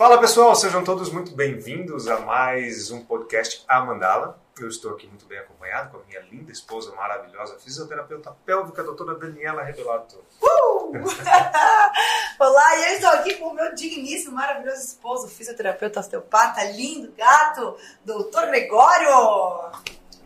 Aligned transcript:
Fala 0.00 0.18
pessoal, 0.18 0.54
sejam 0.54 0.82
todos 0.82 1.12
muito 1.12 1.32
bem-vindos 1.32 2.08
a 2.08 2.20
mais 2.20 2.90
um 2.90 3.04
podcast 3.04 3.62
A 3.68 3.84
Mandala. 3.84 4.40
Eu 4.58 4.66
estou 4.66 4.92
aqui 4.92 5.06
muito 5.06 5.26
bem 5.26 5.38
acompanhado 5.38 5.90
com 5.90 5.98
a 5.98 6.04
minha 6.04 6.20
linda 6.20 6.50
esposa 6.50 6.90
maravilhosa, 6.94 7.58
fisioterapeuta 7.58 8.34
pélvica, 8.46 8.82
doutora 8.82 9.14
Daniela 9.16 9.62
Rebelato. 9.62 10.24
Uh! 10.40 10.92
Olá, 12.40 12.76
e 12.78 12.84
eu 12.84 12.94
estou 12.94 13.10
aqui 13.10 13.34
com 13.34 13.48
o 13.48 13.54
meu 13.54 13.74
digníssimo, 13.74 14.36
maravilhoso 14.36 14.80
esposo, 14.80 15.28
fisioterapeuta 15.28 16.00
osteopata, 16.00 16.64
lindo 16.64 17.12
gato, 17.12 17.76
doutor 18.02 18.46
Gregório. 18.46 19.70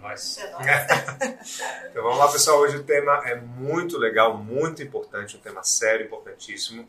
Nós. 0.01 0.39
É 0.39 1.89
então 1.91 2.01
vamos 2.05 2.19
lá, 2.19 2.29
pessoal. 2.31 2.61
Hoje 2.61 2.77
o 2.77 2.85
tema 2.85 3.29
é 3.29 3.35
muito 3.35 3.99
legal, 3.99 4.39
muito 4.39 4.85
importante, 4.85 5.37
um 5.37 5.41
tema 5.41 5.65
sério, 5.65 6.07
importantíssimo, 6.07 6.89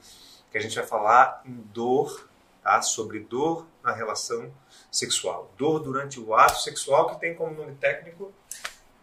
que 0.52 0.58
a 0.60 0.62
gente 0.62 0.76
vai 0.76 0.86
falar 0.86 1.42
em 1.48 1.52
dor, 1.74 2.30
tá? 2.66 2.82
Sobre 2.82 3.20
dor 3.20 3.68
na 3.84 3.94
relação 3.94 4.52
sexual. 4.92 5.54
Dor 5.56 5.80
durante 5.80 6.20
o 6.20 6.34
ato 6.34 6.60
sexual, 6.62 7.12
que 7.12 7.20
tem 7.20 7.36
como 7.36 7.54
nome 7.54 7.76
técnico 7.76 8.34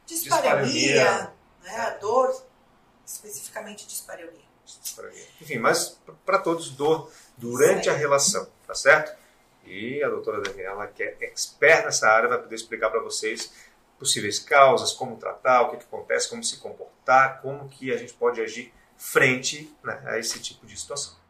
Dispareunia, 0.05 1.33
né? 1.63 1.77
A 1.77 1.91
dor, 1.91 2.45
especificamente 3.07 3.87
dispareunia. 3.87 4.43
dispareunia. 4.83 5.25
Enfim, 5.41 5.59
mas 5.59 5.97
para 6.27 6.39
todos, 6.41 6.71
dor 6.71 7.09
durante 7.37 7.89
a 7.89 7.93
Certo. 7.93 7.99
relação, 8.01 8.49
tá 8.67 8.75
certo? 8.75 9.17
E 9.65 10.03
a 10.03 10.09
doutora 10.09 10.41
Daniela, 10.43 10.89
que 10.89 11.05
é 11.05 11.17
expert 11.21 11.85
nessa 11.85 12.09
área, 12.09 12.29
vai 12.29 12.39
poder 12.43 12.57
explicar 12.57 12.91
para 12.91 13.01
vocês 13.01 13.53
possíveis 13.97 14.41
causas, 14.41 14.93
como 14.93 15.17
tratar, 15.17 15.63
o 15.63 15.71
que, 15.71 15.77
que 15.77 15.85
acontece, 15.85 16.29
como 16.29 16.43
se 16.43 16.57
comportar, 16.57 17.41
como 17.41 17.69
que 17.69 17.93
a 17.93 17.97
gente 17.97 18.13
pode 18.15 18.41
agir 18.41 18.75
frente 18.97 19.73
né, 19.85 20.03
a 20.07 20.19
esse 20.19 20.41
tipo 20.41 20.67
de 20.67 20.77
situação. 20.77 21.22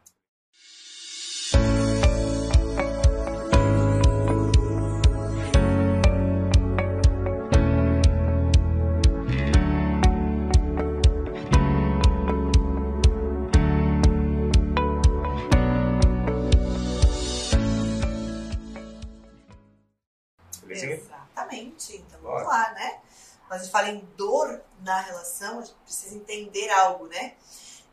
Quando 23.52 23.60
a 23.60 23.64
gente 23.64 23.72
fala 23.72 23.88
em 23.90 24.00
dor 24.16 24.62
na 24.80 24.98
relação, 25.02 25.58
a 25.58 25.60
gente 25.60 25.76
precisa 25.84 26.16
entender 26.16 26.70
algo, 26.70 27.06
né? 27.08 27.34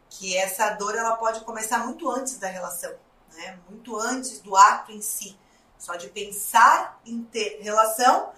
Que 0.10 0.38
essa 0.38 0.70
dor 0.70 0.96
ela 0.96 1.18
pode 1.18 1.42
começar 1.42 1.80
muito 1.80 2.10
antes 2.10 2.38
da 2.38 2.48
relação, 2.48 2.96
né? 3.34 3.60
Muito 3.70 3.94
antes 3.98 4.40
do 4.40 4.56
ato 4.56 4.94
em 4.94 5.02
si. 5.02 5.38
Só 5.78 5.98
de 5.98 6.08
pensar 6.08 7.02
em 7.06 7.24
ter 7.24 7.60
relação, 7.62 8.32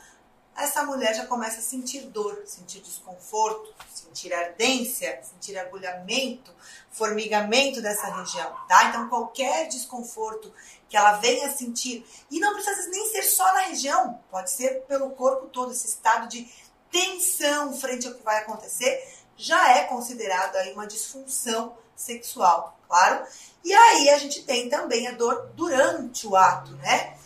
essa 0.55 0.83
mulher 0.83 1.13
já 1.13 1.27
começa 1.27 1.59
a 1.59 1.61
sentir 1.61 2.07
dor, 2.07 2.41
sentir 2.47 2.81
desconforto, 2.81 3.71
sentir 3.93 4.33
ardência, 4.33 5.21
sentir 5.21 5.59
agulhamento, 5.59 6.51
formigamento 6.89 7.83
dessa 7.83 8.07
região, 8.15 8.51
tá? 8.67 8.85
Então 8.85 9.07
qualquer 9.09 9.67
desconforto 9.67 10.51
que 10.89 10.97
ela 10.97 11.13
venha 11.17 11.51
sentir, 11.51 12.03
e 12.31 12.39
não 12.39 12.53
precisa 12.53 12.89
nem 12.89 13.11
ser 13.11 13.23
só 13.23 13.45
na 13.53 13.61
região, 13.61 14.19
pode 14.31 14.49
ser 14.49 14.81
pelo 14.87 15.11
corpo 15.11 15.45
todo, 15.47 15.71
esse 15.71 15.87
estado 15.87 16.27
de 16.27 16.51
tensão 16.91 17.73
frente 17.73 18.07
ao 18.07 18.13
que 18.13 18.23
vai 18.23 18.39
acontecer, 18.39 19.07
já 19.35 19.77
é 19.77 19.85
considerado 19.85 20.55
aí 20.57 20.73
uma 20.73 20.85
disfunção 20.85 21.75
sexual, 21.95 22.77
claro. 22.87 23.25
E 23.63 23.73
aí 23.73 24.09
a 24.09 24.17
gente 24.17 24.43
tem 24.43 24.69
também 24.69 25.07
a 25.07 25.11
dor 25.11 25.49
durante 25.55 26.27
o 26.27 26.35
ato, 26.35 26.71
né? 26.73 27.17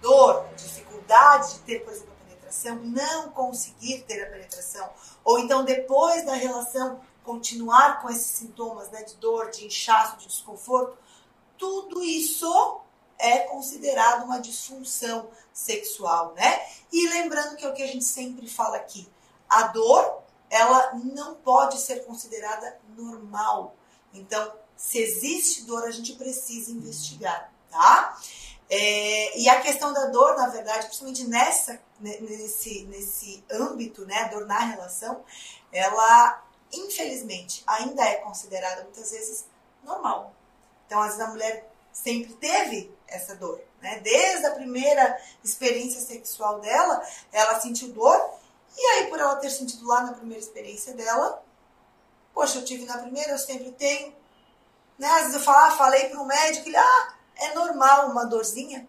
Dor, 0.00 0.46
dificuldade 0.56 1.54
de 1.54 1.58
ter, 1.60 1.84
por 1.84 1.92
exemplo, 1.92 2.12
a 2.12 2.24
penetração, 2.24 2.76
não 2.76 3.30
conseguir 3.30 4.02
ter 4.02 4.22
a 4.22 4.30
penetração, 4.30 4.88
ou 5.24 5.38
então 5.38 5.64
depois 5.64 6.24
da 6.24 6.34
relação 6.34 7.00
continuar 7.24 8.02
com 8.02 8.10
esses 8.10 8.26
sintomas 8.26 8.90
né, 8.90 9.02
de 9.02 9.14
dor, 9.16 9.50
de 9.50 9.64
inchaço, 9.64 10.18
de 10.18 10.28
desconforto, 10.28 10.96
tudo 11.56 12.02
isso 12.02 12.80
é 13.18 13.38
considerado 13.40 14.24
uma 14.24 14.38
disfunção 14.40 15.28
sexual, 15.54 16.34
né? 16.34 16.66
E 16.92 17.08
lembrando 17.08 17.56
que 17.56 17.64
é 17.64 17.68
o 17.68 17.72
que 17.72 17.82
a 17.82 17.86
gente 17.86 18.04
sempre 18.04 18.48
fala 18.48 18.76
aqui, 18.76 19.08
a 19.48 19.68
dor, 19.68 20.22
ela 20.50 20.94
não 20.94 21.36
pode 21.36 21.78
ser 21.78 22.04
considerada 22.04 22.78
normal. 22.96 23.74
Então, 24.12 24.52
se 24.76 24.98
existe 24.98 25.62
dor, 25.62 25.84
a 25.84 25.90
gente 25.90 26.14
precisa 26.14 26.70
investigar, 26.72 27.52
tá? 27.70 28.18
É, 28.68 29.38
e 29.38 29.48
a 29.48 29.60
questão 29.60 29.92
da 29.92 30.06
dor, 30.06 30.36
na 30.36 30.48
verdade, 30.48 30.86
principalmente 30.86 31.24
nessa, 31.24 31.80
ne- 32.00 32.20
nesse, 32.20 32.84
nesse 32.86 33.44
âmbito, 33.50 34.04
né, 34.06 34.28
dor 34.28 34.46
na 34.46 34.58
relação, 34.58 35.24
ela, 35.70 36.42
infelizmente, 36.72 37.62
ainda 37.66 38.02
é 38.02 38.16
considerada 38.16 38.82
muitas 38.82 39.10
vezes 39.10 39.46
normal. 39.82 40.34
Então, 40.86 41.00
às 41.00 41.12
vezes 41.12 41.20
a 41.20 41.30
mulher 41.30 41.70
sempre 41.92 42.32
teve 42.34 42.92
essa 43.06 43.36
dor, 43.36 43.60
né? 43.84 44.00
Desde 44.00 44.46
a 44.46 44.52
primeira 44.52 45.20
experiência 45.44 46.00
sexual 46.00 46.58
dela, 46.60 47.06
ela 47.30 47.60
sentiu 47.60 47.92
dor, 47.92 48.18
e 48.76 48.86
aí 48.86 49.06
por 49.08 49.20
ela 49.20 49.36
ter 49.36 49.50
sentido 49.50 49.86
lá 49.86 50.02
na 50.02 50.14
primeira 50.14 50.42
experiência 50.42 50.94
dela, 50.94 51.44
poxa, 52.32 52.58
eu 52.58 52.64
tive 52.64 52.86
na 52.86 52.96
primeira, 52.96 53.32
eu 53.32 53.38
sempre 53.38 53.70
tenho, 53.72 54.12
né? 54.98 55.06
Às 55.06 55.20
vezes 55.24 55.34
eu 55.34 55.40
falo, 55.40 55.58
ah, 55.58 55.76
falei 55.76 56.08
para 56.08 56.20
um 56.20 56.24
médico, 56.24 56.66
ele, 56.66 56.78
ah, 56.78 57.14
é 57.36 57.54
normal 57.54 58.10
uma 58.10 58.24
dorzinha, 58.24 58.88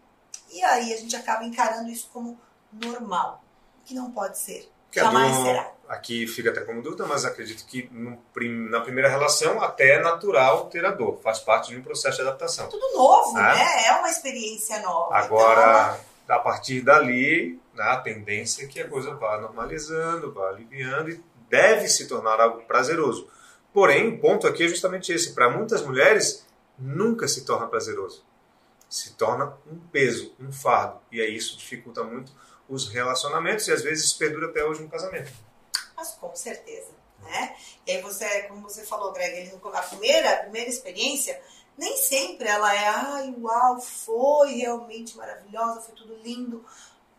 e 0.49 0.63
aí 0.63 0.93
a 0.93 0.97
gente 0.97 1.15
acaba 1.15 1.43
encarando 1.43 1.89
isso 1.89 2.09
como 2.13 2.39
normal, 2.71 3.43
que 3.83 3.93
não 3.93 4.11
pode 4.11 4.39
ser, 4.39 4.71
Que 4.89 5.01
jamais 5.01 5.35
dor 5.35 5.45
será. 5.45 5.74
Aqui 5.87 6.25
fica 6.27 6.49
até 6.49 6.61
como 6.61 6.81
dúvida, 6.81 7.05
mas 7.05 7.25
acredito 7.25 7.65
que 7.65 7.89
prim- 8.33 8.69
na 8.69 8.81
primeira 8.81 9.09
relação 9.09 9.61
até 9.61 9.95
é 9.95 9.99
natural 10.01 10.65
ter 10.67 10.83
a 10.85 10.91
dor, 10.91 11.19
faz 11.21 11.39
parte 11.39 11.69
de 11.69 11.77
um 11.77 11.81
processo 11.83 12.17
de 12.17 12.21
adaptação. 12.23 12.67
Tudo 12.69 12.91
novo, 12.95 13.37
Ah. 13.37 13.53
né? 13.55 13.85
É 13.87 13.91
uma 13.93 14.09
experiência 14.09 14.79
nova. 14.81 15.07
Então, 15.07 15.17
Agora, 15.37 15.99
a 16.27 16.39
partir 16.39 16.81
dali, 16.81 17.59
né, 17.73 17.83
a 17.83 17.97
tendência 17.97 18.63
é 18.65 18.67
que 18.67 18.79
a 18.81 18.87
coisa 18.89 19.13
vá 19.15 19.39
normalizando, 19.39 20.33
vá 20.33 20.49
aliviando 20.49 21.09
e 21.11 21.23
deve 21.49 21.87
se 21.87 22.07
tornar 22.07 22.39
algo 22.41 22.61
prazeroso. 22.63 23.29
Porém, 23.73 24.07
o 24.09 24.19
ponto 24.19 24.47
aqui 24.47 24.63
é 24.63 24.67
justamente 24.67 25.11
esse: 25.11 25.33
para 25.33 25.49
muitas 25.49 25.81
mulheres, 25.81 26.45
nunca 26.79 27.27
se 27.27 27.45
torna 27.45 27.67
prazeroso. 27.67 28.23
Se 28.89 29.13
torna 29.15 29.53
um 29.71 29.77
peso, 29.91 30.33
um 30.39 30.51
fardo. 30.51 30.99
E 31.11 31.19
aí 31.21 31.35
isso 31.35 31.57
dificulta 31.57 32.03
muito 32.03 32.31
os 32.69 32.87
relacionamentos 32.87 33.67
e 33.67 33.71
às 33.71 33.81
vezes 33.83 34.13
perdura 34.13 34.47
até 34.47 34.63
hoje 34.63 34.81
no 34.81 34.89
casamento. 34.89 35.31
Mas 35.95 36.11
com 36.11 36.35
certeza, 36.35 36.91
né? 37.21 37.55
E 37.85 37.91
aí 37.91 38.01
você, 38.01 38.43
como 38.43 38.61
você 38.61 38.85
falou, 38.85 39.11
Greg, 39.13 39.51
a 39.73 39.81
primeira, 39.81 40.31
a 40.31 40.37
primeira 40.37 40.69
experiência, 40.69 41.41
nem 41.77 41.97
sempre 41.97 42.47
ela 42.47 42.73
é, 42.73 42.87
ai, 42.87 43.35
uau, 43.39 43.79
foi 43.81 44.55
realmente 44.55 45.17
maravilhosa, 45.17 45.81
foi 45.81 45.95
tudo 45.95 46.15
lindo. 46.17 46.65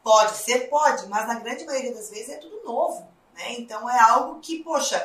Pode 0.02 0.36
ser, 0.36 0.68
pode, 0.68 1.06
mas 1.08 1.26
na 1.26 1.40
grande 1.40 1.64
maioria 1.64 1.94
das 1.94 2.10
vezes 2.10 2.28
é 2.28 2.36
tudo 2.36 2.62
novo, 2.62 3.08
né? 3.34 3.54
Então 3.54 3.88
é 3.88 3.98
algo 3.98 4.40
que, 4.40 4.62
poxa, 4.62 5.04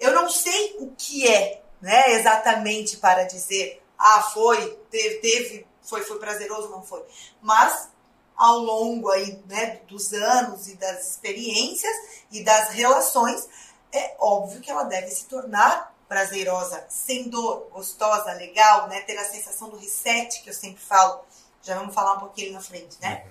eu 0.00 0.12
não 0.12 0.28
sei 0.28 0.76
o 0.80 0.92
que 0.96 1.28
é, 1.28 1.62
né, 1.80 2.02
exatamente 2.14 2.96
para 2.96 3.24
dizer, 3.24 3.82
ah, 3.96 4.22
foi, 4.22 4.76
teve, 4.90 5.16
teve 5.18 5.66
foi, 5.82 6.02
foi 6.02 6.18
prazeroso, 6.18 6.70
não 6.70 6.82
foi. 6.82 7.04
Mas 7.40 7.90
ao 8.36 8.58
longo 8.58 9.10
aí, 9.10 9.40
né, 9.46 9.80
dos 9.88 10.12
anos 10.12 10.68
e 10.68 10.76
das 10.76 11.10
experiências 11.10 11.94
e 12.30 12.42
das 12.42 12.70
relações, 12.70 13.48
é 13.92 14.16
óbvio 14.18 14.60
que 14.60 14.70
ela 14.70 14.84
deve 14.84 15.08
se 15.10 15.26
tornar 15.26 15.92
prazerosa, 16.08 16.84
sem 16.88 17.28
dor, 17.28 17.68
gostosa, 17.72 18.32
legal, 18.34 18.86
né? 18.88 19.00
Ter 19.00 19.16
a 19.16 19.24
sensação 19.24 19.70
do 19.70 19.78
reset 19.78 20.42
que 20.42 20.50
eu 20.50 20.54
sempre 20.54 20.82
falo. 20.82 21.20
Já 21.62 21.74
vamos 21.78 21.94
falar 21.94 22.14
um 22.14 22.20
pouquinho 22.20 22.52
na 22.52 22.60
frente, 22.60 22.98
né? 23.00 23.24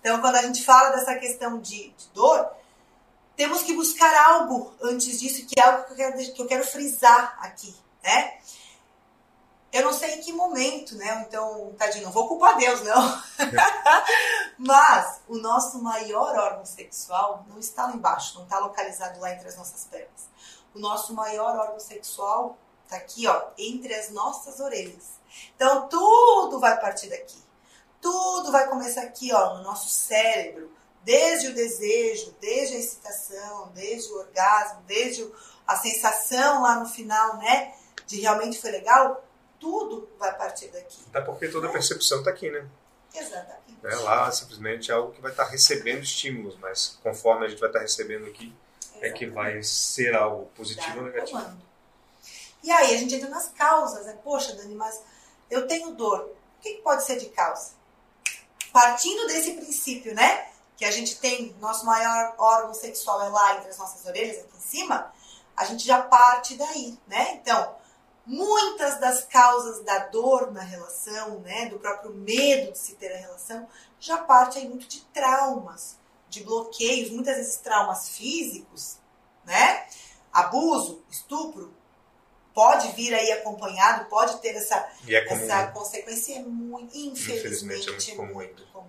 Então, 0.00 0.20
quando 0.20 0.36
a 0.36 0.42
gente 0.42 0.64
fala 0.64 0.90
dessa 0.90 1.14
questão 1.16 1.60
de, 1.60 1.90
de 1.90 2.08
dor, 2.14 2.50
temos 3.36 3.62
que 3.62 3.74
buscar 3.74 4.30
algo 4.30 4.72
antes 4.82 5.20
disso, 5.20 5.46
que 5.46 5.58
é 5.58 5.62
algo 5.64 5.84
que 5.84 5.92
eu 5.92 5.96
quero, 5.96 6.34
que 6.34 6.42
eu 6.42 6.46
quero 6.46 6.64
frisar 6.64 7.36
aqui, 7.40 7.74
né? 8.02 8.38
Eu 9.74 9.82
não 9.82 9.92
sei 9.92 10.14
em 10.14 10.20
que 10.20 10.32
momento, 10.32 10.94
né? 10.94 11.26
Então, 11.26 11.74
tadinho, 11.76 12.04
não 12.04 12.12
vou 12.12 12.28
culpar 12.28 12.56
Deus, 12.56 12.80
não. 12.82 13.22
Mas 14.56 15.20
o 15.26 15.36
nosso 15.36 15.82
maior 15.82 16.32
órgão 16.36 16.64
sexual 16.64 17.44
não 17.48 17.58
está 17.58 17.86
lá 17.86 17.92
embaixo, 17.92 18.36
não 18.36 18.44
está 18.44 18.60
localizado 18.60 19.18
lá 19.18 19.32
entre 19.32 19.48
as 19.48 19.56
nossas 19.56 19.82
pernas. 19.86 20.28
O 20.72 20.78
nosso 20.78 21.12
maior 21.12 21.56
órgão 21.56 21.80
sexual 21.80 22.56
está 22.84 22.98
aqui, 22.98 23.26
ó, 23.26 23.48
entre 23.58 23.92
as 23.92 24.10
nossas 24.10 24.60
orelhas. 24.60 25.18
Então, 25.56 25.88
tudo 25.88 26.60
vai 26.60 26.80
partir 26.80 27.08
daqui. 27.08 27.42
Tudo 28.00 28.52
vai 28.52 28.68
começar 28.68 29.02
aqui, 29.02 29.32
ó, 29.34 29.56
no 29.56 29.64
nosso 29.64 29.88
cérebro. 29.88 30.70
Desde 31.02 31.48
o 31.48 31.54
desejo, 31.54 32.32
desde 32.40 32.76
a 32.76 32.78
excitação, 32.78 33.72
desde 33.74 34.12
o 34.12 34.18
orgasmo, 34.18 34.82
desde 34.86 35.28
a 35.66 35.74
sensação 35.74 36.62
lá 36.62 36.78
no 36.78 36.88
final, 36.88 37.38
né? 37.38 37.74
De 38.06 38.20
realmente 38.20 38.60
foi 38.60 38.70
legal. 38.70 39.20
Tudo 39.64 40.06
vai 40.18 40.36
partir 40.36 40.68
daqui. 40.68 40.98
Até 41.08 41.22
porque 41.22 41.48
toda 41.48 41.68
a 41.68 41.72
percepção 41.72 42.18
está 42.18 42.30
aqui, 42.30 42.50
né? 42.50 42.68
Exatamente. 43.14 43.78
Né? 43.82 43.94
Lá 43.96 44.30
simplesmente 44.30 44.90
é 44.90 44.94
algo 44.94 45.12
que 45.12 45.22
vai 45.22 45.30
estar 45.30 45.44
recebendo 45.44 46.02
estímulos, 46.02 46.58
mas 46.58 46.98
conforme 47.02 47.46
a 47.46 47.48
gente 47.48 47.58
vai 47.58 47.70
estar 47.70 47.80
recebendo 47.80 48.26
aqui, 48.26 48.54
é 49.00 49.10
que 49.10 49.24
vai 49.24 49.62
ser 49.62 50.14
algo 50.14 50.50
positivo 50.54 50.98
ou 50.98 51.04
negativo. 51.06 51.40
Tomando. 51.40 51.62
E 52.62 52.70
aí 52.70 52.94
a 52.94 52.98
gente 52.98 53.14
entra 53.14 53.30
nas 53.30 53.48
causas, 53.48 54.04
né? 54.04 54.18
Poxa, 54.22 54.54
Dani, 54.54 54.74
mas 54.74 55.00
eu 55.50 55.66
tenho 55.66 55.92
dor. 55.92 56.20
O 56.58 56.60
que 56.60 56.74
pode 56.82 57.04
ser 57.04 57.16
de 57.16 57.30
causa? 57.30 57.72
Partindo 58.70 59.26
desse 59.26 59.54
princípio, 59.54 60.14
né? 60.14 60.48
Que 60.76 60.84
a 60.84 60.90
gente 60.90 61.18
tem, 61.20 61.56
nosso 61.58 61.86
maior 61.86 62.34
órgão 62.36 62.74
sexual 62.74 63.22
é 63.22 63.28
lá 63.28 63.56
entre 63.56 63.70
as 63.70 63.78
nossas 63.78 64.04
orelhas, 64.04 64.40
aqui 64.40 64.56
em 64.56 64.60
cima, 64.60 65.10
a 65.56 65.64
gente 65.64 65.86
já 65.86 66.02
parte 66.02 66.54
daí, 66.56 66.98
né? 67.06 67.34
Então, 67.34 67.74
muitas 68.26 68.98
das 69.00 69.24
causas 69.24 69.84
da 69.84 69.98
dor 70.06 70.50
na 70.52 70.62
relação, 70.62 71.40
né, 71.40 71.66
do 71.66 71.78
próprio 71.78 72.12
medo 72.14 72.72
de 72.72 72.78
se 72.78 72.94
ter 72.94 73.12
a 73.12 73.16
relação, 73.18 73.68
já 74.00 74.18
parte 74.18 74.58
aí 74.58 74.68
muito 74.68 74.86
de 74.86 75.00
traumas, 75.12 75.98
de 76.28 76.42
bloqueios, 76.42 77.10
muitas 77.10 77.36
vezes 77.36 77.56
traumas 77.56 78.08
físicos, 78.08 78.96
né? 79.44 79.86
Abuso, 80.32 81.04
estupro, 81.10 81.72
pode 82.52 82.90
vir 82.92 83.14
aí 83.14 83.30
acompanhado, 83.32 84.06
pode 84.06 84.38
ter 84.40 84.56
essa, 84.56 84.76
é 85.06 85.32
essa 85.32 85.44
né? 85.46 85.66
consequência, 85.68 86.36
é 86.36 86.42
muito, 86.42 86.96
infelizmente, 86.96 87.38
Infelizmente, 87.38 88.10
é 88.10 88.14
muito 88.14 88.16
comum. 88.16 88.34
muito 88.34 88.66
comum. 88.72 88.84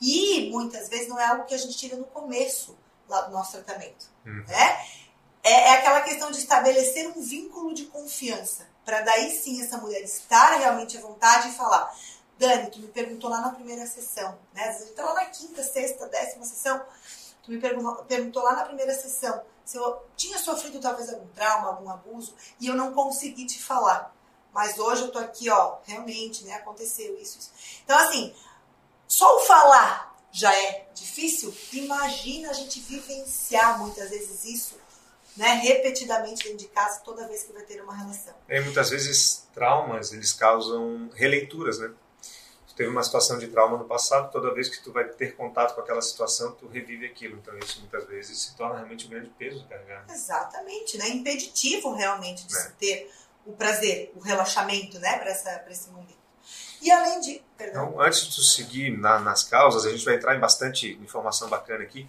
E 0.00 0.50
muitas 0.50 0.88
vezes 0.88 1.08
não 1.08 1.20
é 1.20 1.24
algo 1.26 1.44
que 1.44 1.54
a 1.54 1.58
gente 1.58 1.76
tira 1.76 1.96
no 1.96 2.04
começo 2.06 2.76
lá 3.08 3.20
do 3.22 3.32
nosso 3.32 3.52
tratamento, 3.52 4.06
Uhum. 4.26 4.44
né? 4.48 4.86
É, 5.42 5.52
é 5.52 5.70
aquela 5.74 6.00
questão 6.00 6.30
de 6.32 6.38
estabelecer 6.38 7.08
um 7.08 7.22
vínculo 7.22 7.72
de 7.72 7.84
confiança, 7.86 8.68
para 8.88 9.02
daí 9.02 9.30
sim 9.38 9.62
essa 9.62 9.76
mulher 9.76 10.00
estar 10.00 10.56
realmente 10.56 10.96
à 10.96 11.00
vontade 11.02 11.48
e 11.48 11.52
falar, 11.52 11.94
Dani, 12.38 12.70
tu 12.70 12.78
me 12.78 12.88
perguntou 12.88 13.28
lá 13.28 13.42
na 13.42 13.50
primeira 13.50 13.86
sessão, 13.86 14.38
né? 14.54 14.66
Às 14.66 14.78
vezes 14.78 14.94
tá 14.94 15.04
lá 15.04 15.12
na 15.12 15.26
quinta, 15.26 15.62
sexta, 15.62 16.08
décima 16.08 16.46
sessão, 16.46 16.82
tu 17.42 17.50
me 17.50 17.60
perguntou, 17.60 17.96
perguntou 18.06 18.42
lá 18.42 18.56
na 18.56 18.64
primeira 18.64 18.94
sessão 18.94 19.42
se 19.62 19.76
eu 19.76 20.02
tinha 20.16 20.38
sofrido 20.38 20.80
talvez 20.80 21.12
algum 21.12 21.26
trauma, 21.34 21.68
algum 21.68 21.90
abuso, 21.90 22.34
e 22.58 22.68
eu 22.68 22.74
não 22.74 22.94
consegui 22.94 23.44
te 23.44 23.62
falar. 23.62 24.10
Mas 24.54 24.78
hoje 24.78 25.02
eu 25.02 25.12
tô 25.12 25.18
aqui, 25.18 25.50
ó, 25.50 25.76
realmente, 25.84 26.42
né? 26.44 26.54
Aconteceu 26.54 27.14
isso, 27.20 27.38
isso. 27.38 27.50
Então, 27.84 27.98
assim, 27.98 28.34
só 29.06 29.36
o 29.36 29.40
falar 29.40 30.16
já 30.32 30.50
é 30.54 30.88
difícil. 30.94 31.54
Imagina 31.74 32.48
a 32.48 32.54
gente 32.54 32.80
vivenciar 32.80 33.78
muitas 33.78 34.08
vezes 34.08 34.46
isso, 34.46 34.76
né? 35.38 35.54
Repetidamente 35.62 36.44
dentro 36.44 36.58
de 36.58 36.68
casa, 36.68 37.00
toda 37.04 37.26
vez 37.26 37.44
que 37.44 37.52
vai 37.52 37.62
ter 37.62 37.80
uma 37.82 37.94
relação. 37.96 38.34
E 38.48 38.60
muitas 38.60 38.90
vezes 38.90 39.46
traumas, 39.54 40.12
eles 40.12 40.32
causam 40.32 41.10
releituras, 41.14 41.78
né? 41.78 41.90
Tu 42.68 42.74
teve 42.74 42.90
uma 42.90 43.02
situação 43.02 43.38
de 43.38 43.48
trauma 43.48 43.76
no 43.78 43.84
passado, 43.86 44.30
toda 44.30 44.52
vez 44.54 44.68
que 44.68 44.82
tu 44.82 44.92
vai 44.92 45.04
ter 45.04 45.34
contato 45.36 45.74
com 45.74 45.80
aquela 45.80 46.02
situação, 46.02 46.52
tu 46.52 46.66
revive 46.68 47.06
aquilo. 47.06 47.36
Então 47.38 47.56
isso 47.58 47.80
muitas 47.80 48.04
vezes 48.06 48.38
se 48.40 48.56
torna 48.56 48.76
realmente 48.76 49.06
um 49.06 49.10
grande 49.10 49.30
peso 49.38 49.64
carregar. 49.68 50.04
Exatamente, 50.10 50.98
né? 50.98 51.08
Impeditivo 51.08 51.94
realmente 51.94 52.46
de 52.46 52.54
É. 52.56 52.58
se 52.60 52.72
ter 52.72 53.10
o 53.46 53.52
prazer, 53.52 54.12
o 54.14 54.20
relaxamento, 54.20 54.98
né? 54.98 55.18
Para 55.18 55.30
esse 55.70 55.88
momento. 55.90 56.18
E 56.80 56.90
além 56.92 57.20
de. 57.20 57.42
Perdão. 57.56 57.88
Então, 57.88 58.00
antes 58.00 58.20
de 58.26 58.34
tu 58.36 58.42
seguir 58.42 58.96
na- 58.96 59.18
nas 59.18 59.42
causas, 59.42 59.84
a 59.84 59.90
gente 59.90 60.04
vai 60.04 60.14
entrar 60.14 60.36
em 60.36 60.40
bastante 60.40 60.92
informação 61.02 61.48
bacana 61.48 61.82
aqui, 61.82 62.06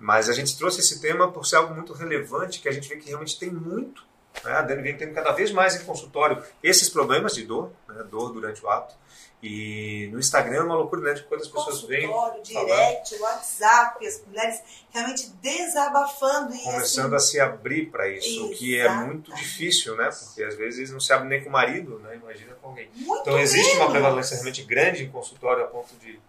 mas 0.00 0.28
a 0.28 0.32
gente 0.32 0.56
trouxe 0.56 0.80
esse 0.80 1.00
tema 1.00 1.30
por 1.30 1.46
ser 1.46 1.56
algo 1.56 1.74
muito 1.74 1.92
relevante, 1.92 2.58
que 2.58 2.68
a 2.68 2.72
gente 2.72 2.88
vê 2.88 2.96
que 2.96 3.08
realmente 3.08 3.38
tem 3.38 3.50
muito. 3.50 4.04
Né? 4.42 4.52
A 4.52 4.62
Dani 4.62 4.82
vem 4.82 4.96
tendo 4.96 5.14
cada 5.14 5.32
vez 5.32 5.52
mais 5.52 5.76
em 5.76 5.84
consultório 5.84 6.42
esses 6.62 6.88
problemas 6.88 7.34
de 7.34 7.44
dor, 7.44 7.70
né? 7.88 8.02
dor 8.04 8.32
durante 8.32 8.64
o 8.64 8.68
ato. 8.70 8.94
E 9.42 10.08
no 10.12 10.18
Instagram 10.18 10.56
é 10.56 10.62
uma 10.64 10.74
loucura, 10.74 11.00
né? 11.00 11.14
De 11.14 11.22
quando 11.22 11.40
as 11.40 11.48
pessoas 11.48 11.82
vêm 11.84 12.06
Consultório, 12.06 12.42
direct, 12.42 13.18
WhatsApp, 13.20 14.06
as 14.06 14.22
mulheres 14.26 14.60
realmente 14.90 15.30
desabafando 15.40 16.54
e 16.54 16.58
começando 16.58 17.14
assim, 17.14 17.38
a 17.38 17.40
se 17.40 17.40
abrir 17.40 17.90
para 17.90 18.06
isso, 18.08 18.46
o 18.46 18.50
que 18.50 18.78
é 18.78 18.86
muito 18.90 19.34
difícil, 19.34 19.96
né? 19.96 20.10
Porque 20.10 20.44
às 20.44 20.56
vezes 20.56 20.90
não 20.90 21.00
se 21.00 21.10
abre 21.14 21.26
nem 21.26 21.42
com 21.42 21.48
o 21.48 21.52
marido, 21.52 21.98
né? 22.00 22.16
Imagina 22.16 22.54
com 22.56 22.68
alguém. 22.68 22.90
muito 22.94 23.22
Então 23.22 23.38
existe 23.38 23.76
uma 23.76 23.86
menos. 23.86 23.92
prevalência 23.92 24.34
realmente 24.34 24.62
grande 24.62 25.04
em 25.04 25.10
consultório 25.10 25.64
a 25.64 25.66
ponto 25.68 25.94
de, 25.96 26.20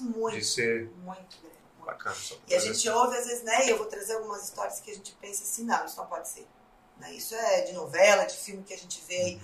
muito, 0.00 0.36
de 0.36 0.44
ser 0.44 0.90
muito 1.02 1.40
grande. 1.40 1.47
Bacana. 1.88 2.16
E 2.46 2.54
a 2.54 2.58
gente 2.58 2.88
ouve 2.88 3.16
às 3.16 3.26
vezes, 3.26 3.42
né? 3.42 3.66
E 3.66 3.70
eu 3.70 3.78
vou 3.78 3.86
trazer 3.86 4.14
algumas 4.14 4.44
histórias 4.44 4.78
que 4.80 4.90
a 4.90 4.94
gente 4.94 5.12
pensa 5.20 5.42
assim, 5.42 5.64
não, 5.64 5.84
isso 5.86 5.96
não 5.96 6.06
pode 6.06 6.28
ser. 6.28 6.46
Né? 6.98 7.12
Isso 7.14 7.34
é 7.34 7.62
de 7.62 7.72
novela, 7.72 8.24
de 8.24 8.36
filme 8.36 8.62
que 8.62 8.74
a 8.74 8.78
gente 8.78 9.02
vê 9.06 9.16
aí, 9.16 9.40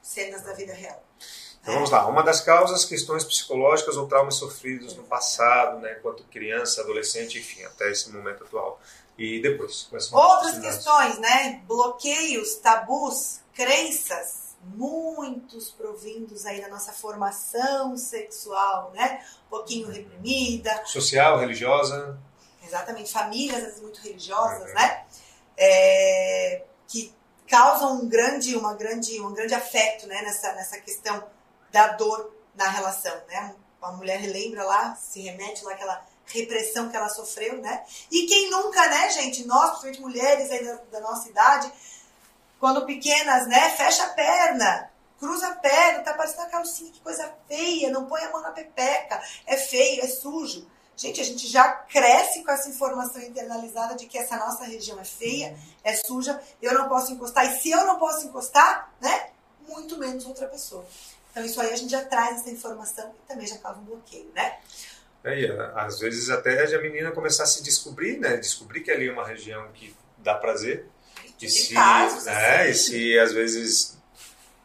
cenas 0.00 0.42
da 0.42 0.54
vida 0.54 0.72
real. 0.72 1.02
Então 1.60 1.74
vamos 1.74 1.90
lá. 1.90 2.06
Uma 2.06 2.22
das 2.22 2.40
causas, 2.40 2.86
questões 2.86 3.22
psicológicas 3.22 3.96
ou 3.96 4.08
traumas 4.08 4.36
sofridos 4.36 4.96
no 4.96 5.02
passado, 5.04 5.78
né? 5.80 5.96
Enquanto 5.98 6.24
criança, 6.24 6.80
adolescente, 6.80 7.38
enfim, 7.38 7.62
até 7.64 7.90
esse 7.90 8.10
momento 8.10 8.44
atual. 8.44 8.80
E 9.18 9.42
depois, 9.42 9.86
Outras 10.10 10.58
questões, 10.58 11.18
né? 11.18 11.62
Bloqueios, 11.66 12.54
tabus, 12.54 13.40
crenças, 13.52 14.49
muitos 14.62 15.70
provindos 15.70 16.44
aí 16.46 16.60
da 16.60 16.68
nossa 16.68 16.92
formação 16.92 17.96
sexual, 17.96 18.90
né? 18.94 19.24
Um 19.46 19.50
pouquinho 19.50 19.88
reprimida, 19.90 20.84
Social, 20.86 21.38
religiosa, 21.38 22.18
exatamente, 22.64 23.12
famílias 23.12 23.62
vezes 23.62 23.80
muito 23.80 24.00
religiosas, 24.00 24.68
Uhum. 24.68 24.74
né? 24.74 25.04
É, 25.56 26.64
que 26.88 27.14
causam 27.48 28.00
um 28.02 28.08
grande, 28.08 28.56
uma 28.56 28.74
grande, 28.74 29.20
um 29.20 29.32
grande 29.32 29.54
afeto, 29.54 30.06
né? 30.06 30.22
Nessa, 30.22 30.52
nessa 30.52 30.78
questão 30.80 31.24
da 31.72 31.88
dor 31.88 32.32
na 32.54 32.68
relação, 32.68 33.14
né? 33.28 33.54
A 33.82 33.92
mulher 33.92 34.18
relembra 34.20 34.62
lá, 34.64 34.94
se 34.94 35.20
remete 35.22 35.64
lá 35.64 35.72
àquela 35.72 36.04
repressão 36.26 36.88
que 36.88 36.96
ela 36.96 37.08
sofreu, 37.08 37.60
né? 37.60 37.82
E 38.10 38.26
quem 38.26 38.50
nunca, 38.50 38.86
né, 38.88 39.10
gente? 39.10 39.44
Nós, 39.46 39.80
principalmente 39.80 40.00
mulheres 40.00 40.50
aí 40.50 40.64
da, 40.64 40.74
da 40.92 41.00
nossa 41.00 41.28
idade, 41.28 41.72
quando 42.60 42.86
pequenas, 42.86 43.48
né? 43.48 43.70
Fecha 43.70 44.04
a 44.04 44.08
perna, 44.10 44.90
cruza 45.18 45.48
a 45.48 45.54
perna, 45.56 46.00
tá 46.04 46.14
parecendo 46.14 46.42
uma 46.42 46.50
calcinha, 46.50 46.92
que 46.92 47.00
coisa 47.00 47.32
feia, 47.48 47.90
não 47.90 48.06
põe 48.06 48.22
a 48.22 48.30
mão 48.30 48.42
na 48.42 48.50
pepeca, 48.52 49.20
é 49.46 49.56
feio, 49.56 50.04
é 50.04 50.06
sujo. 50.06 50.70
Gente, 50.96 51.18
a 51.20 51.24
gente 51.24 51.46
já 51.48 51.66
cresce 51.72 52.44
com 52.44 52.50
essa 52.50 52.68
informação 52.68 53.22
internalizada 53.22 53.94
de 53.94 54.04
que 54.06 54.18
essa 54.18 54.36
nossa 54.36 54.64
região 54.64 55.00
é 55.00 55.04
feia, 55.04 55.56
é 55.82 55.96
suja, 55.96 56.38
eu 56.60 56.74
não 56.74 56.88
posso 56.90 57.10
encostar. 57.12 57.46
E 57.46 57.58
se 57.58 57.70
eu 57.70 57.86
não 57.86 57.98
posso 57.98 58.26
encostar, 58.26 58.92
né? 59.00 59.30
Muito 59.66 59.96
menos 59.96 60.26
outra 60.26 60.46
pessoa. 60.46 60.84
Então 61.30 61.42
isso 61.44 61.58
aí 61.60 61.72
a 61.72 61.76
gente 61.76 61.90
já 61.90 62.04
traz 62.04 62.40
essa 62.40 62.50
informação 62.50 63.14
e 63.24 63.28
também 63.28 63.46
já 63.46 63.56
causa 63.56 63.80
um 63.80 63.84
bloqueio, 63.84 64.30
né? 64.34 64.58
É, 65.24 65.38
e, 65.40 65.50
a- 65.50 65.84
às 65.86 65.98
vezes 66.00 66.28
até 66.28 66.64
a 66.74 66.80
menina 66.82 67.12
começar 67.12 67.44
a 67.44 67.46
se 67.46 67.62
descobrir, 67.62 68.18
né? 68.18 68.36
Descobrir 68.36 68.82
que 68.82 68.90
ali 68.90 69.08
é 69.08 69.12
uma 69.12 69.26
região 69.26 69.70
que 69.72 69.96
dá 70.18 70.34
prazer. 70.34 70.86
E 71.40 71.46
Tem 71.46 71.48
se, 71.48 71.74
casos, 71.74 72.24
né? 72.26 72.62
assim. 72.62 72.70
e 72.70 72.74
se 72.74 73.18
às 73.18 73.32
vezes 73.32 73.98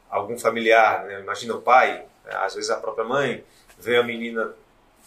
algum 0.10 0.38
familiar, 0.38 1.06
né? 1.06 1.20
imagina 1.22 1.56
o 1.56 1.62
pai, 1.62 2.06
né? 2.26 2.32
às 2.36 2.54
vezes 2.56 2.70
a 2.70 2.78
própria 2.78 3.06
mãe, 3.06 3.44
vê 3.80 3.98
a 3.98 4.04
menina 4.04 4.54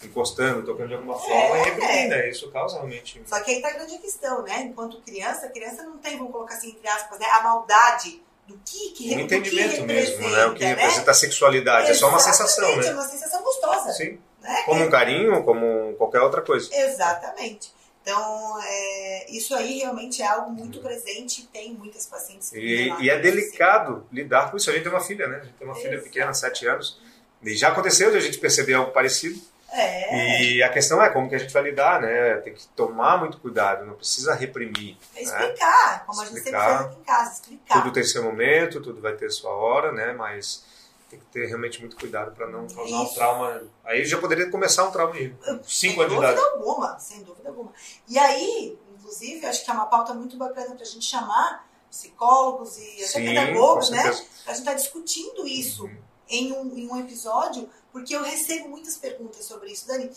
encostando, 0.02 0.64
tocando 0.64 0.88
de 0.88 0.94
alguma 0.94 1.18
forma 1.18 1.34
É. 1.56 1.60
e 1.60 1.64
reprime, 1.64 2.08
né? 2.08 2.30
Isso 2.30 2.50
causa 2.52 2.76
realmente. 2.76 3.20
Só 3.26 3.40
que 3.40 3.50
aí 3.50 3.60
tá 3.60 3.68
a 3.68 3.72
grande 3.72 3.98
questão, 3.98 4.42
né? 4.42 4.60
Enquanto 4.62 5.00
criança, 5.00 5.46
a 5.46 5.48
criança 5.50 5.82
não 5.82 5.98
tem, 5.98 6.16
vamos 6.16 6.32
colocar 6.32 6.54
assim, 6.54 6.70
entre 6.70 6.88
aspas, 6.88 7.18
né? 7.18 7.26
a 7.32 7.42
maldade 7.42 8.22
do 8.46 8.58
que, 8.64 8.90
que, 8.92 9.04
Um 9.06 9.08
do 9.10 9.16
que 9.16 9.22
entendimento 9.36 9.82
mesmo, 9.84 10.28
né? 10.28 10.46
O 10.46 10.54
que 10.54 10.64
representa, 10.64 10.80
representa 10.80 11.10
a 11.10 11.14
sexualidade. 11.14 11.90
É 11.90 11.94
só 11.94 12.08
uma 12.08 12.20
sensação, 12.20 12.64
Exatamente, 12.64 12.86
É 12.86 12.90
né? 12.92 12.94
uma 13.00 13.08
sensação 13.08 13.42
gostosa. 13.42 13.92
Sim. 13.92 14.18
Né? 14.40 14.62
Como 14.64 14.84
um 14.84 14.90
carinho, 14.90 15.42
como 15.44 15.94
qualquer 15.98 16.20
outra 16.20 16.40
coisa. 16.42 16.68
Exatamente. 16.72 17.72
Então, 18.08 18.58
é, 18.64 19.26
isso 19.30 19.54
aí 19.54 19.80
realmente 19.80 20.22
é 20.22 20.26
algo 20.26 20.50
muito 20.50 20.80
presente 20.80 21.42
e 21.42 21.44
tem 21.44 21.74
muitas 21.74 22.06
pacientes 22.06 22.50
E, 22.54 22.90
e 23.00 23.10
é 23.10 23.18
delicado 23.18 24.06
lidar 24.10 24.50
com 24.50 24.56
isso. 24.56 24.70
A 24.70 24.72
gente 24.72 24.84
tem 24.84 24.90
uma 24.90 25.02
filha, 25.02 25.28
né? 25.28 25.36
A 25.36 25.44
gente 25.44 25.54
tem 25.58 25.68
uma 25.68 25.74
filha 25.74 26.00
pequena, 26.00 26.32
sete 26.32 26.66
anos. 26.66 26.98
E 27.42 27.54
já 27.54 27.68
aconteceu 27.68 28.10
de 28.10 28.16
a 28.16 28.20
gente 28.20 28.38
perceber 28.38 28.72
algo 28.72 28.92
parecido. 28.92 29.38
É, 29.70 30.42
E 30.42 30.62
a 30.62 30.70
questão 30.70 31.02
é 31.02 31.10
como 31.10 31.28
que 31.28 31.34
a 31.34 31.38
gente 31.38 31.52
vai 31.52 31.62
lidar, 31.62 32.00
né? 32.00 32.36
Tem 32.36 32.54
que 32.54 32.66
tomar 32.68 33.18
muito 33.18 33.36
cuidado, 33.36 33.84
não 33.84 33.92
precisa 33.92 34.34
reprimir. 34.34 34.96
é 35.14 35.18
né? 35.18 35.22
explicar, 35.22 36.06
como 36.06 36.22
a 36.22 36.24
gente 36.24 36.36
sempre 36.36 36.52
faz 36.52 36.80
aqui 36.80 36.96
em 36.98 37.04
casa, 37.04 37.32
explicar. 37.34 37.82
Tudo 37.82 37.92
tem 37.92 38.04
seu 38.04 38.22
momento, 38.22 38.80
tudo 38.80 39.02
vai 39.02 39.12
ter 39.12 39.28
sua 39.28 39.50
hora, 39.50 39.92
né? 39.92 40.14
Mas 40.14 40.64
tem 41.08 41.18
que 41.18 41.26
ter 41.26 41.46
realmente 41.46 41.80
muito 41.80 41.96
cuidado 41.96 42.32
para 42.34 42.46
não 42.48 42.66
causar 42.68 43.00
um 43.02 43.14
trauma. 43.14 43.62
Aí 43.84 44.04
já 44.04 44.18
poderia 44.18 44.50
começar 44.50 44.84
um 44.84 44.90
trauma 44.90 45.14
aí. 45.14 45.34
Cinco 45.66 46.00
anos 46.02 46.12
sem 46.12 46.20
de 46.20 46.26
idade. 46.26 46.36
dúvida 46.36 46.50
alguma, 46.54 46.98
sem 46.98 47.22
dúvida 47.22 47.48
alguma. 47.48 47.72
E 48.06 48.18
aí, 48.18 48.78
inclusive, 48.94 49.46
acho 49.46 49.64
que 49.64 49.70
é 49.70 49.74
uma 49.74 49.86
pauta 49.86 50.12
muito 50.14 50.36
bacana 50.36 50.74
para 50.74 50.82
a 50.82 50.86
gente 50.88 51.04
chamar 51.06 51.66
psicólogos 51.90 52.76
e 52.78 52.96
até 52.98 53.06
Sim, 53.06 53.24
pedagogos, 53.24 53.88
com 53.88 53.94
né? 53.94 54.02
Pra 54.02 54.12
gente 54.52 54.60
estar 54.60 54.74
discutindo 54.74 55.46
isso 55.46 55.84
Uhum. 55.84 55.96
em, 56.28 56.52
um, 56.52 56.76
em 56.78 56.88
um 56.90 57.00
episódio, 57.00 57.68
porque 57.90 58.14
eu 58.14 58.22
recebo 58.22 58.68
muitas 58.68 58.96
perguntas 58.98 59.44
sobre 59.46 59.70
isso. 59.72 59.86
Dani, 59.86 60.10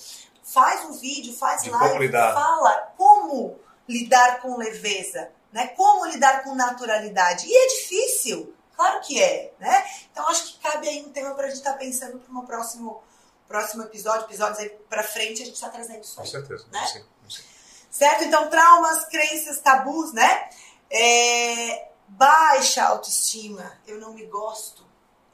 faz 0.43 0.83
um 0.85 0.93
vídeo, 0.93 1.33
faz 1.33 1.61
De 1.63 1.69
como 1.69 1.83
live, 1.85 1.99
lidar. 2.05 2.33
fala 2.33 2.91
como 2.97 3.57
lidar 3.87 4.41
com 4.41 4.57
leveza, 4.57 5.29
né? 5.53 5.67
Como 5.77 6.05
lidar 6.07 6.43
com 6.43 6.53
naturalidade. 6.53 7.47
E 7.47 7.55
é 7.55 7.67
difícil. 7.67 8.53
Claro 8.81 8.99
que 9.01 9.21
é, 9.21 9.53
né? 9.59 9.85
Então 10.11 10.27
acho 10.27 10.53
que 10.53 10.59
cabe 10.59 10.89
aí 10.89 11.03
um 11.03 11.11
tema 11.11 11.35
para 11.35 11.45
a 11.45 11.49
gente 11.49 11.59
estar 11.59 11.73
tá 11.73 11.77
pensando 11.77 12.17
para 12.17 12.33
um 12.33 12.43
próximo, 12.43 13.03
próximo 13.47 13.83
episódio, 13.83 14.25
episódios 14.25 14.57
aí 14.57 14.69
para 14.89 15.03
frente, 15.03 15.43
a 15.43 15.45
gente 15.45 15.53
está 15.53 15.69
trazendo 15.69 16.01
isso 16.01 16.19
aí. 16.19 16.25
Com 16.25 16.31
certeza, 16.31 16.65
né? 16.71 16.87
sim, 16.87 17.05
sim. 17.29 17.43
Certo? 17.91 18.23
Então, 18.23 18.49
traumas, 18.49 19.05
crenças, 19.05 19.59
tabus, 19.59 20.13
né? 20.13 20.49
É, 20.89 21.89
baixa 22.07 22.83
autoestima, 22.85 23.71
eu 23.85 23.99
não 23.99 24.13
me 24.13 24.25
gosto, 24.25 24.83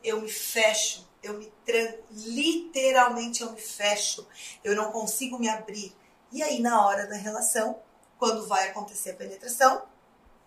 eu 0.04 0.20
me 0.20 0.30
fecho, 0.30 1.08
eu 1.24 1.36
me 1.36 1.50
tranco, 1.66 2.04
literalmente 2.12 3.44
eu 3.44 3.54
me 3.54 3.62
fecho, 3.62 4.28
eu 4.62 4.76
não 4.76 4.92
consigo 4.92 5.40
me 5.40 5.48
abrir. 5.48 5.96
E 6.34 6.44
aí, 6.44 6.60
na 6.60 6.86
hora 6.86 7.08
da 7.08 7.16
relação, 7.16 7.80
quando 8.20 8.46
vai 8.46 8.68
acontecer 8.68 9.12
a 9.12 9.16
penetração, 9.16 9.84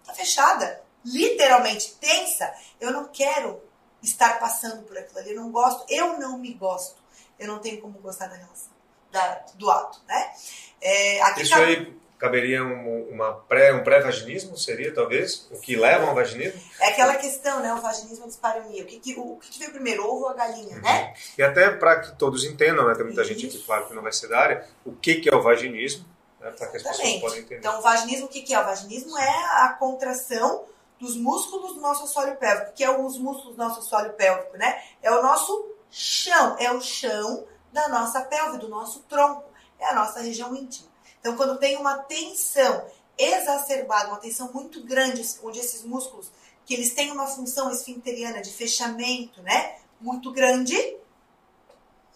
tá 0.04 0.12
fechada, 0.12 0.85
literalmente 1.04 1.95
tensa. 2.00 2.52
Eu 2.80 2.92
não 2.92 3.09
quero 3.09 3.62
estar 4.02 4.38
passando 4.38 4.83
por 4.85 4.97
aquilo 4.97 5.19
ali, 5.19 5.30
eu 5.30 5.37
não 5.37 5.50
gosto, 5.50 5.85
eu 5.88 6.19
não 6.19 6.38
me 6.38 6.54
gosto, 6.54 6.97
eu 7.38 7.47
não 7.47 7.59
tenho 7.59 7.80
como 7.80 7.99
gostar 7.99 8.28
da 8.28 8.37
relação, 8.37 8.73
da, 9.11 9.45
do 9.54 9.71
ato, 9.71 10.00
né? 10.07 10.33
É, 10.80 11.40
Isso 11.40 11.54
aí 11.54 12.00
caberia 12.21 12.62
um, 12.62 13.09
uma 13.11 13.33
pré, 13.33 13.73
um 13.73 13.83
pré-vaginismo, 13.83 14.57
seria 14.57 14.92
talvez? 14.92 15.49
O 15.50 15.59
que 15.59 15.75
leva 15.75 16.07
ao 16.07 16.14
vaginismo? 16.14 16.61
É 16.78 16.88
aquela 16.88 17.16
questão, 17.16 17.61
né? 17.61 17.73
O 17.73 17.80
vaginismo 17.80 18.25
e 18.25 18.26
a 18.26 18.28
dispareunia. 18.28 18.83
O 18.83 18.87
que, 18.87 19.00
que, 19.00 19.14
o, 19.14 19.33
o 19.33 19.38
que 19.38 19.59
veio 19.59 19.73
primeiro, 19.73 20.04
ovo 20.04 20.25
ou 20.25 20.28
a 20.28 20.35
galinha, 20.35 20.76
uhum. 20.76 20.83
né? 20.83 21.14
E 21.38 21.42
até 21.42 21.71
para 21.71 22.00
que 22.00 22.19
todos 22.19 22.45
entendam, 22.45 22.87
né? 22.87 22.95
Tem 22.95 23.07
muita 23.07 23.23
Isso. 23.23 23.33
gente 23.33 23.47
aqui, 23.47 23.64
claro, 23.64 23.87
que 23.87 23.95
não 23.95 24.02
vai 24.02 24.12
ser 24.12 24.28
da 24.28 24.38
área, 24.38 24.69
o 24.85 24.92
que, 24.92 25.16
que 25.16 25.30
é 25.30 25.35
o 25.35 25.40
vaginismo, 25.40 26.04
né? 26.38 26.50
Para 26.50 26.66
que 26.66 26.76
as 26.76 26.83
pessoas 26.83 27.21
possam 27.21 27.38
entender. 27.38 27.59
Então, 27.59 27.78
o 27.78 27.83
vaginismo, 27.83 28.26
o 28.26 28.28
que, 28.28 28.42
que 28.42 28.52
é? 28.52 28.61
O 28.61 28.64
vaginismo 28.64 29.19
é 29.19 29.64
a 29.64 29.76
contração 29.78 30.66
dos 31.00 31.16
músculos 31.16 31.75
do 31.75 31.80
nosso 31.80 32.04
assoalho 32.04 32.37
pélvico. 32.37 32.73
Que 32.73 32.85
é 32.85 32.90
os 32.90 33.19
músculos 33.19 33.57
do 33.57 33.62
nosso 33.62 33.80
assoalho 33.80 34.12
pélvico, 34.14 34.57
né? 34.57 34.83
É 35.02 35.11
o 35.11 35.23
nosso 35.23 35.75
chão, 35.90 36.57
é 36.59 36.71
o 36.71 36.80
chão 36.80 37.47
da 37.73 37.88
nossa 37.88 38.21
pelve, 38.23 38.59
do 38.59 38.69
nosso 38.69 39.00
tronco. 39.09 39.49
É 39.78 39.87
a 39.87 39.95
nossa 39.95 40.21
região 40.21 40.54
íntima. 40.54 40.88
Então, 41.21 41.37
quando 41.37 41.59
tem 41.59 41.76
uma 41.76 41.99
tensão 41.99 42.87
exacerbada, 43.16 44.09
uma 44.09 44.19
tensão 44.19 44.50
muito 44.52 44.83
grande, 44.83 45.23
onde 45.42 45.59
esses 45.59 45.85
músculos, 45.85 46.30
que 46.64 46.75
eles 46.75 46.95
têm 46.95 47.11
uma 47.11 47.26
função 47.26 47.71
esfinteriana 47.71 48.40
de 48.40 48.50
fechamento, 48.50 49.42
né, 49.42 49.78
muito 50.00 50.33
grande, 50.33 50.97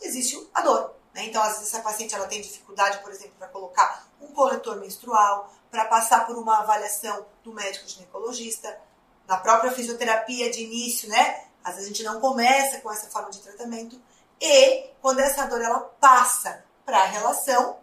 existe 0.00 0.48
a 0.54 0.62
dor. 0.62 0.94
Né? 1.14 1.26
Então, 1.26 1.42
às 1.42 1.54
vezes, 1.54 1.72
essa 1.72 1.82
paciente 1.82 2.14
ela 2.14 2.26
tem 2.26 2.42
dificuldade, 2.42 2.98
por 2.98 3.12
exemplo, 3.12 3.34
para 3.38 3.48
colocar 3.48 4.08
um 4.20 4.26
coletor 4.28 4.76
menstrual, 4.76 5.50
para 5.70 5.84
passar 5.86 6.26
por 6.26 6.36
uma 6.36 6.60
avaliação 6.60 7.24
do 7.42 7.52
médico 7.52 7.88
ginecologista, 7.88 8.78
na 9.26 9.36
própria 9.38 9.72
fisioterapia 9.72 10.50
de 10.50 10.62
início, 10.62 11.08
né? 11.08 11.44
Às 11.62 11.76
vezes 11.76 11.90
a 11.90 11.92
gente 11.92 12.02
não 12.02 12.20
começa 12.20 12.80
com 12.80 12.92
essa 12.92 13.08
forma 13.08 13.30
de 13.30 13.40
tratamento. 13.40 14.00
E 14.40 14.90
quando 15.00 15.20
essa 15.20 15.46
dor 15.46 15.62
ela 15.62 15.80
passa 15.80 16.64
para 16.84 16.98
a 16.98 17.06
relação, 17.06 17.78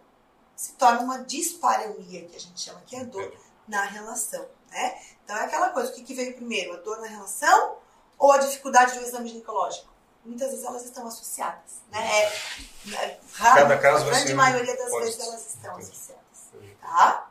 se 0.54 0.74
torna 0.74 1.00
uma 1.00 1.24
dispareunia, 1.24 2.28
que 2.28 2.36
a 2.36 2.40
gente 2.40 2.60
chama 2.60 2.80
que 2.86 2.94
é 2.94 3.04
dor 3.04 3.34
na 3.66 3.82
relação, 3.82 4.46
né? 4.70 5.00
Então 5.24 5.36
é 5.36 5.44
aquela 5.44 5.70
coisa, 5.70 5.90
o 5.90 5.94
que, 5.94 6.04
que 6.04 6.14
veio 6.14 6.34
primeiro? 6.34 6.74
A 6.74 6.76
dor 6.76 7.00
na 7.00 7.08
relação 7.08 7.76
ou 8.16 8.30
a 8.30 8.38
dificuldade 8.38 8.96
do 8.96 9.04
exame 9.04 9.28
ginecológico? 9.28 9.91
Muitas 10.24 10.50
vezes 10.50 10.64
elas 10.64 10.84
estão 10.84 11.06
associadas, 11.06 11.82
né? 11.90 11.98
É, 11.98 12.26
é 12.94 13.20
raro, 13.32 13.62
Cada 13.62 13.78
caso 13.78 14.06
a 14.06 14.10
grande 14.10 14.34
maioria 14.34 14.76
das 14.76 14.90
vezes 14.92 15.20
elas 15.20 15.46
estão 15.48 15.76
associadas, 15.76 16.22
tá? 16.80 17.28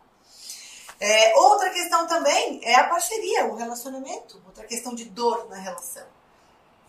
É, 1.00 1.36
outra 1.36 1.72
questão 1.72 2.06
também 2.06 2.62
é 2.64 2.76
a 2.76 2.88
parceria, 2.88 3.46
o 3.46 3.56
relacionamento. 3.56 4.40
Outra 4.46 4.66
questão 4.66 4.94
de 4.94 5.06
dor 5.06 5.50
na 5.50 5.56
relação. 5.56 6.06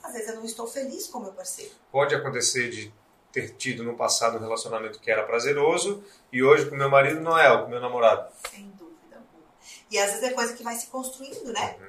Às 0.03 0.13
vezes 0.13 0.29
eu 0.29 0.37
não 0.37 0.45
estou 0.45 0.67
feliz 0.67 1.07
com 1.07 1.19
o 1.19 1.23
meu 1.23 1.33
parceiro. 1.33 1.73
Pode 1.91 2.15
acontecer 2.15 2.69
de 2.69 2.93
ter 3.33 3.55
tido 3.57 3.83
no 3.83 3.97
passado 3.97 4.37
um 4.37 4.41
relacionamento 4.41 5.01
que 5.01 5.11
era 5.11 5.23
prazeroso 5.23 6.05
e 6.31 6.43
hoje 6.43 6.69
com 6.69 6.77
meu 6.77 6.91
marido 6.91 7.23
não 7.23 7.39
é, 7.39 7.51
ou 7.51 7.63
com 7.63 7.71
meu 7.71 7.81
namorado. 7.81 8.31
Sem 8.51 8.69
dúvida 8.73 9.17
alguma. 9.17 9.45
E 9.91 9.99
às 9.99 10.11
vezes 10.11 10.25
é 10.25 10.33
coisa 10.35 10.53
que 10.53 10.63
vai 10.63 10.77
se 10.77 10.89
construindo, 10.89 11.51
né? 11.51 11.77
Uhum. 11.81 11.89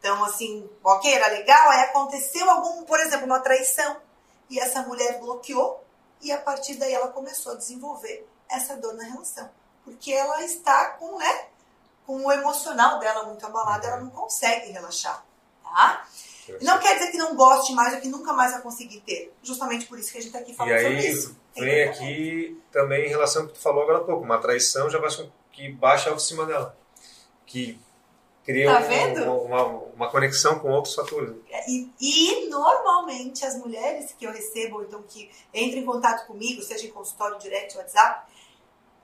Então, 0.00 0.24
assim, 0.24 0.68
ok, 0.82 1.12
era 1.12 1.28
legal, 1.28 1.68
aí 1.68 1.80
aconteceu 1.82 2.50
algum, 2.50 2.84
por 2.84 2.98
exemplo, 2.98 3.26
uma 3.26 3.40
traição 3.40 3.98
e 4.48 4.58
essa 4.58 4.82
mulher 4.82 5.20
bloqueou 5.20 5.84
e 6.22 6.32
a 6.32 6.38
partir 6.38 6.74
daí 6.74 6.92
ela 6.92 7.08
começou 7.08 7.52
a 7.52 7.56
desenvolver 7.56 8.26
essa 8.48 8.76
dor 8.76 8.94
na 8.94 9.04
relação. 9.04 9.48
Porque 9.84 10.10
ela 10.10 10.42
está 10.42 10.90
com, 10.92 11.18
né, 11.18 11.44
com 12.06 12.24
o 12.24 12.32
emocional 12.32 12.98
dela 12.98 13.24
muito 13.24 13.44
abalado, 13.44 13.86
ela 13.86 14.00
não 14.00 14.08
consegue 14.10 14.72
relaxar, 14.72 15.22
tá? 15.62 16.06
Não 16.62 16.78
quer 16.78 16.94
dizer 16.94 17.10
que 17.10 17.18
não 17.18 17.36
goste 17.36 17.72
mais 17.74 17.94
ou 17.94 18.00
que 18.00 18.08
nunca 18.08 18.32
mais 18.32 18.52
vai 18.52 18.62
conseguir 18.62 19.00
ter. 19.02 19.32
Justamente 19.42 19.86
por 19.86 19.98
isso 19.98 20.10
que 20.10 20.18
a 20.18 20.20
gente 20.20 20.30
está 20.30 20.40
aqui 20.40 20.54
falando 20.54 20.72
e 20.72 20.76
aí, 20.76 20.82
sobre 20.82 21.08
isso. 21.08 21.36
Vem 21.54 21.84
aqui 21.84 22.62
também 22.72 23.06
em 23.06 23.10
relação 23.10 23.42
ao 23.42 23.48
que 23.48 23.54
tu 23.54 23.60
falou 23.60 23.82
agora 23.82 23.98
há 23.98 24.04
pouco. 24.04 24.24
Uma 24.24 24.40
traição 24.40 24.90
já 24.90 24.98
vai 24.98 25.10
que 25.52 25.70
baixa 25.70 26.08
a 26.08 26.12
autoestima 26.12 26.46
dela. 26.46 26.76
Que 27.46 27.80
cria 28.44 28.72
tá 28.72 28.80
uma, 29.24 29.32
uma, 29.32 29.66
uma, 29.94 30.10
conexão 30.10 30.58
com 30.58 30.70
outros 30.70 30.94
fatores. 30.94 31.34
E, 31.68 31.90
e, 32.00 32.48
normalmente 32.48 33.44
as 33.44 33.56
mulheres 33.56 34.14
que 34.18 34.26
eu 34.26 34.32
recebo, 34.32 34.82
então 34.82 35.02
que 35.02 35.30
entram 35.52 35.80
em 35.80 35.84
contato 35.84 36.26
comigo, 36.26 36.62
seja 36.62 36.86
em 36.86 36.90
consultório, 36.90 37.38
direct, 37.38 37.76
WhatsApp, 37.76 38.30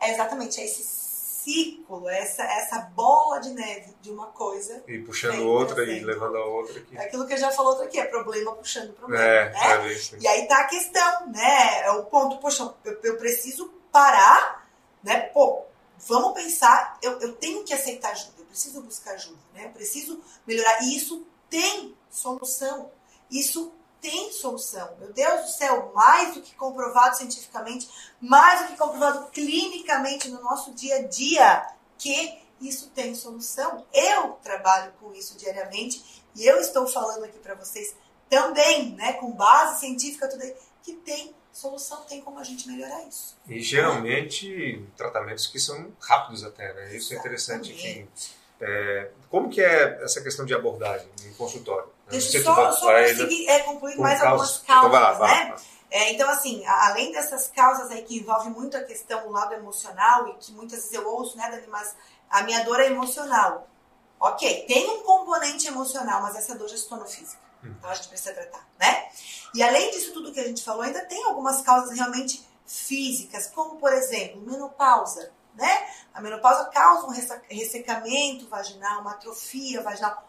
é 0.01 0.13
exatamente 0.13 0.61
esse 0.61 1.07
ciclo, 1.47 2.09
essa, 2.09 2.43
essa 2.43 2.81
bola 2.81 3.39
de 3.39 3.51
neve 3.51 3.95
de 4.03 4.11
uma 4.11 4.27
coisa. 4.27 4.83
E 4.89 4.99
puxando 4.99 5.47
outra 5.47 5.85
e 5.85 6.01
levando 6.01 6.37
a 6.37 6.45
outra. 6.45 6.81
Aqui. 6.81 6.97
É 6.97 7.03
aquilo 7.03 7.27
que 7.27 7.35
eu 7.35 7.39
já 7.39 7.53
falou 7.53 7.73
outro 7.73 7.87
aqui, 7.87 8.01
é 8.01 8.05
problema 8.05 8.53
puxando 8.53 8.93
problema. 8.95 9.23
É, 9.23 9.51
né? 9.53 9.93
É 9.93 10.19
e 10.19 10.27
aí 10.27 10.49
tá 10.49 10.59
a 10.59 10.65
questão, 10.65 11.29
né? 11.29 11.83
É 11.85 11.91
o 11.93 12.05
ponto, 12.05 12.39
poxa, 12.39 12.75
eu, 12.85 12.99
eu 13.03 13.17
preciso 13.17 13.73
parar, 13.93 14.69
né? 15.05 15.21
Pô, 15.33 15.63
vamos 15.99 16.35
pensar, 16.35 16.99
eu, 17.01 17.21
eu 17.21 17.33
tenho 17.35 17.65
que 17.65 17.73
aceitar 17.73 18.11
ajuda, 18.11 18.33
eu 18.36 18.36
preciso 18.57 18.81
buscar 18.81 19.13
ajuda, 19.13 19.39
né? 19.53 19.67
Eu 19.67 19.71
preciso 19.71 20.19
melhorar. 20.47 20.83
E 20.83 20.97
isso 20.97 21.27
tem 21.51 21.95
solução. 22.11 22.91
Isso 23.31 23.71
tem 24.01 24.33
solução. 24.33 24.97
Meu 24.99 25.13
Deus 25.13 25.43
do 25.43 25.49
céu, 25.49 25.93
mais 25.95 26.35
do 26.35 26.41
que 26.41 26.55
comprovado 26.55 27.17
cientificamente, 27.17 27.89
mais 28.19 28.63
do 28.63 28.69
que 28.69 28.79
comprovado 28.79 29.27
clinicamente 29.31 30.29
no 30.31 30.43
nosso 30.43 30.73
dia 30.73 30.97
a 30.97 31.03
dia, 31.03 31.67
que 31.99 32.39
isso 32.61 32.91
tem 32.95 33.15
solução. 33.15 33.85
Eu 33.93 34.33
trabalho 34.43 34.93
com 35.01 35.13
isso 35.13 35.37
diariamente 35.37 36.25
e 36.35 36.47
eu 36.47 36.59
estou 36.59 36.87
falando 36.87 37.25
aqui 37.25 37.39
para 37.39 37.55
vocês 37.55 37.95
também, 38.31 38.95
né, 38.95 39.15
com 39.15 39.31
base 39.33 39.81
científica, 39.81 40.29
tudo 40.29 40.43
aí, 40.43 40.55
que 40.83 40.95
tem 40.95 41.35
solução, 41.53 42.03
tem 42.03 42.21
como 42.21 42.39
a 42.39 42.45
gente 42.45 42.69
melhorar 42.69 43.03
isso. 43.07 43.37
E 43.49 43.61
geralmente 43.61 44.85
tratamentos 44.97 45.47
que 45.47 45.59
são 45.59 45.91
rápidos 46.01 46.45
até, 46.45 46.73
né? 46.75 46.95
Isso 46.95 47.15
Exatamente. 47.15 47.15
é 47.15 47.19
interessante. 47.19 47.73
Que, 47.73 48.09
é, 48.61 49.11
como 49.31 49.49
que 49.49 49.61
é 49.61 50.03
essa 50.03 50.21
questão 50.23 50.45
de 50.45 50.55
abordagem 50.55 51.09
em 51.25 51.33
consultório? 51.35 51.89
Deixa 52.09 52.39
eu 52.39 52.45
só, 52.45 52.73
só 52.73 52.93
conseguir 52.93 53.49
é, 53.49 53.61
concluir 53.61 53.99
mais 53.99 54.23
algumas 54.23 54.59
causas, 54.59 54.91
então, 54.91 54.93
lá, 54.93 55.19
né? 55.19 55.57
É, 55.91 56.13
então, 56.13 56.29
assim, 56.29 56.65
além 56.67 57.13
dessas 57.13 57.49
causas 57.49 57.91
aí 57.91 58.03
que 58.03 58.19
envolvem 58.19 58.51
muito 58.51 58.77
a 58.77 58.83
questão, 58.83 59.27
o 59.27 59.33
lado 59.33 59.55
emocional, 59.55 60.29
e 60.29 60.35
que 60.35 60.53
muitas 60.53 60.81
vezes 60.81 60.93
eu 60.93 61.09
ouço, 61.09 61.37
né, 61.37 61.49
Dani, 61.51 61.67
mas 61.69 61.95
a 62.29 62.43
minha 62.43 62.65
dor 62.65 62.81
é 62.81 62.87
emocional. 62.87 63.69
Ok, 64.19 64.65
tem 64.67 64.89
um 64.89 65.03
componente 65.03 65.67
emocional, 65.69 66.23
mas 66.23 66.37
essa 66.37 66.55
dor 66.55 66.69
já 66.69 66.77
se 66.77 66.89
tornou 66.89 67.07
física. 67.07 67.41
Hum. 67.63 67.75
Então 67.79 67.91
a 67.91 67.95
gente 67.95 68.09
precisa 68.09 68.33
tratar, 68.33 68.67
né? 68.79 69.09
E 69.55 69.63
além 69.63 69.91
disso 69.91 70.13
tudo 70.13 70.33
que 70.33 70.41
a 70.41 70.45
gente 70.47 70.65
falou, 70.65 70.83
ainda 70.83 71.05
tem 71.05 71.23
algumas 71.25 71.63
causas 71.63 71.97
realmente 71.97 72.47
físicas, 72.67 73.47
como 73.49 73.77
por 73.77 73.93
exemplo, 73.93 74.41
menopausa, 74.41 75.31
né? 75.57 75.89
A 76.15 76.21
menopausa 76.21 76.67
causa 76.67 77.07
um 77.07 77.11
ressecamento 77.51 78.49
vaginal, 78.49 79.01
uma 79.01 79.13
atrofia 79.13 79.83
vaginal 79.83 80.25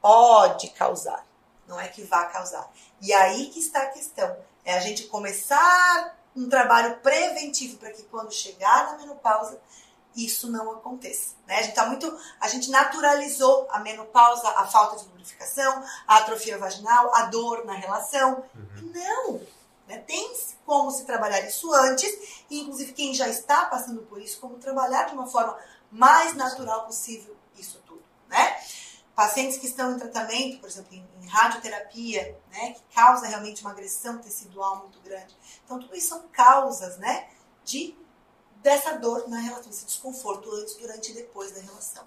pode 0.00 0.70
causar, 0.70 1.24
não 1.66 1.78
é 1.78 1.88
que 1.88 2.02
vai 2.02 2.30
causar. 2.32 2.68
E 3.00 3.12
aí 3.12 3.46
que 3.50 3.60
está 3.60 3.82
a 3.82 3.90
questão, 3.90 4.36
é 4.64 4.74
a 4.74 4.80
gente 4.80 5.04
começar 5.04 6.16
um 6.34 6.48
trabalho 6.48 6.98
preventivo 6.98 7.76
para 7.76 7.92
que 7.92 8.02
quando 8.04 8.32
chegar 8.32 8.92
na 8.92 8.98
menopausa 8.98 9.60
isso 10.16 10.50
não 10.50 10.70
aconteça. 10.72 11.34
Né? 11.46 11.58
A 11.58 11.62
gente 11.62 11.74
tá 11.74 11.86
muito, 11.86 12.18
a 12.40 12.48
gente 12.48 12.70
naturalizou 12.70 13.66
a 13.70 13.78
menopausa, 13.78 14.48
a 14.48 14.66
falta 14.66 14.96
de 14.96 15.04
lubrificação, 15.04 15.82
a 16.06 16.18
atrofia 16.18 16.58
vaginal, 16.58 17.14
a 17.14 17.26
dor 17.26 17.64
na 17.64 17.74
relação. 17.74 18.44
Uhum. 18.54 18.92
Não, 18.92 19.40
né? 19.88 19.98
tem 19.98 20.32
como 20.64 20.90
se 20.90 21.04
trabalhar 21.04 21.40
isso 21.40 21.72
antes, 21.72 22.44
e 22.50 22.60
inclusive 22.60 22.92
quem 22.92 23.14
já 23.14 23.28
está 23.28 23.66
passando 23.66 24.02
por 24.02 24.20
isso, 24.20 24.40
como 24.40 24.58
trabalhar 24.58 25.04
de 25.04 25.14
uma 25.14 25.26
forma 25.26 25.56
mais 25.90 26.34
natural 26.34 26.86
possível 26.86 27.36
isso 27.56 27.80
tudo, 27.86 28.02
né? 28.28 28.56
pacientes 29.14 29.58
que 29.58 29.66
estão 29.66 29.92
em 29.92 29.98
tratamento, 29.98 30.58
por 30.58 30.68
exemplo, 30.68 30.94
em, 30.94 31.06
em 31.20 31.26
radioterapia, 31.26 32.38
né, 32.50 32.72
que 32.72 32.82
causa 32.94 33.26
realmente 33.26 33.60
uma 33.60 33.70
agressão 33.70 34.18
tecidual 34.18 34.78
muito 34.78 34.98
grande. 35.00 35.36
Então, 35.64 35.78
tudo 35.78 35.94
isso 35.94 36.08
são 36.08 36.28
causas, 36.28 36.96
né, 36.98 37.28
de 37.64 37.96
dessa 38.56 38.92
dor 38.92 39.28
na 39.28 39.40
relação, 39.40 39.70
esse 39.70 39.84
desconforto 39.84 40.50
antes, 40.52 40.76
durante 40.76 41.10
e 41.10 41.14
depois 41.14 41.52
da 41.52 41.60
relação? 41.60 42.06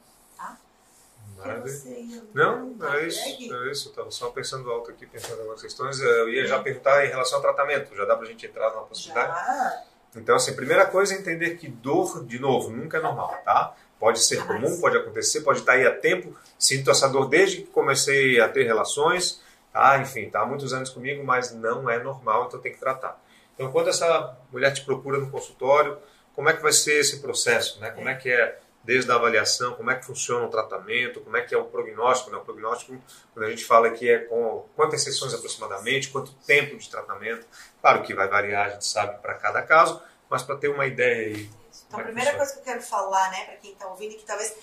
Maravilha. 1.38 2.24
Não, 2.34 2.74
tá 2.75 2.98
é 2.98 3.08
isso, 3.08 3.20
é 3.20 3.72
isso. 3.72 3.89
Estava 3.89 4.12
só 4.12 4.30
pensando 4.30 4.70
alto 4.72 4.92
aqui, 4.92 5.06
pensando 5.06 5.38
em 5.38 5.39
algumas 5.39 5.62
questões. 5.62 6.00
Eu 6.00 6.30
ia 6.30 6.46
já 6.46 6.60
perguntar 6.60 7.06
em 7.06 7.10
relação 7.10 7.38
ao 7.38 7.42
tratamento. 7.42 7.96
Já 7.96 8.06
dá 8.06 8.15
para 8.15 8.25
a 8.25 8.30
gente 8.30 8.46
entrar 8.46 8.70
numa 8.72 8.84
possibilidade? 8.84 9.34
Já. 9.34 9.84
Então, 10.15 10.36
assim, 10.36 10.56
primeira 10.56 10.86
coisa 10.86 11.13
é 11.13 11.18
entender 11.18 11.58
que 11.58 11.68
dor, 11.68 12.25
de 12.25 12.39
novo, 12.39 12.70
nunca 12.70 12.98
é 12.98 13.01
normal, 13.01 13.38
tá? 13.44 13.75
Pode 14.00 14.24
ser 14.24 14.46
comum, 14.46 14.80
pode 14.80 14.98
acontecer, 14.98 15.42
pode 15.42 15.60
estar 15.60 15.74
aí 15.74 15.86
há 15.86 15.92
tempo. 15.92 16.34
Sinto 16.58 16.89
essa 16.89 17.08
dor 17.10 17.27
desde 17.27 17.58
que 17.58 17.68
comecei 17.68 18.39
a 18.39 18.48
ter 18.48 18.63
relações, 18.63 19.42
tá? 19.74 19.98
Enfim, 20.00 20.30
tá 20.30 20.42
há 20.42 20.46
muitos 20.46 20.74
anos 20.74 20.89
comigo, 20.89 21.24
mas 21.24 21.54
não 21.54 21.89
é 21.89 22.00
normal, 22.01 22.46
então 22.48 22.60
tem 22.60 22.72
que 22.72 22.80
tratar. 22.80 23.22
Então, 23.54 23.72
quando 23.72 23.89
essa 23.89 24.38
mulher 24.51 24.72
te 24.74 24.86
procura 24.86 25.18
no 25.18 25.30
consultório, 25.30 25.98
como 26.34 26.50
é 26.50 26.54
que 26.54 26.62
vai 26.62 26.72
ser 26.72 27.00
esse 27.00 27.20
processo, 27.20 27.80
né? 27.80 27.92
Como 27.92 28.08
é 28.08 28.15
que 28.15 28.30
é 28.30 28.60
desde 28.86 29.12
a 29.12 29.15
avaliação, 29.15 29.74
como 29.74 29.89
é 29.89 29.96
que 29.96 30.06
funciona 30.06 30.46
o 30.46 30.50
tratamento, 30.50 31.20
como 31.20 31.36
é 31.36 31.42
que 31.42 31.54
é 31.54 31.58
o 31.58 31.65
prognóstico. 31.65 32.32
Né? 32.32 32.38
O 32.38 32.42
prognóstico, 32.42 32.96
quando 33.34 33.46
a 33.46 33.50
gente 33.50 33.65
fala 33.65 33.89
que 33.89 34.08
é 34.08 34.20
com 34.20 34.65
quantas 34.75 35.04
sessões 35.04 35.34
aproximadamente, 35.34 36.10
quanto 36.10 36.32
tempo 36.46 36.77
de 36.77 36.89
tratamento, 36.89 37.48
claro 37.82 38.04
que 38.04 38.13
vai 38.13 38.27
variar, 38.27 38.68
a 38.68 38.70
gente 38.70 38.86
sabe, 38.86 39.20
para 39.22 39.34
cada 39.34 39.62
caso, 39.63 40.01
mas 40.30 40.44
para 40.44 40.56
ter 40.56 40.70
uma 40.70 40.86
ideia 40.86 41.36
aí. 41.36 41.50
Então, 41.88 42.00
a 42.00 42.04
é 42.04 42.06
primeira 42.06 42.36
coisa 42.36 42.54
que 42.54 42.60
eu 42.60 42.63
quero 42.63 42.82
falar, 42.82 43.32
né, 43.32 43.46
para 43.46 43.56
quem 43.58 43.74
está 43.74 43.88
ouvindo 43.88 44.13
e 44.13 44.18
que 44.18 44.25
talvez 44.25 44.56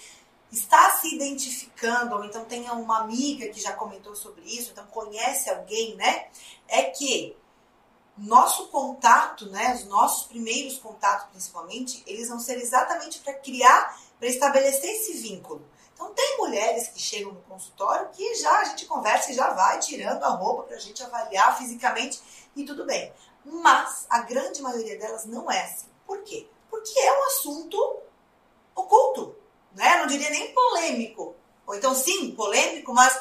está 0.52 0.90
se 0.90 1.14
identificando, 1.14 2.14
ou 2.14 2.24
então 2.24 2.44
tenha 2.44 2.72
uma 2.74 3.00
amiga 3.00 3.48
que 3.48 3.60
já 3.60 3.72
comentou 3.72 4.14
sobre 4.14 4.44
isso, 4.44 4.70
então 4.70 4.86
conhece 4.86 5.50
alguém, 5.50 5.96
né, 5.96 6.26
é 6.68 6.84
que 6.84 7.36
nosso 8.16 8.68
contato, 8.68 9.46
né, 9.46 9.74
os 9.74 9.84
nossos 9.86 10.26
primeiros 10.26 10.78
contatos 10.78 11.28
principalmente, 11.30 12.02
eles 12.06 12.28
vão 12.28 12.38
ser 12.38 12.58
exatamente 12.58 13.18
para 13.20 13.34
criar 13.34 13.98
para 14.22 14.30
estabelecer 14.30 14.88
esse 14.88 15.14
vínculo. 15.14 15.68
Então, 15.92 16.14
tem 16.14 16.38
mulheres 16.38 16.86
que 16.86 17.00
chegam 17.00 17.32
no 17.32 17.40
consultório 17.40 18.08
que 18.10 18.36
já 18.36 18.56
a 18.60 18.64
gente 18.66 18.86
conversa 18.86 19.32
e 19.32 19.34
já 19.34 19.52
vai 19.52 19.80
tirando 19.80 20.22
a 20.22 20.28
roupa 20.28 20.62
para 20.62 20.76
a 20.76 20.78
gente 20.78 21.02
avaliar 21.02 21.58
fisicamente 21.58 22.22
e 22.54 22.64
tudo 22.64 22.86
bem. 22.86 23.12
Mas 23.44 24.06
a 24.08 24.20
grande 24.20 24.62
maioria 24.62 24.96
delas 24.96 25.24
não 25.24 25.50
é 25.50 25.64
assim. 25.64 25.88
Por 26.06 26.22
quê? 26.22 26.46
Porque 26.70 26.96
é 27.00 27.18
um 27.18 27.24
assunto 27.24 27.98
oculto, 28.76 29.34
né? 29.74 29.96
Não 29.98 30.06
diria 30.06 30.30
nem 30.30 30.54
polêmico. 30.54 31.34
Ou 31.66 31.74
então, 31.74 31.92
sim, 31.92 32.30
polêmico, 32.36 32.94
mas 32.94 33.20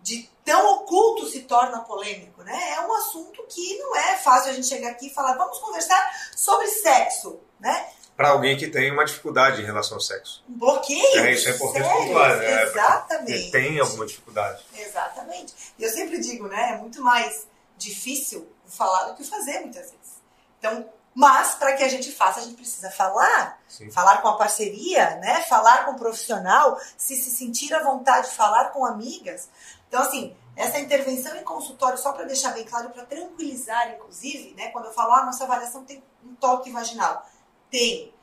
de 0.00 0.28
tão 0.44 0.72
oculto 0.72 1.28
se 1.28 1.42
torna 1.42 1.84
polêmico, 1.84 2.42
né? 2.42 2.72
É 2.72 2.80
um 2.80 2.92
assunto 2.94 3.44
que 3.44 3.78
não 3.78 3.94
é 3.94 4.16
fácil 4.16 4.50
a 4.50 4.54
gente 4.54 4.66
chegar 4.66 4.90
aqui 4.90 5.06
e 5.06 5.14
falar, 5.14 5.34
vamos 5.34 5.60
conversar 5.60 6.32
sobre 6.34 6.66
sexo, 6.66 7.38
né? 7.60 7.92
Para 8.16 8.30
alguém 8.30 8.56
que 8.56 8.68
tem 8.68 8.90
uma 8.92 9.04
dificuldade 9.04 9.62
em 9.62 9.64
relação 9.64 9.96
ao 9.96 10.00
sexo. 10.00 10.44
Um 10.48 10.58
bloqueio. 10.58 11.18
É, 11.20 11.32
isso 11.32 11.48
é 11.48 11.52
importante 11.52 11.88
pontuar, 11.88 12.36
né? 12.36 12.62
Exatamente. 12.62 13.50
Tem 13.50 13.80
alguma 13.80 14.06
dificuldade. 14.06 14.64
Exatamente. 14.76 15.54
E 15.78 15.82
eu 15.82 15.90
sempre 15.90 16.20
digo, 16.20 16.46
né? 16.46 16.72
É 16.74 16.76
muito 16.76 17.02
mais 17.02 17.46
difícil 17.76 18.48
falar 18.66 19.04
do 19.04 19.14
que 19.14 19.24
fazer, 19.24 19.60
muitas 19.60 19.90
vezes. 19.90 20.22
Então, 20.58 20.88
mas 21.14 21.54
para 21.54 21.74
que 21.74 21.82
a 21.82 21.88
gente 21.88 22.12
faça, 22.12 22.40
a 22.40 22.42
gente 22.42 22.56
precisa 22.56 22.90
falar, 22.90 23.58
Sim. 23.68 23.90
falar 23.90 24.18
com 24.22 24.28
a 24.28 24.36
parceria, 24.36 25.16
né? 25.16 25.42
Falar 25.48 25.84
com 25.84 25.92
o 25.92 25.98
profissional, 25.98 26.78
se 26.96 27.16
se 27.16 27.30
sentir 27.30 27.74
à 27.74 27.82
vontade, 27.82 28.30
falar 28.30 28.70
com 28.70 28.84
amigas. 28.84 29.48
Então, 29.88 30.02
assim, 30.02 30.34
essa 30.54 30.78
intervenção 30.78 31.36
em 31.36 31.42
consultório, 31.42 31.98
só 31.98 32.12
para 32.12 32.24
deixar 32.24 32.52
bem 32.52 32.64
claro, 32.64 32.90
para 32.90 33.04
tranquilizar, 33.04 33.90
inclusive, 33.90 34.54
né? 34.54 34.68
Quando 34.68 34.86
eu 34.86 34.92
falo, 34.92 35.12
ah, 35.12 35.26
nossa 35.26 35.44
avaliação 35.44 35.84
tem 35.84 36.02
um 36.24 36.34
toque 36.34 36.70
vaginal 36.70 37.26
tem 37.72 38.14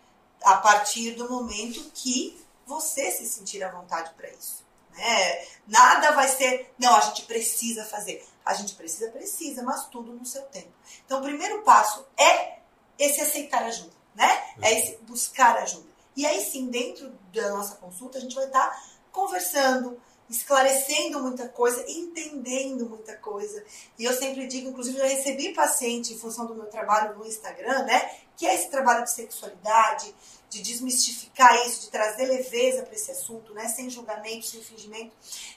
a 0.43 0.55
partir 0.57 1.11
do 1.15 1.27
momento 1.27 1.91
que 1.93 2.39
você 2.65 3.11
se 3.11 3.25
sentir 3.25 3.61
à 3.63 3.71
vontade 3.71 4.13
para 4.13 4.29
isso. 4.29 4.63
Né? 4.95 5.47
Nada 5.67 6.11
vai 6.11 6.27
ser, 6.27 6.73
não, 6.77 6.95
a 6.95 7.01
gente 7.01 7.23
precisa 7.23 7.83
fazer. 7.83 8.23
A 8.45 8.53
gente 8.53 8.75
precisa, 8.75 9.11
precisa, 9.11 9.63
mas 9.63 9.87
tudo 9.87 10.13
no 10.13 10.25
seu 10.25 10.43
tempo. 10.43 10.71
Então, 11.05 11.19
o 11.19 11.23
primeiro 11.23 11.63
passo 11.63 12.05
é 12.17 12.59
esse 12.97 13.19
aceitar 13.21 13.63
ajuda, 13.63 13.93
né? 14.15 14.29
É 14.61 14.73
esse 14.79 14.97
buscar 15.03 15.57
ajuda. 15.57 15.87
E 16.15 16.25
aí 16.25 16.43
sim, 16.43 16.67
dentro 16.67 17.11
da 17.33 17.49
nossa 17.49 17.75
consulta, 17.75 18.17
a 18.17 18.21
gente 18.21 18.35
vai 18.35 18.45
estar 18.45 18.67
tá 18.67 18.83
conversando, 19.11 20.01
esclarecendo 20.29 21.21
muita 21.21 21.47
coisa, 21.47 21.83
entendendo 21.87 22.89
muita 22.89 23.15
coisa. 23.15 23.63
E 23.97 24.03
eu 24.03 24.13
sempre 24.13 24.47
digo, 24.47 24.69
inclusive, 24.69 24.97
já 24.97 25.05
recebi 25.05 25.53
paciente 25.53 26.13
em 26.13 26.17
função 26.17 26.45
do 26.45 26.55
meu 26.55 26.65
trabalho 26.65 27.17
no 27.17 27.25
Instagram, 27.25 27.83
né? 27.83 28.19
Que 28.39 28.45
é 28.45 28.55
esse 28.55 28.69
trabalho 28.69 29.03
de 29.03 29.11
sexualidade, 29.11 30.15
de 30.49 30.61
desmistificar 30.61 31.53
isso, 31.67 31.81
de 31.81 31.89
trazer 31.89 32.25
leveza 32.25 32.83
para 32.83 32.95
esse 32.95 33.11
assunto, 33.11 33.53
né? 33.53 33.67
Sem 33.67 33.89
julgamento, 33.89 34.45
sem 34.45 34.61
fingimento. 34.61 35.11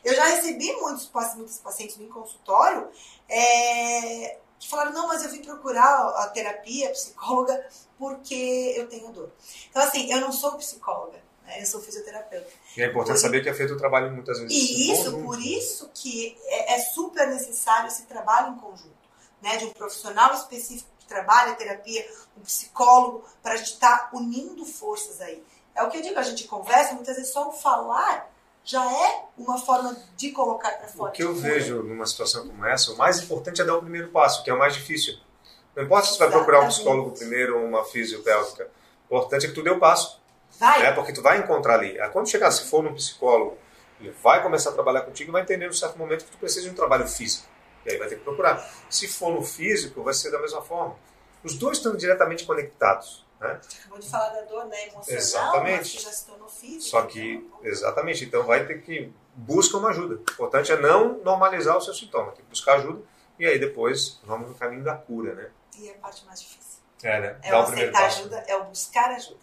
Eu 0.05 0.15
já 0.15 0.25
recebi 0.27 0.73
muitos, 0.75 1.09
muitos 1.37 1.59
pacientes 1.59 1.97
no 1.97 2.09
consultório 2.09 2.89
é, 3.29 4.37
que 4.59 4.69
falaram, 4.69 4.93
não, 4.93 5.07
mas 5.07 5.25
eu 5.25 5.31
vim 5.31 5.43
procurar 5.43 6.09
a 6.19 6.29
terapia, 6.29 6.89
a 6.89 6.93
psicóloga, 6.93 7.67
porque 7.97 8.75
eu 8.77 8.89
tenho 8.89 9.11
dor. 9.13 9.31
Então, 9.71 9.83
assim, 9.83 10.13
eu 10.13 10.21
não 10.21 10.33
sou 10.33 10.53
psicóloga. 10.59 11.23
Né? 11.45 11.63
Eu 11.63 11.67
sou 11.67 11.81
fisioterapeuta. 11.81 12.49
E 12.77 12.83
é 12.83 12.87
importante 12.87 13.17
por 13.17 13.21
saber 13.21 13.43
que 13.43 13.49
é 13.49 13.55
feito 13.55 13.75
o 13.75 13.77
trabalho 13.77 14.13
muitas 14.13 14.39
vezes. 14.39 14.57
E 14.57 14.93
isso, 14.93 15.19
por 15.23 15.41
isso 15.41 15.91
que 15.95 16.37
é, 16.45 16.75
é, 16.75 16.79
super 16.81 17.27
necessário 17.29 17.89
esse 17.89 18.03
trabalho 18.05 18.55
em 18.55 18.59
conjunto, 18.59 18.93
né? 19.41 19.57
De 19.57 19.65
um 19.65 19.71
profissional 19.71 20.35
específico 20.35 20.92
trabalha 21.13 21.55
terapia, 21.55 22.09
um 22.37 22.41
psicólogo, 22.41 23.25
para 23.43 23.53
a 23.53 23.57
gente 23.57 23.73
estar 23.73 24.11
tá 24.11 24.11
unindo 24.17 24.65
forças 24.65 25.21
aí. 25.21 25.43
É 25.75 25.83
o 25.83 25.91
que 25.91 25.99
eu 25.99 26.03
digo, 26.03 26.19
a 26.19 26.23
gente 26.23 26.45
conversa, 26.45 26.95
muitas 26.95 27.17
vezes 27.17 27.33
só 27.33 27.49
o 27.49 27.53
falar 27.53 28.31
já 28.65 28.85
é 28.85 29.25
uma 29.37 29.59
forma 29.59 29.97
de 30.17 30.31
colocar 30.31 30.71
para 30.73 30.89
fora. 30.89 31.11
O 31.11 31.13
que 31.13 31.23
eu 31.23 31.35
vejo 31.35 31.83
numa 31.83 32.07
situação 32.07 32.47
como 32.47 32.65
essa, 32.65 32.93
o 32.93 32.97
mais 32.97 33.21
importante 33.21 33.61
é 33.61 33.65
dar 33.65 33.77
o 33.77 33.83
primeiro 33.83 34.09
passo, 34.09 34.43
que 34.45 34.51
é 34.51 34.55
o 34.55 34.59
mais 34.59 34.75
difícil. 34.75 35.19
Não 35.75 35.85
importa 35.85 36.07
se 36.07 36.13
você 36.13 36.19
vai 36.19 36.31
procurar 36.31 36.61
um 36.61 36.69
psicólogo 36.69 37.11
primeiro 37.13 37.59
ou 37.59 37.67
uma 37.67 37.85
fisiopélvica. 37.85 38.71
O 39.09 39.17
importante 39.17 39.47
é 39.47 39.49
que 39.49 39.55
tu 39.55 39.63
dê 39.63 39.71
o 39.71 39.79
passo. 39.79 40.21
Vai. 40.59 40.83
Né? 40.83 40.93
Porque 40.93 41.13
tu 41.13 41.23
vai 41.23 41.39
encontrar 41.39 41.75
ali. 41.75 41.99
Quando 42.13 42.29
chegar, 42.29 42.51
se 42.51 42.65
for 42.65 42.83
num 42.83 42.95
psicólogo, 42.95 43.57
ele 44.01 44.15
vai 44.23 44.43
começar 44.43 44.71
a 44.71 44.73
trabalhar 44.75 45.03
contigo 45.03 45.31
e 45.31 45.33
vai 45.33 45.43
entender 45.43 45.67
no 45.67 45.75
certo 45.75 45.99
momento 45.99 46.25
que 46.25 46.31
tu 46.31 46.39
precisa 46.39 46.63
de 46.63 46.71
um 46.71 46.75
trabalho 46.75 47.09
físico. 47.09 47.49
E 47.85 47.91
aí 47.91 47.99
vai 47.99 48.09
ter 48.09 48.17
que 48.17 48.25
procurar. 48.25 48.65
Se 48.89 49.09
for 49.09 49.33
no 49.33 49.43
físico, 49.43 50.03
vai 50.03 50.15
ser 50.15 50.31
da 50.31 50.41
mesma 50.41 50.63
forma. 50.63 50.97
Os 51.43 51.55
dois 51.55 51.79
estão 51.79 51.97
diretamente 51.97 52.45
conectados. 52.45 53.25
Né? 53.41 53.61
Acabou 53.81 53.99
de 53.99 54.09
falar 54.09 54.29
da 54.29 54.43
dor 54.43 54.67
né, 54.67 54.89
emocional, 54.89 55.19
exatamente. 55.19 56.01
já 56.01 56.13
se 56.13 56.27
tornou. 56.27 56.49
Só 56.79 57.03
que, 57.03 57.49
exatamente, 57.63 58.25
então 58.25 58.45
vai 58.45 58.65
ter 58.67 58.83
que 58.83 59.13
buscar 59.35 59.79
uma 59.79 59.91
ajuda. 59.91 60.15
O 60.15 60.33
importante 60.33 60.71
é 60.71 60.81
não 60.81 61.19
normalizar 61.19 61.77
o 61.77 61.81
seu 61.81 61.95
sintoma, 61.95 62.33
tem 62.33 62.45
que 62.45 62.51
buscar 62.51 62.75
ajuda 62.75 63.03
e 63.39 63.47
aí 63.47 63.59
depois 63.59 64.21
vamos 64.25 64.49
no 64.49 64.55
caminho 64.55 64.85
da 64.85 64.95
cura, 64.95 65.35
né? 65.35 65.51
E 65.79 65.91
a 65.91 65.95
parte 65.95 66.25
mais 66.27 66.41
difícil. 66.41 66.81
É, 67.03 67.21
né? 67.21 67.39
É 67.43 67.55
o 67.55 67.61
aceitar 67.61 68.05
ajuda, 68.05 68.45
é 68.47 68.57
o 68.57 68.65
buscar 68.65 69.11
ajuda. 69.11 69.41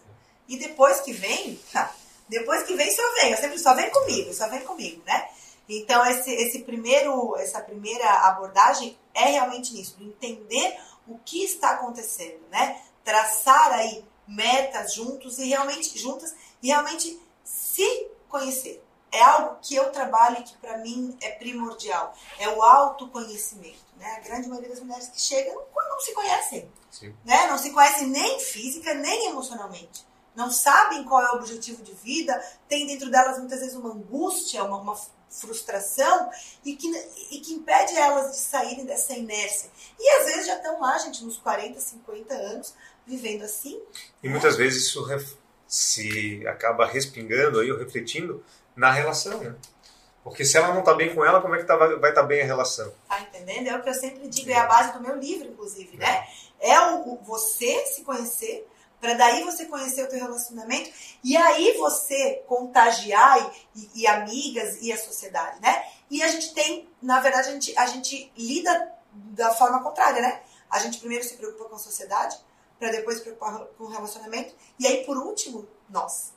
E 0.48 0.58
depois 0.58 1.00
que 1.00 1.12
vem, 1.12 1.60
depois 2.28 2.62
que 2.62 2.74
vem 2.74 2.90
só 2.90 3.02
vem, 3.14 3.32
eu 3.32 3.36
sempre 3.36 3.58
só 3.58 3.74
vem 3.74 3.90
comigo, 3.90 4.32
só 4.32 4.48
vem 4.48 4.64
comigo, 4.64 5.02
né? 5.04 5.28
Então 5.78 6.04
esse, 6.06 6.30
esse 6.32 6.60
primeiro, 6.60 7.36
essa 7.36 7.60
primeira 7.60 8.08
abordagem 8.26 8.98
é 9.14 9.26
realmente 9.26 9.72
nisso, 9.72 9.96
de 9.96 10.04
entender 10.04 10.80
o 11.06 11.16
que 11.18 11.44
está 11.44 11.70
acontecendo, 11.70 12.40
né? 12.50 12.82
Traçar 13.04 13.72
aí 13.72 14.04
metas 14.26 14.94
juntos 14.94 15.38
e 15.38 15.48
realmente 15.48 15.96
juntas 15.96 16.34
e 16.60 16.66
realmente 16.66 17.20
se 17.44 18.08
conhecer. 18.28 18.84
É 19.12 19.22
algo 19.22 19.58
que 19.62 19.74
eu 19.74 19.90
trabalho 19.90 20.38
e 20.38 20.42
que 20.42 20.56
para 20.58 20.78
mim 20.78 21.16
é 21.20 21.30
primordial. 21.30 22.14
É 22.38 22.48
o 22.48 22.62
autoconhecimento. 22.62 23.78
Né? 23.96 24.06
A 24.16 24.20
grande 24.20 24.48
maioria 24.48 24.70
das 24.70 24.80
mulheres 24.80 25.08
que 25.08 25.20
chegam 25.20 25.54
não, 25.54 25.88
não 25.88 26.00
se 26.00 26.14
conhecem. 26.14 26.70
Né? 27.24 27.46
Não 27.48 27.58
se 27.58 27.70
conhecem 27.70 28.06
nem 28.06 28.38
física, 28.38 28.94
nem 28.94 29.30
emocionalmente 29.30 30.09
não 30.40 30.50
sabem 30.50 31.04
qual 31.04 31.22
é 31.22 31.32
o 31.32 31.36
objetivo 31.36 31.82
de 31.82 31.92
vida, 31.92 32.42
tem 32.66 32.86
dentro 32.86 33.10
delas 33.10 33.38
muitas 33.38 33.60
vezes 33.60 33.76
uma 33.76 33.92
angústia, 33.92 34.64
uma, 34.64 34.78
uma 34.78 34.96
frustração 35.28 36.30
e 36.64 36.74
que, 36.74 36.88
e 37.30 37.40
que 37.40 37.52
impede 37.52 37.94
elas 37.96 38.32
de 38.32 38.38
saírem 38.38 38.86
dessa 38.86 39.12
inércia. 39.12 39.70
E 39.98 40.10
às 40.18 40.26
vezes 40.26 40.46
já 40.46 40.56
estão 40.56 40.80
lá, 40.80 40.98
gente, 40.98 41.22
nos 41.24 41.36
40, 41.36 41.78
50 41.78 42.34
anos, 42.34 42.74
vivendo 43.06 43.42
assim. 43.42 43.80
E 44.22 44.28
muitas 44.28 44.56
vezes 44.56 44.86
isso 44.86 45.06
se 45.68 46.44
acaba 46.48 46.86
respingando 46.86 47.60
aí, 47.60 47.70
ou 47.70 47.78
refletindo 47.78 48.42
na 48.74 48.90
relação, 48.90 49.38
né? 49.38 49.54
Porque 50.24 50.44
se 50.44 50.56
ela 50.56 50.68
não 50.68 50.80
está 50.80 50.94
bem 50.94 51.14
com 51.14 51.24
ela, 51.24 51.40
como 51.40 51.54
é 51.54 51.58
que 51.58 51.64
tá, 51.64 51.76
vai 51.76 51.94
estar 51.94 52.12
tá 52.12 52.22
bem 52.22 52.42
a 52.42 52.44
relação? 52.44 52.92
Tá 53.08 53.20
entendendo? 53.20 53.68
É 53.68 53.76
o 53.76 53.82
que 53.82 53.88
eu 53.88 53.94
sempre 53.94 54.28
digo, 54.28 54.50
é 54.50 54.56
a 54.56 54.66
base 54.66 54.92
do 54.92 55.00
meu 55.00 55.16
livro, 55.16 55.48
inclusive, 55.48 55.96
né? 55.96 56.26
É 56.58 56.78
o, 56.78 57.14
o 57.14 57.16
você 57.24 57.86
se 57.86 58.02
conhecer, 58.02 58.66
para 59.00 59.14
daí 59.14 59.42
você 59.44 59.64
conhecer 59.64 60.04
o 60.04 60.08
teu 60.08 60.18
relacionamento 60.18 60.90
e 61.24 61.36
aí 61.36 61.76
você 61.78 62.42
contagiar 62.46 63.52
e, 63.74 63.90
e, 63.94 64.06
amigas 64.06 64.78
e 64.82 64.92
a 64.92 64.98
sociedade, 64.98 65.60
né? 65.60 65.84
E 66.10 66.22
a 66.22 66.28
gente 66.28 66.52
tem, 66.52 66.88
na 67.00 67.20
verdade, 67.20 67.48
a 67.48 67.52
gente, 67.52 67.78
a 67.78 67.86
gente 67.86 68.30
lida 68.36 68.92
da 69.12 69.54
forma 69.54 69.82
contrária, 69.82 70.20
né? 70.20 70.42
A 70.68 70.78
gente 70.78 70.98
primeiro 70.98 71.24
se 71.24 71.34
preocupa 71.34 71.70
com 71.70 71.76
a 71.76 71.78
sociedade, 71.78 72.36
para 72.78 72.90
depois 72.90 73.18
se 73.18 73.22
preocupar 73.22 73.58
com 73.78 73.84
o 73.84 73.88
relacionamento, 73.88 74.54
e 74.78 74.86
aí, 74.86 75.04
por 75.04 75.16
último, 75.16 75.66
nós. 75.88 76.32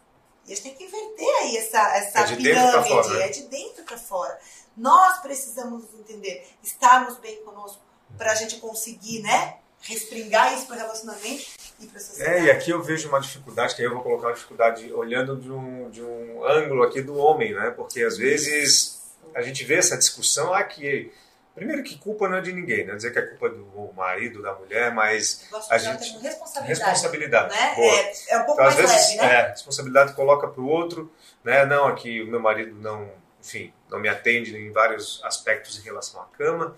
E 0.45 0.52
a 0.52 0.56
gente 0.56 0.63
tem 0.63 0.76
que 0.76 0.84
inverter 0.86 1.36
aí 1.41 1.58
essa, 1.58 1.80
essa 1.97 2.19
É 2.19 2.23
de 2.23 2.36
pirâmide. 2.38 3.10
né? 3.13 3.26
É 3.26 3.30
de 3.30 3.43
dentro 3.43 3.84
para 3.84 3.97
fora. 3.97 4.38
Nós 4.76 5.19
precisamos 5.19 5.86
entender, 5.93 6.47
estarmos 6.62 7.17
bem 7.17 7.43
conosco, 7.43 7.82
para 8.17 8.32
a 8.32 8.36
gente 8.36 8.58
conseguir, 8.58 9.21
né? 9.21 9.58
Respingar 9.82 10.54
isso 10.54 10.65
para 10.65 10.76
o 10.76 10.80
relacionamento 10.80 11.45
e 11.80 11.88
para 11.88 11.98
a 11.98 12.02
sociedade. 12.02 12.38
É, 12.38 12.44
e 12.44 12.52
aqui 12.52 12.72
eu 12.72 12.82
vejo 12.82 13.10
uma 13.10 13.20
dificuldade, 13.20 13.76
que 13.76 13.82
aí 13.82 13.88
eu 13.88 13.94
vou 13.94 14.02
colocar 14.04 14.28
uma 14.28 14.34
dificuldade 14.34 14.92
olhando 14.94 15.36
de 15.38 15.52
um, 15.52 15.90
de 15.90 16.02
um 16.02 16.46
ângulo 16.46 16.84
aqui 16.84 17.02
do 17.02 17.16
homem, 17.18 17.54
né? 17.54 17.72
Porque 17.72 18.02
às 18.04 18.18
vezes 18.18 19.02
a 19.36 19.42
gente 19.42 19.64
vê 19.64 19.76
essa 19.76 19.98
discussão 19.98 20.54
aqui. 20.54 21.12
Primeiro 21.56 21.84
que 21.84 21.98
culpa 22.00 22.28
não 22.28 22.38
é 22.38 22.42
de 22.42 22.52
ninguém, 22.52 22.84
não 22.86 22.94
é 22.94 22.96
dizer 22.96 23.12
que 23.14 23.20
é 23.20 23.22
culpa 23.22 23.48
do 23.50 23.94
marido, 23.96 24.42
da 24.42 24.54
mulher, 24.56 24.92
mas 24.92 25.48
a 25.70 25.78
gente- 25.78 26.18
responsabilidade. 26.20 26.68
responsabilidade. 26.68 27.54
Né? 27.56 27.76
Boa. 27.76 27.96
É, 27.96 28.14
é 28.30 28.38
um 28.40 28.46
pouco 28.46 28.62
Então, 28.62 28.66
às 28.66 28.76
mais 28.76 28.92
vezes, 28.92 29.08
leve, 29.18 29.28
né? 29.28 29.36
é, 29.36 29.50
responsabilidade 29.50 30.14
coloca 30.14 30.48
para 30.48 30.62
o 30.62 30.68
outro, 30.68 31.12
né? 31.44 31.64
Não, 31.66 31.86
aqui 31.88 32.24
o 32.24 32.28
meu 32.28 32.40
marido 32.40 32.74
não, 32.82 33.12
enfim, 33.40 33.72
não 33.88 34.00
me 34.00 34.10
atende 34.10 34.58
em 34.58 34.72
vários 34.72 35.22
aspectos 35.24 35.78
em 35.78 35.84
relação 35.84 36.22
à 36.22 36.26
cama, 36.36 36.76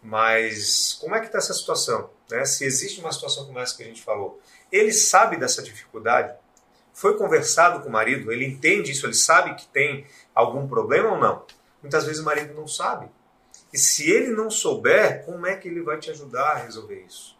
mas 0.00 0.96
como 1.00 1.14
é 1.16 1.20
que 1.20 1.26
está 1.26 1.38
essa 1.38 1.54
situação? 1.54 2.10
Né? 2.30 2.44
Se 2.44 2.64
existe 2.64 3.00
uma 3.00 3.12
situação 3.12 3.46
como 3.46 3.58
essa 3.58 3.76
que 3.76 3.82
a 3.82 3.86
gente 3.86 4.02
falou, 4.02 4.40
ele 4.70 4.92
sabe 4.92 5.36
dessa 5.36 5.62
dificuldade? 5.62 6.34
Foi 6.92 7.16
conversado 7.16 7.80
com 7.82 7.88
o 7.88 7.92
marido? 7.92 8.32
Ele 8.32 8.44
entende 8.44 8.92
isso? 8.92 9.06
Ele 9.06 9.14
sabe 9.14 9.54
que 9.54 9.66
tem 9.66 10.06
algum 10.34 10.66
problema 10.68 11.12
ou 11.12 11.18
não? 11.18 11.44
Muitas 11.82 12.04
vezes 12.04 12.20
o 12.20 12.24
marido 12.24 12.54
não 12.54 12.68
sabe. 12.68 13.08
E 13.72 13.78
se 13.78 14.10
ele 14.10 14.30
não 14.30 14.50
souber, 14.50 15.24
como 15.24 15.46
é 15.46 15.56
que 15.56 15.68
ele 15.68 15.82
vai 15.82 15.98
te 15.98 16.10
ajudar 16.10 16.52
a 16.52 16.58
resolver 16.58 17.04
isso? 17.06 17.36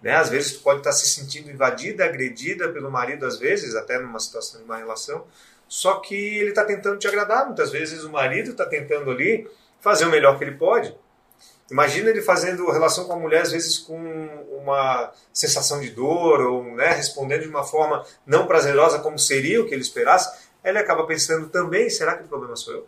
Né? 0.00 0.14
Às 0.14 0.28
vezes 0.28 0.52
tu 0.52 0.62
pode 0.62 0.78
estar 0.78 0.92
se 0.92 1.08
sentindo 1.08 1.50
invadida, 1.50 2.04
agredida 2.04 2.68
pelo 2.68 2.90
marido, 2.90 3.26
às 3.26 3.38
vezes, 3.38 3.74
até 3.74 3.98
numa 3.98 4.20
situação 4.20 4.60
de 4.60 4.64
uma 4.64 4.76
relação, 4.76 5.26
só 5.68 5.98
que 5.98 6.14
ele 6.14 6.50
está 6.50 6.64
tentando 6.64 6.98
te 6.98 7.08
agradar. 7.08 7.46
Muitas 7.46 7.72
vezes 7.72 8.04
o 8.04 8.10
marido 8.10 8.52
está 8.52 8.64
tentando 8.66 9.10
ali 9.10 9.50
fazer 9.80 10.04
o 10.04 10.10
melhor 10.10 10.38
que 10.38 10.44
ele 10.44 10.56
pode. 10.56 10.94
Imagina 11.70 12.10
ele 12.10 12.22
fazendo 12.22 12.70
relação 12.70 13.04
com 13.04 13.12
a 13.12 13.16
mulher, 13.16 13.42
às 13.42 13.52
vezes 13.52 13.78
com 13.78 13.98
uma 14.62 15.12
sensação 15.32 15.80
de 15.80 15.90
dor, 15.90 16.40
ou 16.40 16.62
né, 16.62 16.92
respondendo 16.92 17.42
de 17.42 17.48
uma 17.48 17.64
forma 17.64 18.04
não 18.24 18.46
prazerosa 18.46 19.00
como 19.00 19.18
seria 19.18 19.60
o 19.60 19.66
que 19.66 19.74
ele 19.74 19.82
esperasse. 19.82 20.46
Ele 20.64 20.78
acaba 20.78 21.06
pensando 21.06 21.48
também, 21.48 21.90
será 21.90 22.16
que 22.16 22.24
o 22.24 22.28
problema 22.28 22.56
sou 22.56 22.74
eu? 22.74 22.86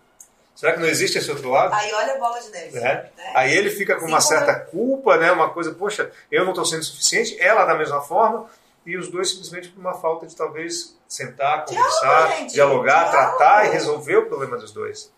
Será 0.54 0.72
que 0.72 0.80
não 0.80 0.88
existe 0.88 1.18
esse 1.18 1.30
outro 1.30 1.50
lado? 1.50 1.72
Aí 1.72 1.92
olha 1.92 2.14
a 2.14 2.18
bola 2.18 2.40
de 2.40 2.50
neve. 2.50 2.78
É. 2.78 2.82
Né? 2.82 3.10
Aí 3.32 3.56
ele 3.56 3.70
fica 3.70 3.94
com 3.94 4.06
Sim, 4.06 4.08
uma 4.08 4.20
como 4.20 4.28
certa 4.28 4.54
culpa, 4.58 5.16
né? 5.16 5.30
Uma 5.30 5.50
coisa, 5.50 5.72
poxa, 5.72 6.10
eu 6.32 6.42
não 6.42 6.50
estou 6.50 6.64
sendo 6.64 6.82
suficiente, 6.82 7.36
ela 7.40 7.64
da 7.64 7.76
mesma 7.76 8.00
forma, 8.00 8.46
e 8.84 8.96
os 8.96 9.08
dois 9.08 9.30
simplesmente 9.30 9.68
por 9.68 9.80
uma 9.80 9.94
falta 9.94 10.26
de 10.26 10.34
talvez 10.34 10.96
sentar, 11.06 11.64
conversar, 11.64 12.46
dialogar, 12.46 13.10
tratar 13.10 13.66
e 13.66 13.70
resolver 13.70 14.16
o 14.16 14.26
problema 14.26 14.56
dos 14.56 14.72
dois. 14.72 15.12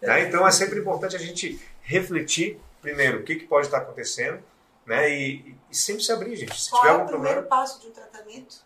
né? 0.00 0.22
Então 0.22 0.46
é 0.46 0.50
sempre 0.50 0.78
importante 0.80 1.14
a 1.14 1.18
gente 1.18 1.60
refletir 1.82 2.58
primeiro 2.86 3.20
o 3.20 3.24
que, 3.24 3.34
que 3.36 3.46
pode 3.46 3.66
estar 3.66 3.78
acontecendo, 3.78 4.42
né? 4.86 5.10
E, 5.10 5.56
e 5.70 5.74
sempre 5.76 6.02
se 6.04 6.12
abrir, 6.12 6.36
gente. 6.36 6.60
Se 6.60 6.70
Qual 6.70 6.80
tiver 6.82 6.92
é 6.92 6.96
o 6.96 7.00
algum 7.00 7.10
primeiro 7.12 7.40
problema, 7.40 7.62
passo 7.62 7.80
de 7.80 7.88
um 7.88 7.90
tratamento? 7.90 8.64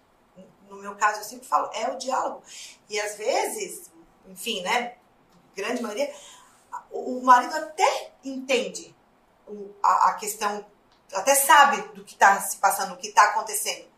No 0.68 0.76
meu 0.76 0.94
caso, 0.94 1.20
eu 1.20 1.24
sempre 1.24 1.46
falo, 1.48 1.70
é 1.74 1.88
o 1.90 1.96
diálogo. 1.98 2.42
E 2.88 3.00
às 3.00 3.16
vezes, 3.16 3.90
enfim, 4.28 4.62
né? 4.62 4.94
Grande 5.56 5.82
maioria, 5.82 6.12
o 6.90 7.18
o 7.18 7.22
marido 7.24 7.54
até 7.56 8.12
entende 8.24 8.94
o- 9.48 9.70
a, 9.82 10.10
a 10.10 10.14
questão, 10.14 10.64
até 11.14 11.34
sabe 11.34 11.80
do 11.94 12.04
que 12.04 12.12
está 12.12 12.38
se 12.40 12.58
passando, 12.58 12.90
do 12.90 12.98
que 12.98 13.08
está 13.08 13.24
acontecendo. 13.30 13.88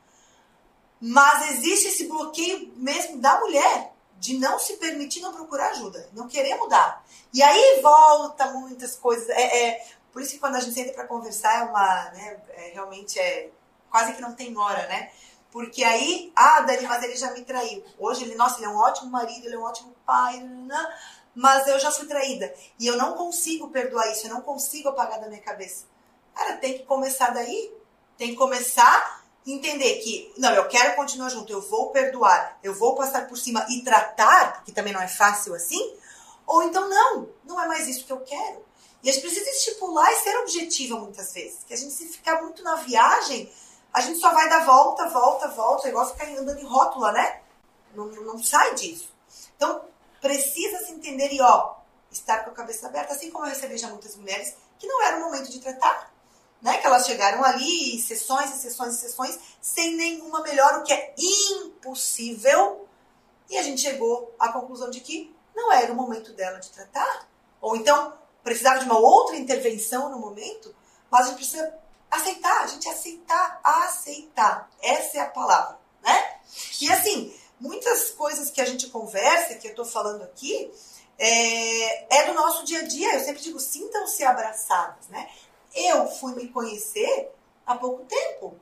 Mas 1.00 1.50
existe 1.50 1.88
esse 1.88 2.06
bloqueio 2.06 2.72
mesmo 2.76 3.18
da 3.20 3.40
mulher 3.40 3.92
de 4.18 4.38
não 4.38 4.56
se 4.58 4.76
permitir 4.76 5.20
não 5.20 5.32
procurar 5.32 5.70
ajuda, 5.70 6.08
não 6.12 6.28
querer 6.28 6.54
mudar. 6.54 7.04
E 7.35 7.42
aí 7.42 7.80
volta 7.82 8.52
muitas 8.52 8.94
coisas. 8.94 9.28
É, 9.30 9.64
é- 9.68 9.87
por 10.12 10.22
isso 10.22 10.33
que 10.33 10.38
quando 10.38 10.57
a 10.57 10.61
gente 10.61 10.75
senta 10.75 10.92
para 10.92 11.07
conversar 11.07 11.61
é 11.61 11.62
uma, 11.64 12.11
né, 12.11 12.40
é, 12.51 12.70
realmente 12.75 13.18
é 13.18 13.51
quase 13.90 14.12
que 14.12 14.20
não 14.20 14.35
tem 14.35 14.57
hora, 14.57 14.87
né? 14.88 15.11
Porque 15.51 15.85
aí, 15.85 16.33
ah, 16.35 16.61
Dani, 16.61 16.87
mas 16.87 17.03
ele 17.03 17.16
já 17.16 17.31
me 17.33 17.44
traiu. 17.44 17.85
Hoje 17.98 18.25
ele, 18.25 18.35
nossa, 18.35 18.59
ele 18.59 18.66
é 18.66 18.68
um 18.70 18.79
ótimo 18.79 19.11
marido, 19.11 19.46
ele 19.46 19.55
é 19.55 19.59
um 19.59 19.64
ótimo 19.64 19.94
pai, 20.07 20.42
mas 21.35 21.66
eu 21.66 21.79
já 21.79 21.90
fui 21.90 22.07
traída. 22.07 22.53
E 22.79 22.87
eu 22.87 22.96
não 22.96 23.14
consigo 23.14 23.68
perdoar 23.68 24.11
isso, 24.11 24.27
eu 24.27 24.33
não 24.33 24.40
consigo 24.40 24.88
apagar 24.88 25.20
da 25.20 25.29
minha 25.29 25.42
cabeça. 25.42 25.85
Cara, 26.35 26.57
tem 26.57 26.79
que 26.79 26.85
começar 26.85 27.31
daí. 27.31 27.72
Tem 28.16 28.31
que 28.31 28.37
começar 28.37 28.83
a 28.83 29.51
entender 29.51 29.96
que, 29.96 30.33
não, 30.38 30.53
eu 30.55 30.68
quero 30.68 30.94
continuar 30.96 31.29
junto, 31.29 31.53
eu 31.53 31.61
vou 31.61 31.90
perdoar, 31.90 32.59
eu 32.62 32.75
vou 32.75 32.94
passar 32.94 33.27
por 33.27 33.37
cima 33.37 33.66
e 33.68 33.83
tratar, 33.83 34.55
porque 34.55 34.72
também 34.72 34.92
não 34.92 35.03
é 35.03 35.09
fácil 35.09 35.55
assim. 35.55 35.96
Ou 36.46 36.62
então, 36.62 36.88
não, 36.88 37.29
não 37.44 37.61
é 37.61 37.66
mais 37.66 37.88
isso 37.88 38.07
que 38.07 38.12
eu 38.12 38.20
quero. 38.20 38.64
E 39.02 39.10
a 39.10 39.12
gente 39.12 39.22
precisa 39.22 39.50
estipular 39.50 40.10
e 40.12 40.16
ser 40.16 40.36
objetiva 40.38 40.98
muitas 40.98 41.32
vezes. 41.32 41.64
Que 41.64 41.74
a 41.74 41.76
gente, 41.76 41.92
se 41.92 42.06
ficar 42.06 42.40
muito 42.40 42.62
na 42.62 42.76
viagem, 42.76 43.52
a 43.92 44.00
gente 44.00 44.20
só 44.20 44.32
vai 44.32 44.48
dar 44.48 44.64
volta, 44.64 45.08
volta, 45.08 45.48
volta, 45.48 45.88
igual 45.88 46.08
ficar 46.08 46.28
andando 46.28 46.58
em 46.58 46.64
rótula, 46.64 47.12
né? 47.12 47.42
Não, 47.94 48.06
não 48.06 48.42
sai 48.42 48.74
disso. 48.74 49.12
Então, 49.56 49.84
precisa 50.20 50.78
se 50.78 50.92
entender 50.92 51.32
e, 51.32 51.40
ó, 51.40 51.74
estar 52.10 52.44
com 52.44 52.50
a 52.50 52.54
cabeça 52.54 52.86
aberta, 52.86 53.12
assim 53.12 53.30
como 53.30 53.44
eu 53.44 53.50
recebi 53.50 53.76
já 53.76 53.88
muitas 53.88 54.14
mulheres 54.16 54.54
que 54.78 54.86
não 54.86 55.02
era 55.02 55.16
o 55.16 55.20
momento 55.20 55.50
de 55.50 55.60
tratar, 55.60 56.12
né? 56.60 56.78
Que 56.78 56.86
elas 56.86 57.06
chegaram 57.06 57.44
ali, 57.44 58.00
sessões 58.00 58.54
e 58.54 58.60
sessões 58.60 58.94
e 58.94 58.98
sessões, 58.98 59.38
sem 59.60 59.96
nenhuma 59.96 60.42
melhora, 60.42 60.78
o 60.78 60.84
que 60.84 60.92
é 60.92 61.14
impossível. 61.18 62.86
E 63.50 63.58
a 63.58 63.62
gente 63.62 63.80
chegou 63.80 64.34
à 64.38 64.52
conclusão 64.52 64.90
de 64.90 65.00
que 65.00 65.34
não 65.54 65.72
era 65.72 65.92
o 65.92 65.96
momento 65.96 66.32
dela 66.32 66.58
de 66.58 66.70
tratar. 66.70 67.28
Ou 67.60 67.76
então, 67.76 68.16
precisava 68.42 68.81
de 68.81 68.85
uma 68.85 68.98
outra 68.98 69.37
intervenção 69.37 70.11
no 70.11 70.18
momento, 70.18 70.74
mas 71.11 71.22
a 71.22 71.28
gente 71.28 71.37
precisa 71.37 71.74
aceitar, 72.11 72.62
a 72.62 72.66
gente 72.66 72.88
aceitar, 72.88 73.61
aceitar. 73.62 74.70
Essa 74.83 75.18
é 75.18 75.20
a 75.20 75.28
palavra, 75.28 75.78
né? 76.02 76.37
E 76.81 76.90
assim, 76.92 77.35
muitas 77.59 78.11
coisas 78.11 78.50
que 78.50 78.61
a 78.61 78.64
gente 78.64 78.88
conversa, 78.88 79.55
que 79.55 79.68
eu 79.68 79.74
tô 79.74 79.85
falando 79.85 80.22
aqui, 80.22 80.70
é, 81.18 82.18
é 82.18 82.26
do 82.26 82.35
nosso 82.35 82.64
dia 82.64 82.81
a 82.81 82.83
dia. 82.83 83.14
Eu 83.14 83.24
sempre 83.24 83.42
digo, 83.42 83.61
sintam-se 83.61 84.24
abraçadas, 84.24 85.09
né? 85.09 85.31
Eu 85.74 86.09
fui 86.09 86.35
me 86.35 86.48
conhecer 86.48 87.31
há 87.64 87.76
pouco 87.76 88.05
tempo, 88.05 88.57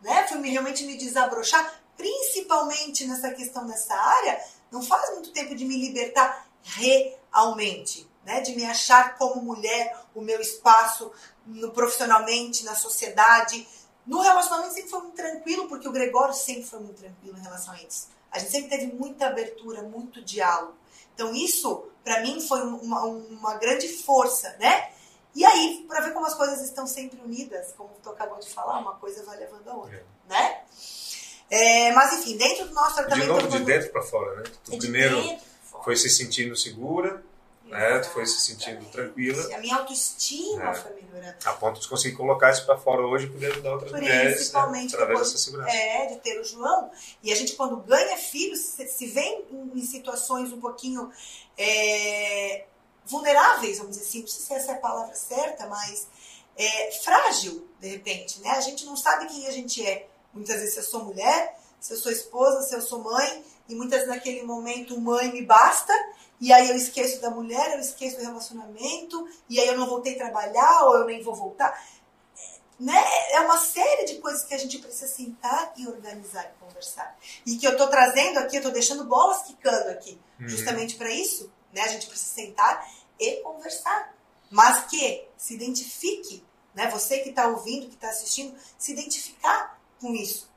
né? 0.00 0.26
Fui 0.28 0.38
me, 0.38 0.48
realmente 0.48 0.84
me 0.84 0.96
desabrochar, 0.96 1.82
principalmente 1.96 3.06
nessa 3.06 3.30
questão 3.32 3.66
dessa 3.66 3.94
área. 3.94 4.42
Não 4.70 4.82
faz 4.82 5.10
muito 5.14 5.32
tempo 5.32 5.54
de 5.54 5.64
me 5.64 5.76
libertar 5.76 6.46
realmente, 6.62 8.05
né? 8.26 8.40
De 8.40 8.54
me 8.56 8.64
achar 8.66 9.16
como 9.16 9.40
mulher, 9.40 9.96
o 10.14 10.20
meu 10.20 10.40
espaço 10.40 11.10
no 11.46 11.70
profissionalmente, 11.70 12.64
na 12.64 12.74
sociedade. 12.74 13.66
No 14.04 14.20
relacionamento 14.20 14.74
sempre 14.74 14.90
foi 14.90 15.00
muito 15.00 15.14
tranquilo, 15.14 15.68
porque 15.68 15.88
o 15.88 15.92
Gregório 15.92 16.34
sempre 16.34 16.64
foi 16.64 16.80
muito 16.80 16.98
tranquilo 16.98 17.38
em 17.38 17.42
relação 17.42 17.72
a 17.72 17.82
isso. 17.82 18.08
A 18.30 18.38
gente 18.40 18.50
sempre 18.50 18.68
teve 18.68 18.92
muita 18.92 19.28
abertura, 19.28 19.82
muito 19.82 20.22
diálogo. 20.22 20.74
Então 21.14 21.32
isso, 21.34 21.86
para 22.04 22.20
mim, 22.20 22.40
foi 22.40 22.60
uma, 22.62 23.04
uma 23.04 23.54
grande 23.54 23.88
força, 23.88 24.54
né? 24.58 24.90
E 25.34 25.44
aí, 25.44 25.84
para 25.86 26.00
ver 26.00 26.12
como 26.12 26.26
as 26.26 26.34
coisas 26.34 26.60
estão 26.62 26.86
sempre 26.86 27.20
unidas, 27.20 27.72
como 27.76 27.90
tu 28.02 28.10
acabou 28.10 28.38
de 28.40 28.48
falar, 28.48 28.78
uma 28.78 28.94
coisa 28.94 29.22
vai 29.24 29.36
levando 29.36 29.68
a 29.68 29.74
outra, 29.74 30.04
né? 30.28 30.62
É, 31.48 31.92
mas 31.92 32.12
enfim, 32.14 32.36
dentro 32.36 32.66
do 32.66 32.74
nosso 32.74 32.90
de 32.90 32.94
tratamento... 32.96 33.28
novo 33.28 33.48
de 33.48 33.60
dentro 33.60 33.92
para 33.92 34.02
fora, 34.02 34.34
né? 34.36 34.42
Tu 34.64 34.72
É 34.72 34.74
de 34.74 34.78
primeiro 34.78 35.38
foi 35.84 35.94
se 35.94 36.10
sentindo 36.10 36.56
segura, 36.56 37.22
né? 37.66 37.98
Tu 38.00 38.08
foi 38.10 38.26
se 38.26 38.40
sentindo 38.40 38.84
tranquila, 38.86 39.54
A 39.54 39.58
minha 39.58 39.76
autoestima 39.76 40.70
É. 40.70 40.74
foi 40.74 40.92
melhorando. 40.94 41.36
a 41.44 41.52
ponto 41.54 41.80
de 41.80 41.88
conseguir 41.88 42.16
colocar 42.16 42.50
isso 42.52 42.64
para 42.66 42.76
fora 42.78 43.02
hoje 43.02 43.26
e 43.26 43.30
poder 43.30 43.52
ajudar 43.52 43.72
outras 43.72 43.92
mulheres, 43.92 44.24
né? 44.30 44.34
Principalmente 44.34 44.94
através 44.94 45.18
depois- 45.18 45.32
dessa 45.32 45.44
segurança. 45.44 45.70
É, 45.76 46.06
de 46.06 46.16
ter 46.20 46.40
o 46.40 46.44
João. 46.44 46.90
E 47.22 47.32
a 47.32 47.36
gente, 47.36 47.54
quando 47.54 47.76
ganha 47.78 48.16
filhos, 48.16 48.60
se, 48.60 49.06
vê 49.06 49.20
em, 49.22 49.72
em 49.74 49.84
situações 49.84 50.52
um 50.52 50.60
pouquinho 50.60 51.10
é, 51.58 52.64
vulneráveis, 53.04 53.78
vamos 53.78 53.96
dizer 53.96 54.08
assim, 54.08 54.20
não 54.20 54.28
sei 54.28 54.40
se 54.42 54.54
essa 54.54 54.72
é 54.72 54.74
a 54.74 54.78
palavra 54.78 55.14
certa, 55.14 55.66
mas 55.66 56.06
é, 56.56 56.90
frágil, 57.02 57.66
de 57.80 57.88
repente, 57.88 58.40
né? 58.40 58.50
A 58.50 58.60
gente 58.60 58.84
não 58.84 58.96
sabe 58.96 59.26
quem 59.26 59.46
a 59.46 59.50
gente 59.50 59.84
é. 59.86 60.08
Muitas 60.32 60.56
vezes, 60.56 60.74
se 60.74 60.80
eu 60.80 60.84
sou 60.84 61.04
mulher, 61.04 61.58
se 61.80 61.92
eu 61.94 61.96
sou 61.98 62.10
esposa, 62.12 62.62
se 62.62 62.74
eu 62.74 62.80
sou 62.82 63.02
mãe, 63.02 63.44
e 63.68 63.74
muitas 63.74 64.00
vezes 64.00 64.14
naquele 64.14 64.42
momento, 64.42 65.00
mãe 65.00 65.32
me 65.32 65.42
basta, 65.42 65.92
e 66.40 66.52
aí 66.52 66.68
eu 66.68 66.76
esqueço 66.76 67.20
da 67.20 67.30
mulher, 67.30 67.74
eu 67.74 67.80
esqueço 67.80 68.16
do 68.16 68.22
relacionamento, 68.22 69.28
e 69.48 69.58
aí 69.58 69.68
eu 69.68 69.78
não 69.78 69.86
voltei 69.86 70.14
a 70.14 70.18
trabalhar, 70.18 70.84
ou 70.84 70.96
eu 70.98 71.04
nem 71.06 71.22
vou 71.22 71.34
voltar 71.34 71.74
né? 72.78 73.02
É 73.32 73.40
uma 73.40 73.58
série 73.58 74.04
de 74.04 74.18
coisas 74.18 74.44
que 74.44 74.54
a 74.54 74.58
gente 74.58 74.78
precisa 74.78 75.06
sentar 75.06 75.72
e 75.76 75.86
organizar 75.86 76.44
e 76.44 76.64
conversar. 76.64 77.16
E 77.46 77.56
que 77.56 77.66
eu 77.66 77.76
tô 77.76 77.88
trazendo 77.88 78.38
aqui, 78.38 78.56
eu 78.56 78.62
tô 78.62 78.70
deixando 78.70 79.04
bolas 79.04 79.42
quicando 79.42 79.90
aqui, 79.90 80.20
Uhum. 80.38 80.48
justamente 80.48 80.96
para 80.96 81.10
isso, 81.10 81.50
né? 81.72 81.82
A 81.82 81.88
gente 81.88 82.06
precisa 82.06 82.34
sentar 82.34 82.86
e 83.18 83.36
conversar. 83.36 84.14
Mas 84.50 84.84
que 84.86 85.26
se 85.36 85.54
identifique, 85.54 86.44
né? 86.74 86.88
Você 86.90 87.20
que 87.20 87.30
está 87.30 87.48
ouvindo, 87.48 87.88
que 87.88 87.94
está 87.94 88.10
assistindo, 88.10 88.54
se 88.78 88.92
identificar 88.92 89.80
com 89.98 90.14
isso. 90.14 90.48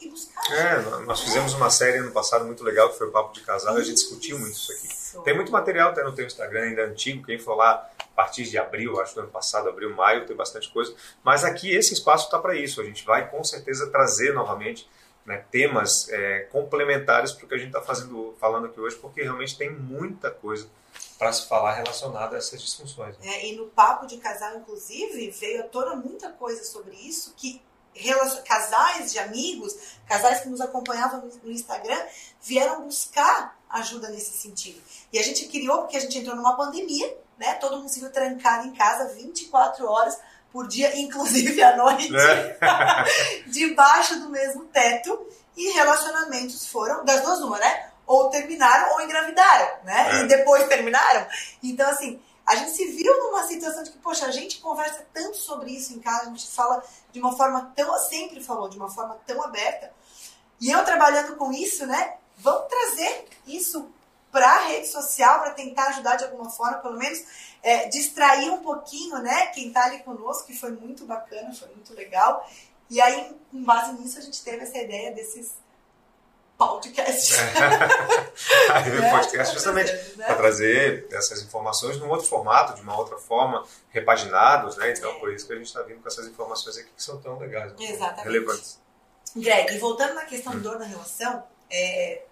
E 0.00 0.08
buscar. 0.08 0.40
É, 0.52 0.80
nós 1.04 1.20
fizemos 1.20 1.54
uma 1.54 1.70
série 1.70 2.00
no 2.00 2.10
passado 2.10 2.44
muito 2.44 2.64
legal, 2.64 2.88
que 2.90 2.98
foi 2.98 3.08
o 3.08 3.10
Papo 3.10 3.32
de 3.32 3.40
Casal, 3.42 3.76
e 3.78 3.80
a 3.80 3.84
gente 3.84 3.96
discutiu 3.96 4.38
muito 4.38 4.54
isso 4.54 4.72
aqui. 4.72 5.24
Tem 5.24 5.34
muito 5.34 5.52
material 5.52 5.90
até 5.90 6.02
no 6.02 6.12
teu 6.12 6.26
Instagram, 6.26 6.62
ainda 6.62 6.84
antigo, 6.84 7.24
quem 7.24 7.38
for 7.38 7.54
lá 7.54 7.90
a 7.98 8.14
partir 8.14 8.44
de 8.44 8.58
abril, 8.58 9.00
acho 9.00 9.10
que 9.10 9.20
do 9.20 9.22
ano 9.22 9.30
passado, 9.30 9.68
abril, 9.68 9.94
maio, 9.94 10.26
tem 10.26 10.36
bastante 10.36 10.70
coisa. 10.70 10.94
Mas 11.22 11.44
aqui 11.44 11.74
esse 11.74 11.94
espaço 11.94 12.26
está 12.26 12.38
para 12.38 12.54
isso. 12.54 12.80
A 12.80 12.84
gente 12.84 13.04
vai 13.04 13.28
com 13.28 13.42
certeza 13.42 13.90
trazer 13.90 14.32
novamente 14.32 14.88
né, 15.24 15.44
temas 15.50 16.08
é, 16.10 16.40
complementares 16.50 17.32
para 17.32 17.44
o 17.44 17.48
que 17.48 17.54
a 17.54 17.58
gente 17.58 17.68
está 17.68 17.82
fazendo, 17.82 18.34
falando 18.38 18.66
aqui 18.66 18.80
hoje, 18.80 18.96
porque 18.96 19.22
realmente 19.22 19.56
tem 19.56 19.70
muita 19.70 20.30
coisa 20.30 20.68
para 21.18 21.32
se 21.32 21.46
falar 21.46 21.74
relacionada 21.74 22.36
a 22.36 22.38
essas 22.38 22.60
disfunções. 22.60 23.16
Né? 23.18 23.26
É, 23.26 23.46
e 23.48 23.56
no 23.56 23.66
papo 23.66 24.06
de 24.06 24.16
casal, 24.16 24.56
inclusive, 24.56 25.30
veio 25.30 25.60
à 25.60 25.64
tona 25.64 25.94
muita 25.94 26.30
coisa 26.30 26.64
sobre 26.64 26.96
isso 26.96 27.34
que 27.36 27.62
casais 28.46 29.12
de 29.12 29.18
amigos, 29.18 29.74
casais 30.06 30.40
que 30.40 30.48
nos 30.48 30.60
acompanhavam 30.60 31.28
no 31.42 31.50
Instagram, 31.50 32.00
vieram 32.42 32.82
buscar 32.82 33.58
ajuda 33.68 34.08
nesse 34.08 34.36
sentido. 34.36 34.80
E 35.12 35.18
a 35.18 35.22
gente 35.22 35.46
criou, 35.46 35.78
porque 35.82 35.96
a 35.96 36.00
gente 36.00 36.18
entrou 36.18 36.36
numa 36.36 36.56
pandemia, 36.56 37.16
né? 37.38 37.54
Todo 37.54 37.76
mundo 37.76 37.88
se 37.88 38.00
viu 38.00 38.10
trancado 38.10 38.66
em 38.66 38.72
casa 38.74 39.14
24 39.14 39.86
horas 39.86 40.18
por 40.52 40.66
dia, 40.66 40.94
inclusive 40.98 41.62
à 41.62 41.76
noite, 41.76 42.10
é. 42.14 43.44
debaixo 43.46 44.18
do 44.20 44.28
mesmo 44.28 44.64
teto. 44.66 45.26
E 45.56 45.72
relacionamentos 45.72 46.66
foram, 46.68 47.04
das 47.04 47.20
duas 47.22 47.40
uma, 47.40 47.58
né? 47.58 47.90
Ou 48.06 48.30
terminaram 48.30 48.94
ou 48.94 49.02
engravidaram, 49.02 49.84
né? 49.84 50.20
É. 50.20 50.22
E 50.22 50.26
depois 50.26 50.66
terminaram. 50.68 51.26
Então, 51.62 51.88
assim, 51.90 52.20
a 52.46 52.56
gente 52.56 52.72
se 52.72 52.86
viu 52.86 53.16
numa 53.18 53.46
situação 53.46 53.82
de 53.82 53.90
que, 53.90 53.98
poxa, 53.98 54.26
a 54.26 54.30
gente 54.30 54.60
conversa 54.60 55.06
tanto 55.12 55.36
sobre 55.36 55.70
isso 55.72 55.94
em 55.94 56.00
casa, 56.00 56.22
a 56.22 56.30
gente 56.30 56.48
fala 56.48 56.82
de 57.12 57.20
uma 57.20 57.36
forma 57.36 57.72
tão, 57.76 57.96
sempre 57.98 58.42
falou, 58.42 58.68
de 58.68 58.76
uma 58.76 58.90
forma 58.90 59.18
tão 59.26 59.42
aberta. 59.42 59.92
E 60.60 60.70
eu 60.70 60.84
trabalhando 60.84 61.36
com 61.36 61.52
isso, 61.52 61.86
né? 61.86 62.16
Vamos 62.36 62.68
trazer 62.68 63.28
isso 63.46 63.88
para 64.30 64.48
a 64.48 64.66
rede 64.66 64.88
social 64.88 65.40
para 65.40 65.52
tentar 65.52 65.88
ajudar 65.88 66.16
de 66.16 66.24
alguma 66.24 66.48
forma, 66.50 66.78
pelo 66.78 66.96
menos 66.96 67.22
é, 67.62 67.88
distrair 67.88 68.50
um 68.50 68.62
pouquinho, 68.62 69.18
né? 69.18 69.46
Quem 69.48 69.68
está 69.68 69.84
ali 69.84 70.00
conosco, 70.00 70.46
que 70.46 70.56
foi 70.56 70.70
muito 70.70 71.04
bacana, 71.04 71.52
foi 71.54 71.68
muito 71.68 71.94
legal. 71.94 72.48
E 72.88 73.00
aí, 73.00 73.36
com 73.50 73.62
base 73.62 73.92
nisso, 73.92 74.18
a 74.18 74.22
gente 74.22 74.42
teve 74.42 74.64
essa 74.64 74.78
ideia 74.78 75.12
desses 75.12 75.54
podcast. 76.60 77.34
É. 77.34 79.10
podcast 79.10 79.54
justamente 79.54 79.90
né? 80.16 80.26
para 80.26 80.34
trazer 80.34 81.06
essas 81.10 81.42
informações 81.42 81.98
num 81.98 82.10
outro 82.10 82.26
formato, 82.26 82.74
de 82.74 82.82
uma 82.82 82.98
outra 82.98 83.16
forma, 83.16 83.66
repaginados, 83.88 84.76
né? 84.76 84.90
Então, 84.90 85.10
é. 85.10 85.18
por 85.18 85.32
isso 85.32 85.46
que 85.46 85.54
a 85.54 85.56
gente 85.56 85.66
está 85.66 85.80
vindo 85.82 86.02
com 86.02 86.08
essas 86.08 86.26
informações 86.26 86.76
aqui 86.76 86.90
que 86.94 87.02
são 87.02 87.18
tão 87.18 87.38
legais, 87.38 87.72
Exatamente. 87.80 88.24
relevantes. 88.24 88.78
Greg, 89.34 89.78
voltando 89.78 90.14
na 90.14 90.24
questão 90.26 90.52
hum. 90.52 90.60
dor 90.60 90.78
na 90.78 90.84
relação, 90.84 91.42
é, 91.70 92.22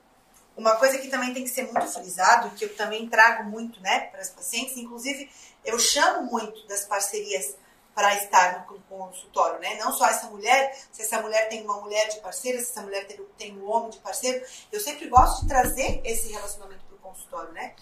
uma 0.56 0.76
coisa 0.76 0.98
que 0.98 1.08
também 1.08 1.32
tem 1.32 1.44
que 1.44 1.50
ser 1.50 1.62
muito 1.62 1.86
frisado, 1.86 2.50
que 2.50 2.66
eu 2.66 2.76
também 2.76 3.08
trago 3.08 3.44
muito 3.44 3.80
né, 3.80 4.00
para 4.10 4.20
as 4.20 4.28
pacientes, 4.28 4.76
inclusive 4.76 5.30
eu 5.64 5.78
chamo 5.78 6.30
muito 6.30 6.66
das 6.66 6.84
parcerias 6.84 7.56
para 7.94 8.14
estar 8.14 8.66
no 8.68 8.78
consultório, 8.82 9.58
né? 9.58 9.76
Não 9.76 9.92
só 9.92 10.06
essa 10.06 10.28
mulher, 10.28 10.76
se 10.92 11.02
essa 11.02 11.20
mulher 11.20 11.48
tem 11.48 11.62
uma 11.62 11.80
mulher 11.80 12.08
de 12.08 12.20
parceira, 12.20 12.58
se 12.58 12.70
essa 12.70 12.82
mulher 12.82 13.06
tem, 13.06 13.20
tem 13.36 13.58
um 13.58 13.68
homem 13.68 13.90
de 13.90 13.98
parceiro, 13.98 14.44
eu 14.70 14.80
sempre 14.80 15.08
gosto 15.08 15.42
de 15.42 15.48
trazer 15.48 16.00
esse 16.04 16.30
relacionamento 16.30 16.84
para 16.84 16.96
o 16.96 16.98
consultório, 16.98 17.52
né? 17.52 17.74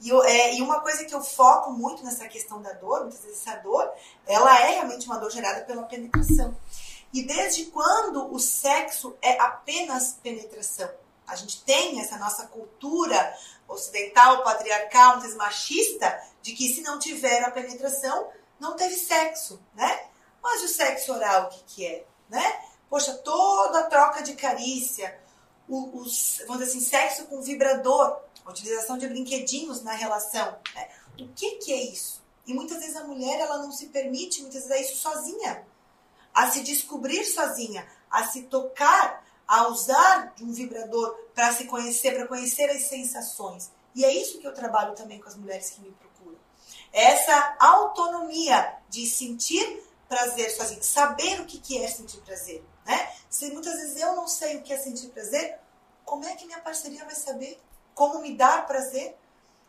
E, 0.00 0.08
eu, 0.08 0.22
é, 0.22 0.54
e 0.54 0.62
uma 0.62 0.80
coisa 0.80 1.04
que 1.04 1.14
eu 1.14 1.22
foco 1.22 1.72
muito 1.72 2.04
nessa 2.04 2.28
questão 2.28 2.62
da 2.62 2.72
dor, 2.72 3.00
muitas 3.00 3.22
vezes 3.22 3.40
essa 3.40 3.56
dor, 3.56 3.90
ela 4.26 4.60
é 4.60 4.74
realmente 4.74 5.06
uma 5.06 5.18
dor 5.18 5.30
gerada 5.30 5.64
pela 5.64 5.82
penetração. 5.84 6.56
E 7.12 7.22
desde 7.22 7.66
quando 7.66 8.32
o 8.32 8.38
sexo 8.40 9.16
é 9.22 9.40
apenas 9.40 10.18
penetração? 10.22 10.90
A 11.26 11.36
gente 11.36 11.62
tem 11.64 12.00
essa 12.00 12.18
nossa 12.18 12.46
cultura 12.48 13.34
ocidental, 13.68 14.42
patriarcal, 14.42 15.20
machista, 15.36 16.20
de 16.42 16.52
que 16.52 16.68
se 16.68 16.82
não 16.82 16.98
tiver 16.98 17.42
a 17.44 17.50
penetração, 17.50 18.28
não 18.58 18.76
teve 18.76 18.96
sexo, 18.96 19.60
né? 19.74 20.08
Mas 20.42 20.62
o 20.62 20.68
sexo 20.68 21.12
oral, 21.12 21.46
o 21.46 21.48
que, 21.48 21.64
que 21.64 21.86
é? 21.86 22.06
Né? 22.28 22.62
Poxa, 22.88 23.14
toda 23.14 23.80
a 23.80 23.86
troca 23.86 24.22
de 24.22 24.34
carícia, 24.34 25.18
o, 25.68 25.76
o, 25.76 26.04
vamos 26.46 26.58
dizer 26.58 26.64
assim, 26.64 26.80
sexo 26.80 27.24
com 27.26 27.40
vibrador, 27.40 28.20
a 28.44 28.50
utilização 28.50 28.98
de 28.98 29.08
brinquedinhos 29.08 29.82
na 29.82 29.92
relação. 29.92 30.58
Né? 30.74 30.88
O 31.18 31.28
que, 31.28 31.56
que 31.56 31.72
é 31.72 31.82
isso? 31.84 32.22
E 32.46 32.52
muitas 32.52 32.78
vezes 32.78 32.96
a 32.96 33.04
mulher 33.04 33.40
ela 33.40 33.58
não 33.58 33.72
se 33.72 33.86
permite, 33.86 34.42
muitas 34.42 34.66
vezes 34.66 34.76
é 34.76 34.82
isso 34.82 34.96
sozinha. 34.96 35.66
A 36.32 36.50
se 36.50 36.62
descobrir 36.62 37.24
sozinha, 37.24 37.86
a 38.10 38.24
se 38.24 38.42
tocar, 38.42 39.24
a 39.46 39.68
usar 39.68 40.34
de 40.34 40.44
um 40.44 40.52
vibrador 40.52 41.16
para 41.34 41.52
se 41.52 41.64
conhecer, 41.64 42.14
para 42.14 42.26
conhecer 42.26 42.68
as 42.70 42.82
sensações. 42.88 43.70
E 43.94 44.04
é 44.04 44.12
isso 44.12 44.38
que 44.40 44.46
eu 44.46 44.52
trabalho 44.52 44.94
também 44.94 45.20
com 45.20 45.28
as 45.28 45.36
mulheres 45.36 45.70
que 45.70 45.80
me 45.80 45.90
procuram 45.92 46.13
essa 46.94 47.56
autonomia 47.58 48.76
de 48.88 49.04
sentir 49.04 49.82
prazer 50.08 50.48
sozinho, 50.52 50.82
saber 50.82 51.40
o 51.40 51.44
que 51.44 51.82
é 51.82 51.88
sentir 51.88 52.18
prazer, 52.18 52.64
né? 52.86 53.12
Se 53.28 53.50
muitas 53.50 53.74
vezes 53.74 54.00
eu 54.00 54.14
não 54.14 54.28
sei 54.28 54.58
o 54.58 54.62
que 54.62 54.72
é 54.72 54.78
sentir 54.78 55.08
prazer, 55.08 55.58
como 56.04 56.24
é 56.24 56.36
que 56.36 56.46
minha 56.46 56.60
parceria 56.60 57.04
vai 57.04 57.16
saber 57.16 57.60
como 57.94 58.20
me 58.20 58.36
dar 58.36 58.64
prazer? 58.66 59.18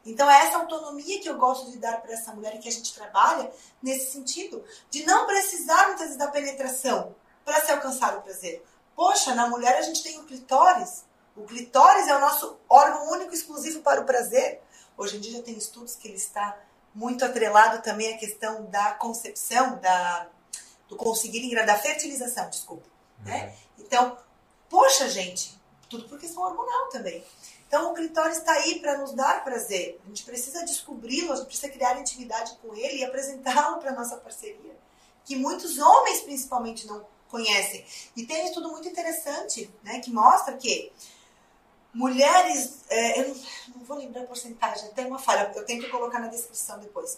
Então 0.05 0.29
é 0.29 0.45
essa 0.45 0.59
autonomia 0.59 1.19
que 1.19 1.27
eu 1.27 1.35
gosto 1.35 1.71
de 1.71 1.79
dar 1.79 1.99
para 1.99 2.13
essa 2.13 2.31
mulher 2.31 2.53
e 2.55 2.59
que 2.59 2.69
a 2.69 2.71
gente 2.71 2.93
trabalha 2.93 3.51
nesse 3.81 4.11
sentido, 4.11 4.63
de 4.91 5.03
não 5.03 5.25
precisar 5.25 5.87
muitas 5.87 6.01
vezes 6.01 6.17
da 6.17 6.27
penetração 6.27 7.15
para 7.43 7.65
se 7.65 7.71
alcançar 7.71 8.15
o 8.17 8.21
prazer. 8.21 8.63
Poxa, 8.95 9.33
na 9.33 9.47
mulher 9.47 9.75
a 9.77 9.81
gente 9.81 10.03
tem 10.03 10.19
o 10.19 10.25
clitóris. 10.25 11.05
O 11.35 11.43
clitóris 11.43 12.07
é 12.07 12.15
o 12.15 12.19
nosso 12.19 12.55
órgão 12.69 13.09
único 13.09 13.33
exclusivo 13.33 13.81
para 13.81 14.01
o 14.01 14.05
prazer. 14.05 14.61
Hoje 14.95 15.17
em 15.17 15.19
dia 15.19 15.37
já 15.37 15.43
tem 15.43 15.57
estudos 15.57 15.95
que 15.95 16.07
ele 16.07 16.17
está 16.17 16.55
muito 16.95 17.25
atrelado 17.25 17.83
também 17.83 18.13
à 18.13 18.17
questão 18.17 18.65
da 18.67 18.93
concepção, 18.93 19.77
da, 19.79 20.27
do 20.87 20.95
conseguir 20.95 21.43
engravidar, 21.43 21.75
da 21.75 21.81
fertilização, 21.81 22.49
desculpa. 22.49 22.87
Né? 23.23 23.33
Uhum. 23.33 23.45
Né? 23.45 23.55
Então, 23.79 24.17
poxa, 24.69 25.09
gente, 25.09 25.59
tudo 25.89 26.07
por 26.07 26.17
questão 26.17 26.41
hormonal 26.41 26.89
também. 26.89 27.23
Então, 27.67 27.91
o 27.91 27.93
clitóris 27.93 28.37
está 28.37 28.53
aí 28.53 28.79
para 28.79 28.97
nos 28.97 29.11
dar 29.13 29.43
prazer. 29.43 29.99
A 30.05 30.07
gente 30.07 30.23
precisa 30.23 30.63
descobri-lo, 30.63 31.33
a 31.33 31.35
gente 31.35 31.47
precisa 31.47 31.69
criar 31.69 31.99
intimidade 31.99 32.57
com 32.61 32.73
ele 32.73 32.99
e 32.99 33.03
apresentá-lo 33.03 33.79
para 33.79 33.91
nossa 33.91 34.15
parceria. 34.17 34.75
Que 35.25 35.35
muitos 35.35 35.77
homens, 35.77 36.21
principalmente, 36.21 36.87
não 36.87 37.05
conhecem. 37.27 37.85
E 38.15 38.25
tem 38.25 38.43
um 38.43 38.45
estudo 38.45 38.69
muito 38.69 38.87
interessante, 38.87 39.69
né, 39.83 39.99
que 39.99 40.11
mostra 40.11 40.55
que 40.55 40.91
Mulheres, 41.95 42.83
é, 42.89 43.21
eu 43.21 43.29
não, 43.29 43.35
não, 43.77 43.85
vou 43.85 43.97
lembrar 43.97 44.23
a 44.23 44.25
porcentagem, 44.25 44.91
tem 44.91 45.05
uma 45.05 45.17
falha, 45.17 45.49
eu 45.55 45.65
tenho 45.65 45.81
que 45.81 45.89
colocar 45.89 46.19
na 46.19 46.27
descrição 46.27 46.77
depois. 46.77 47.17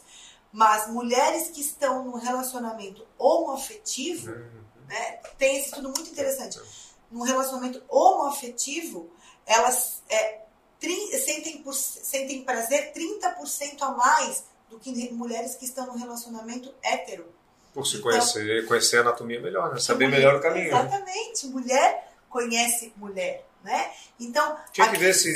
Mas 0.51 0.87
mulheres 0.91 1.49
que 1.49 1.61
estão 1.61 2.05
num 2.05 2.15
relacionamento 2.15 3.03
homoafetivo, 3.17 4.29
uhum. 4.29 4.61
né, 4.87 5.19
tem 5.35 5.57
esse 5.57 5.69
estudo 5.69 5.89
muito 5.89 6.11
interessante. 6.11 6.61
Num 7.09 7.23
relacionamento 7.23 7.81
homoafetivo, 7.89 9.09
elas 9.47 10.03
é, 10.09 10.41
tri, 10.79 10.95
sentem, 11.25 11.63
por, 11.63 11.73
sentem 11.73 12.43
prazer 12.43 12.93
30% 12.93 13.81
a 13.81 13.91
mais 13.93 14.43
do 14.69 14.77
que 14.77 15.11
mulheres 15.11 15.55
que 15.55 15.65
estão 15.65 15.87
num 15.87 15.97
relacionamento 15.97 16.71
hétero. 16.83 17.25
Por 17.73 17.83
se 17.87 17.97
então, 17.97 18.11
conhecer, 18.11 18.67
conhecer 18.67 18.97
a 18.97 19.01
anatomia 19.01 19.41
melhor, 19.41 19.73
né? 19.73 19.79
saber 19.79 20.05
mulher, 20.05 20.17
melhor 20.17 20.35
o 20.35 20.39
caminho. 20.39 20.71
Né? 20.71 20.79
Exatamente. 20.79 21.47
Mulher 21.47 22.13
conhece 22.29 22.93
mulher 22.95 23.46
né? 23.67 23.91
Então 24.19 24.57
tinha 24.71 24.89
que 24.89 24.97
ver 24.97 25.09
esse, 25.09 25.29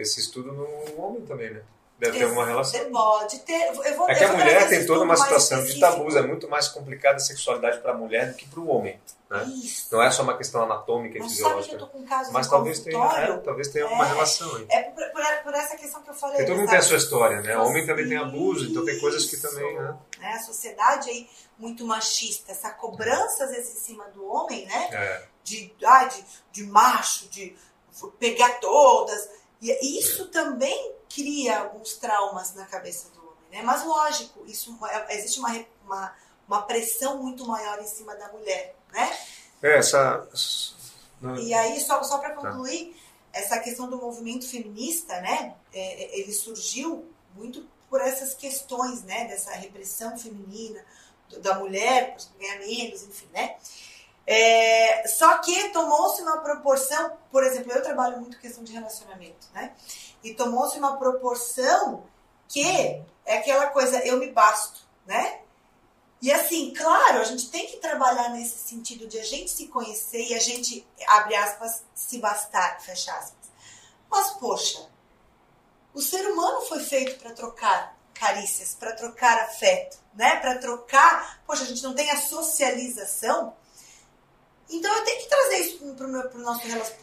esse 0.00 0.20
estudo 0.20 0.52
no 0.52 1.02
homem 1.02 1.22
também, 1.26 1.50
né? 1.50 1.62
Deve 2.02 2.18
ter 2.18 2.24
alguma 2.24 2.44
relação. 2.44 2.90
Pode 2.90 3.38
ter. 3.40 3.66
Eu 3.66 3.96
vou, 3.96 4.10
é 4.10 4.14
que 4.16 4.24
a 4.24 4.32
mulher 4.32 4.68
tem 4.68 4.84
toda 4.84 5.04
uma 5.04 5.16
situação 5.16 5.62
de 5.64 5.78
tabus, 5.78 6.16
é 6.16 6.22
muito 6.22 6.48
mais 6.48 6.66
complicada 6.66 7.16
a 7.16 7.20
sexualidade 7.20 7.78
para 7.78 7.92
a 7.92 7.96
mulher 7.96 8.30
do 8.30 8.34
que 8.34 8.44
para 8.48 8.58
o 8.58 8.66
homem. 8.66 9.00
Né? 9.30 9.46
Não 9.92 10.02
é 10.02 10.10
só 10.10 10.24
uma 10.24 10.36
questão 10.36 10.64
anatômica 10.64 11.18
e 11.18 11.22
fisiológica. 11.22 11.88
Mas 12.32 12.48
talvez 12.48 12.80
tenha, 12.80 12.98
é, 12.98 13.36
talvez 13.38 13.68
tenha 13.68 13.84
é, 13.84 13.86
alguma 13.86 14.04
relação 14.04 14.56
aí. 14.56 14.66
É 14.68 14.82
por, 14.82 15.04
por, 15.12 15.22
por, 15.44 15.54
essa 15.54 15.76
questão 15.76 16.02
que 16.02 16.10
eu 16.10 16.14
falei. 16.14 16.38
Porque 16.38 16.50
todo 16.50 16.58
mundo 16.58 16.70
tem 16.70 16.78
a 16.78 16.82
sua 16.82 16.96
história, 16.96 17.40
né? 17.40 17.56
O 17.56 17.66
homem 17.66 17.86
também 17.86 18.08
tem 18.08 18.18
abuso, 18.18 18.68
então 18.68 18.84
tem 18.84 18.98
coisas 18.98 19.24
que 19.26 19.36
também. 19.36 19.72
Né? 19.72 19.96
É, 20.20 20.32
a 20.32 20.40
sociedade 20.40 21.08
aí 21.08 21.30
muito 21.56 21.86
machista, 21.86 22.50
essa 22.50 22.70
cobrança 22.70 23.44
às 23.44 23.50
vezes 23.50 23.76
em 23.76 23.80
cima 23.80 24.04
do 24.08 24.26
homem, 24.26 24.66
né? 24.66 24.88
É. 24.90 25.22
De, 25.44 25.72
ah, 25.84 26.04
de, 26.04 26.24
de 26.50 26.64
macho, 26.64 27.28
de 27.28 27.56
pegar 28.18 28.60
todas. 28.60 29.28
E 29.60 29.98
isso 29.98 30.28
também 30.28 30.94
cria 31.08 31.60
alguns 31.60 31.94
traumas 31.94 32.54
na 32.54 32.66
cabeça 32.66 33.10
do 33.10 33.20
homem, 33.20 33.50
né? 33.50 33.62
Mas 33.62 33.84
lógico, 33.84 34.44
isso 34.46 34.76
é, 34.86 35.16
existe 35.16 35.38
uma, 35.38 35.64
uma, 35.84 36.16
uma 36.48 36.62
pressão 36.62 37.22
muito 37.22 37.46
maior 37.46 37.80
em 37.80 37.86
cima 37.86 38.14
da 38.16 38.28
mulher, 38.32 38.74
né? 38.92 39.16
É, 39.62 39.78
essa... 39.78 40.26
E 41.40 41.54
aí, 41.54 41.78
só, 41.80 42.02
só 42.02 42.18
para 42.18 42.30
tá. 42.30 42.36
concluir, 42.36 42.92
tá. 43.32 43.38
essa 43.38 43.60
questão 43.60 43.88
do 43.88 43.96
movimento 43.96 44.48
feminista, 44.48 45.20
né? 45.20 45.54
É, 45.72 46.04
é, 46.04 46.18
ele 46.18 46.32
surgiu 46.32 47.08
muito 47.36 47.64
por 47.88 48.00
essas 48.00 48.34
questões, 48.34 49.04
né? 49.04 49.26
Dessa 49.26 49.52
repressão 49.52 50.18
feminina, 50.18 50.84
da 51.38 51.58
mulher, 51.58 52.16
ganhar 52.40 52.58
menos, 52.58 53.02
enfim, 53.04 53.28
né? 53.32 53.56
É, 54.26 55.06
só 55.08 55.38
que 55.38 55.70
tomou-se 55.70 56.22
uma 56.22 56.38
proporção, 56.38 57.16
por 57.30 57.42
exemplo, 57.44 57.72
eu 57.72 57.82
trabalho 57.82 58.20
muito 58.20 58.38
questão 58.38 58.62
de 58.62 58.72
relacionamento, 58.72 59.48
né? 59.52 59.74
E 60.22 60.34
tomou-se 60.34 60.78
uma 60.78 60.96
proporção 60.96 62.04
que 62.48 62.62
é 63.26 63.38
aquela 63.38 63.68
coisa, 63.68 63.98
eu 64.06 64.18
me 64.18 64.30
basto, 64.30 64.80
né? 65.06 65.40
E 66.20 66.30
assim, 66.30 66.72
claro, 66.72 67.18
a 67.18 67.24
gente 67.24 67.50
tem 67.50 67.66
que 67.66 67.78
trabalhar 67.78 68.28
nesse 68.28 68.58
sentido 68.58 69.08
de 69.08 69.18
a 69.18 69.24
gente 69.24 69.50
se 69.50 69.66
conhecer 69.66 70.24
e 70.28 70.34
a 70.34 70.38
gente, 70.38 70.86
abre 71.08 71.34
aspas, 71.34 71.82
se 71.96 72.18
bastar, 72.18 72.80
fecha 72.80 73.12
aspas. 73.12 73.50
Mas, 74.08 74.30
poxa, 74.32 74.88
o 75.92 76.00
ser 76.00 76.24
humano 76.30 76.60
foi 76.62 76.80
feito 76.84 77.18
para 77.18 77.32
trocar 77.32 77.96
carícias, 78.14 78.74
para 78.74 78.94
trocar 78.94 79.36
afeto, 79.38 79.98
né? 80.14 80.36
Para 80.36 80.58
trocar. 80.58 81.42
Poxa, 81.44 81.64
a 81.64 81.66
gente 81.66 81.82
não 81.82 81.92
tem 81.92 82.08
a 82.10 82.20
socialização. 82.20 83.56
Então 84.72 84.94
eu 84.96 85.04
tenho 85.04 85.20
que 85.20 85.28
trazer 85.28 85.56
isso 85.58 85.78
para 85.94 86.06
o 86.06 86.38
nosso 86.38 86.62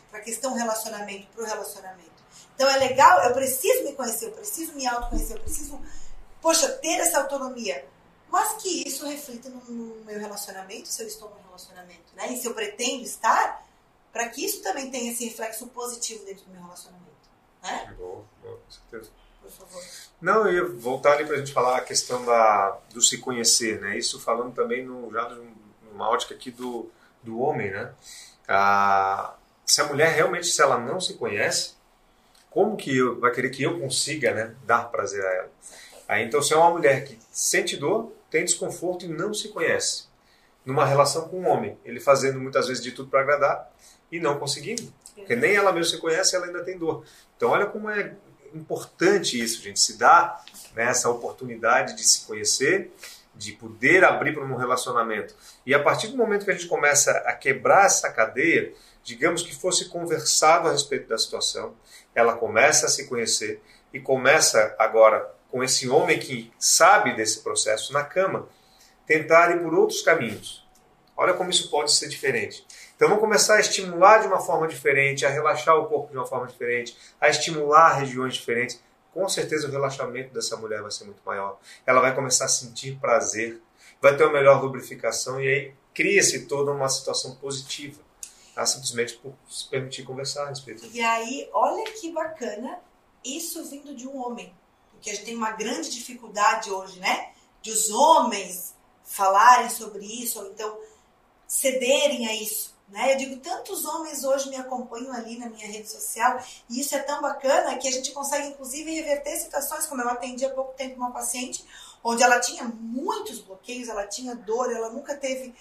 para 0.09 0.19
a 0.19 0.23
questão 0.23 0.53
relacionamento, 0.53 1.27
para 1.33 1.43
o 1.43 1.47
relacionamento. 1.47 2.09
Então 2.55 2.69
é 2.69 2.77
legal, 2.77 3.23
eu 3.23 3.33
preciso 3.33 3.83
me 3.83 3.93
conhecer, 3.93 4.25
eu 4.25 4.31
preciso 4.31 4.73
me 4.73 4.85
autoconhecer, 4.85 5.37
eu 5.37 5.41
preciso, 5.41 5.79
poxa, 6.41 6.67
ter 6.67 6.99
essa 6.99 7.19
autonomia 7.19 7.85
mas 8.31 8.61
que 8.61 8.87
isso 8.87 9.05
reflita 9.07 9.49
no, 9.49 9.59
no, 9.65 10.05
meu 10.05 10.19
relacionamento, 10.19 10.87
se 10.87 11.01
eu 11.01 11.07
estou 11.07 11.29
no 11.29 11.41
relacionamento, 11.47 12.15
né? 12.15 12.31
E 12.31 12.37
se 12.37 12.47
eu 12.47 12.53
pretendo 12.53 13.03
estar, 13.03 13.65
para 14.13 14.29
que 14.29 14.45
isso 14.45 14.61
também 14.61 14.91
tenha 14.91 15.11
esse 15.11 15.25
reflexo 15.25 15.67
positivo 15.67 16.23
dentro 16.25 16.45
do 16.45 16.51
meu 16.51 16.61
relacionamento, 16.61 17.09
né? 17.63 17.95
Bom, 17.97 18.23
bom 18.43 18.55
com 18.55 18.71
certeza. 18.71 19.09
Por 19.41 19.51
favor. 19.51 19.83
Não, 20.21 20.47
eu 20.47 20.53
ia 20.53 20.65
voltar 20.77 21.13
ali 21.13 21.25
para 21.25 21.35
a 21.35 21.39
gente 21.39 21.51
falar 21.51 21.77
a 21.77 21.81
questão 21.81 22.23
da, 22.23 22.77
do 22.93 23.01
se 23.01 23.17
conhecer, 23.17 23.81
né? 23.81 23.97
Isso 23.97 24.19
falando 24.19 24.53
também 24.53 24.85
no, 24.85 25.11
já 25.11 25.27
numa 25.91 26.07
ótica 26.07 26.35
aqui 26.35 26.51
do, 26.51 26.91
do 27.23 27.39
homem, 27.39 27.71
né? 27.71 27.91
Ah, 28.47 29.35
se 29.65 29.81
a 29.81 29.85
mulher 29.85 30.13
realmente, 30.15 30.47
se 30.47 30.61
ela 30.61 30.79
não 30.79 30.99
se 30.99 31.13
conhece, 31.13 31.73
como 32.49 32.75
que 32.75 32.97
eu, 32.97 33.19
vai 33.19 33.31
querer 33.31 33.49
que 33.49 33.63
eu 33.63 33.79
consiga 33.79 34.33
né, 34.33 34.55
dar 34.65 34.89
prazer 34.89 35.23
a 35.23 35.33
ela? 35.33 35.51
Aí, 36.07 36.25
então, 36.25 36.41
se 36.41 36.53
é 36.53 36.57
uma 36.57 36.71
mulher 36.71 37.05
que 37.05 37.19
sente 37.31 37.77
dor, 37.77 38.11
tem 38.31 38.43
desconforto 38.43 39.05
e 39.05 39.07
não 39.07 39.33
se 39.33 39.49
conhece. 39.49 40.05
Numa 40.65 40.85
relação 40.85 41.29
com 41.29 41.41
um 41.41 41.47
homem, 41.47 41.77
ele 41.85 41.99
fazendo 41.99 42.39
muitas 42.39 42.67
vezes 42.67 42.83
de 42.83 42.91
tudo 42.91 43.09
para 43.09 43.21
agradar 43.21 43.71
e 44.11 44.19
não 44.19 44.39
conseguindo. 44.39 44.91
Porque 45.15 45.35
nem 45.35 45.55
ela 45.55 45.71
mesma 45.71 45.95
se 45.95 46.01
conhece, 46.01 46.35
ela 46.35 46.47
ainda 46.47 46.63
tem 46.63 46.77
dor. 46.77 47.05
Então, 47.37 47.49
olha 47.49 47.67
como 47.67 47.89
é 47.89 48.15
importante 48.53 49.39
isso, 49.39 49.61
gente, 49.61 49.79
se 49.79 49.97
dar 49.97 50.43
né, 50.75 50.85
essa 50.85 51.09
oportunidade 51.09 51.95
de 51.95 52.03
se 52.03 52.25
conhecer, 52.25 52.91
de 53.39 53.53
poder 53.53 54.03
abrir 54.03 54.33
para 54.33 54.43
um 54.43 54.57
relacionamento. 54.57 55.33
E 55.65 55.73
a 55.73 55.81
partir 55.81 56.09
do 56.09 56.17
momento 56.17 56.43
que 56.43 56.51
a 56.51 56.53
gente 56.53 56.67
começa 56.67 57.11
a 57.25 57.33
quebrar 57.33 57.85
essa 57.85 58.11
cadeia, 58.11 58.73
digamos 59.01 59.41
que 59.41 59.55
fosse 59.55 59.87
conversado 59.87 60.67
a 60.67 60.73
respeito 60.73 61.07
da 61.07 61.17
situação, 61.17 61.73
ela 62.13 62.35
começa 62.35 62.85
a 62.85 62.89
se 62.89 63.07
conhecer 63.07 63.61
e 63.93 63.99
começa 63.99 64.75
agora 64.77 65.33
com 65.49 65.63
esse 65.63 65.87
homem 65.87 66.19
que 66.19 66.51
sabe 66.59 67.15
desse 67.15 67.41
processo 67.41 67.93
na 67.93 68.03
cama, 68.03 68.47
tentar 69.07 69.55
ir 69.55 69.63
por 69.63 69.73
outros 69.73 70.01
caminhos. 70.01 70.67
Olha 71.15 71.33
como 71.33 71.49
isso 71.49 71.69
pode 71.71 71.93
ser 71.93 72.09
diferente. 72.09 72.65
Então 72.95 73.07
vamos 73.07 73.21
começar 73.21 73.55
a 73.55 73.59
estimular 73.61 74.17
de 74.19 74.27
uma 74.27 74.41
forma 74.41 74.67
diferente, 74.67 75.25
a 75.25 75.29
relaxar 75.29 75.77
o 75.77 75.87
corpo 75.87 76.11
de 76.11 76.17
uma 76.17 76.27
forma 76.27 76.45
diferente, 76.45 76.95
a 77.21 77.29
estimular 77.29 77.93
regiões 77.93 78.33
diferentes. 78.33 78.83
Com 79.13 79.27
certeza 79.27 79.67
o 79.67 79.71
relaxamento 79.71 80.33
dessa 80.33 80.55
mulher 80.57 80.81
vai 80.81 80.91
ser 80.91 81.05
muito 81.05 81.21
maior. 81.25 81.59
Ela 81.85 82.01
vai 82.01 82.13
começar 82.13 82.45
a 82.45 82.49
sentir 82.49 82.99
prazer, 82.99 83.61
vai 84.01 84.15
ter 84.15 84.23
uma 84.23 84.33
melhor 84.33 84.61
lubrificação 84.61 85.41
e 85.41 85.47
aí 85.47 85.73
cria-se 85.93 86.45
toda 86.45 86.71
uma 86.71 86.87
situação 86.89 87.35
positiva. 87.35 88.01
Tá? 88.53 88.65
Simplesmente 88.65 89.17
por 89.17 89.33
se 89.49 89.67
permitir 89.69 90.03
conversar 90.03 90.45
a 90.45 90.49
respeito. 90.49 90.85
E 90.93 91.01
aí, 91.01 91.49
olha 91.53 91.83
que 91.91 92.11
bacana 92.11 92.79
isso 93.23 93.63
vindo 93.69 93.95
de 93.95 94.07
um 94.07 94.17
homem 94.17 94.53
porque 94.99 95.11
a 95.11 95.13
gente 95.13 95.25
tem 95.25 95.35
uma 95.35 95.51
grande 95.51 95.89
dificuldade 95.89 96.69
hoje, 96.69 96.99
né? 96.99 97.31
De 97.61 97.71
os 97.71 97.89
homens 97.89 98.75
falarem 99.05 99.69
sobre 99.69 100.05
isso, 100.05 100.39
ou 100.39 100.51
então 100.51 100.77
cederem 101.47 102.27
a 102.27 102.35
isso. 102.35 102.77
Né? 102.89 103.13
Eu 103.13 103.17
digo, 103.17 103.37
tantos 103.37 103.85
homens 103.85 104.23
hoje 104.23 104.49
me 104.49 104.55
acompanham 104.55 105.13
ali 105.13 105.37
na 105.37 105.49
minha 105.49 105.67
rede 105.67 105.89
social, 105.89 106.39
e 106.69 106.79
isso 106.81 106.95
é 106.95 106.99
tão 106.99 107.21
bacana 107.21 107.77
que 107.77 107.87
a 107.87 107.91
gente 107.91 108.11
consegue, 108.11 108.47
inclusive, 108.47 108.91
reverter 108.91 109.37
situações, 109.39 109.85
como 109.85 110.01
eu 110.01 110.09
atendi 110.09 110.45
há 110.45 110.49
pouco 110.49 110.73
tempo 110.73 110.95
uma 110.95 111.11
paciente, 111.11 111.63
onde 112.03 112.23
ela 112.23 112.39
tinha 112.39 112.63
muitos 112.63 113.39
bloqueios, 113.41 113.89
ela 113.89 114.07
tinha 114.07 114.35
dor, 114.35 114.71
ela 114.71 114.89
nunca 114.89 115.15
teve 115.15 115.53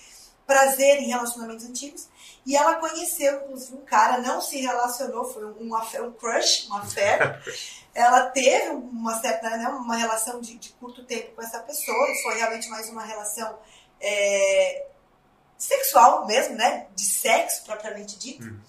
prazer 0.47 1.03
em 1.03 1.09
relacionamentos 1.09 1.67
antigos. 1.67 2.09
E 2.47 2.57
ela 2.57 2.77
conheceu, 2.77 3.43
inclusive, 3.43 3.77
um 3.77 3.85
cara, 3.85 4.19
não 4.23 4.41
se 4.41 4.59
relacionou, 4.59 5.27
foi 5.27 5.45
um, 5.45 5.71
um, 5.71 5.77
um 5.77 6.13
crush, 6.13 6.67
uma 6.69 6.87
fé. 6.87 7.39
ela 7.95 8.31
teve 8.31 8.71
uma 8.71 9.21
certa, 9.21 9.51
né, 9.51 9.69
uma 9.69 9.97
relação 9.97 10.41
de, 10.41 10.57
de, 10.57 10.71
curto 10.71 11.05
tempo 11.05 11.35
com 11.35 11.43
essa 11.43 11.59
pessoa, 11.59 12.11
e 12.11 12.23
foi 12.23 12.37
realmente 12.37 12.69
mais 12.71 12.89
uma 12.89 13.05
relação 13.05 13.59
é, 14.01 14.87
sexual 15.59 16.27
mesmo, 16.27 16.55
né? 16.55 16.87
De 16.95 17.05
sexo 17.05 17.65
propriamente 17.65 18.17
dito. 18.17 18.45
Uhum. 18.45 18.61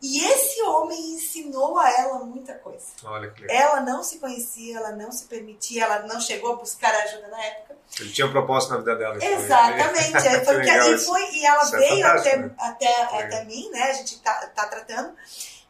E 0.00 0.24
esse 0.24 0.62
homem 0.62 1.14
ensinou 1.14 1.76
a 1.76 1.90
ela 1.90 2.20
muita 2.20 2.54
coisa. 2.54 2.86
Olha 3.04 3.30
que 3.30 3.42
legal. 3.42 3.56
Ela 3.56 3.80
não 3.80 4.02
se 4.02 4.18
conhecia, 4.18 4.78
ela 4.78 4.92
não 4.92 5.10
se 5.10 5.24
permitia, 5.24 5.84
ela 5.84 6.06
não 6.06 6.20
chegou 6.20 6.52
a 6.52 6.56
buscar 6.56 6.94
ajuda 6.94 7.26
na 7.26 7.42
época. 7.42 7.76
Ele 7.98 8.12
tinha 8.12 8.26
um 8.26 8.30
propósito 8.30 8.70
na 8.70 8.78
vida 8.78 8.94
dela. 8.94 9.16
Exatamente. 9.20 10.16
É, 10.16 10.44
foi 10.44 10.60
que, 10.62 10.70
e, 10.70 10.98
foi, 10.98 11.30
e 11.32 11.46
ela 11.46 11.64
Isso 11.64 11.76
é 11.76 11.78
veio 11.78 12.06
é 12.06 12.10
até, 12.10 12.36
né? 12.36 12.54
até, 12.58 13.02
até 13.02 13.44
mim, 13.44 13.68
né? 13.70 13.82
A 13.82 13.92
gente 13.94 14.20
tá, 14.20 14.34
tá 14.54 14.66
tratando. 14.68 15.12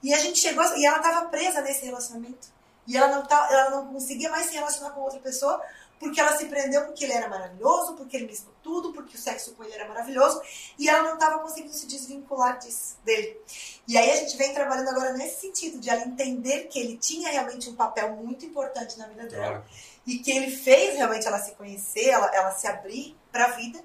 E 0.02 0.12
a 0.12 0.18
gente 0.18 0.38
chegou, 0.38 0.64
e 0.76 0.84
ela 0.84 0.98
estava 0.98 1.26
presa 1.28 1.62
nesse 1.62 1.86
relacionamento. 1.86 2.48
E 2.86 2.96
ela 2.96 3.08
não, 3.08 3.24
tá, 3.24 3.48
ela 3.50 3.70
não 3.70 3.92
conseguia 3.92 4.30
mais 4.30 4.46
se 4.46 4.54
relacionar 4.54 4.90
com 4.90 5.00
outra 5.00 5.20
pessoa 5.20 5.60
porque 5.98 6.20
ela 6.20 6.36
se 6.36 6.46
prendeu 6.46 6.84
porque 6.84 7.04
ele 7.04 7.12
era 7.12 7.28
maravilhoso, 7.28 7.94
porque 7.94 8.16
ele 8.16 8.26
me 8.26 8.32
ensinou 8.32 8.54
tudo, 8.62 8.92
porque 8.92 9.16
o 9.16 9.18
sexo 9.18 9.54
com 9.54 9.64
ele 9.64 9.74
era 9.74 9.88
maravilhoso, 9.88 10.40
e 10.78 10.88
ela 10.88 11.02
não 11.02 11.14
estava 11.14 11.40
conseguindo 11.40 11.72
se 11.72 11.86
desvincular 11.86 12.58
disso, 12.58 12.96
dele. 13.04 13.40
E 13.86 13.96
aí 13.96 14.10
a 14.10 14.16
gente 14.16 14.36
vem 14.36 14.54
trabalhando 14.54 14.88
agora 14.88 15.12
nesse 15.14 15.40
sentido, 15.40 15.78
de 15.78 15.90
ela 15.90 16.02
entender 16.02 16.68
que 16.68 16.78
ele 16.78 16.96
tinha 16.96 17.30
realmente 17.30 17.68
um 17.68 17.74
papel 17.74 18.14
muito 18.16 18.44
importante 18.44 18.98
na 18.98 19.06
vida 19.06 19.26
dela, 19.26 19.66
e 20.06 20.18
que 20.18 20.30
ele 20.30 20.56
fez 20.56 20.94
realmente 20.94 21.26
ela 21.26 21.38
se 21.38 21.52
conhecer, 21.52 22.08
ela, 22.08 22.34
ela 22.34 22.52
se 22.52 22.66
abrir 22.66 23.16
para 23.32 23.46
a 23.46 23.50
vida, 23.52 23.82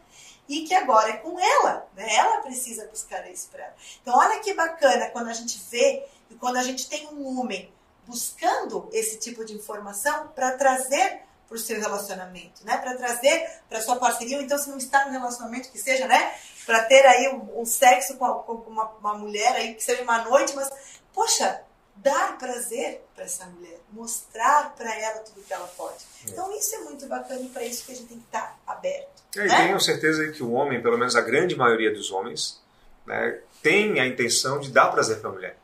e 0.48 0.64
que 0.64 0.74
agora 0.74 1.10
é 1.10 1.18
com 1.18 1.40
ela, 1.40 1.88
né? 1.96 2.16
Ela 2.16 2.42
precisa 2.42 2.86
buscar 2.88 3.30
isso 3.32 3.50
para 3.50 3.64
ela. 3.64 3.76
Então 4.02 4.18
olha 4.18 4.40
que 4.40 4.54
bacana 4.54 5.10
quando 5.10 5.30
a 5.30 5.34
gente 5.34 5.60
vê, 5.70 6.06
e 6.30 6.36
quando 6.36 6.58
a 6.58 6.64
gente 6.64 6.90
tem 6.90 7.08
um 7.08 7.40
homem 7.40 7.72
buscando 8.06 8.90
esse 8.92 9.18
tipo 9.18 9.46
de 9.46 9.54
informação 9.54 10.28
para 10.30 10.58
trazer 10.58 11.22
para 11.48 11.56
o 11.56 11.60
seu 11.60 11.80
relacionamento, 11.80 12.66
né? 12.66 12.78
Para 12.78 12.96
trazer 12.96 13.48
para 13.70 13.82
sua 13.82 13.98
parceria, 13.98 14.38
ou 14.38 14.44
então 14.44 14.58
se 14.58 14.70
não 14.70 14.78
está 14.78 15.06
no 15.06 15.12
relacionamento 15.12 15.72
que 15.72 15.78
seja, 15.78 16.08
né? 16.08 16.34
Para 16.66 16.84
ter 16.84 17.06
aí 17.06 17.30
um, 17.30 17.62
um 17.62 17.66
sexo 17.66 18.16
com, 18.18 18.34
com 18.34 18.54
uma, 18.70 18.86
uma, 19.00 19.14
mulher 19.14 19.56
aí 19.56 19.76
que 19.76 19.84
seja 19.84 20.04
uma 20.04 20.24
noite, 20.24 20.56
mas 20.56 20.70
poxa, 21.14 21.62
dar 21.96 22.38
prazer 22.38 23.04
para 23.14 23.26
essa 23.26 23.46
mulher, 23.46 23.80
mostrar 23.92 24.74
para 24.76 24.94
ela 25.00 25.20
tudo 25.20 25.44
que 25.44 25.54
ela 25.54 25.68
pode. 25.68 26.04
É. 26.26 26.32
Então 26.32 26.52
isso 26.58 26.76
é 26.76 26.80
muito 26.80 27.06
bacana 27.08 27.42
e 27.42 27.50
para 27.50 27.64
isso 27.64 27.86
que 27.86 27.92
a 27.92 27.96
gente 27.96 28.08
tem 28.08 28.18
que 28.18 28.26
estar 28.26 28.58
tá 28.66 28.74
aberto. 28.74 29.24
É, 29.36 29.48
né? 29.48 29.68
tenho 29.68 29.80
certeza 29.80 30.32
que 30.32 30.44
o 30.44 30.52
homem, 30.52 30.82
pelo 30.82 30.98
menos 30.98 31.16
a 31.16 31.22
grande 31.22 31.56
maioria 31.56 31.92
dos 31.92 32.12
homens, 32.12 32.62
né, 33.06 33.40
tem 33.62 34.00
a 34.00 34.06
intenção 34.06 34.60
de 34.60 34.72
dar 34.72 34.88
prazer 34.88 35.20
para 35.20 35.30
a 35.30 35.34
mulher. 35.34 35.58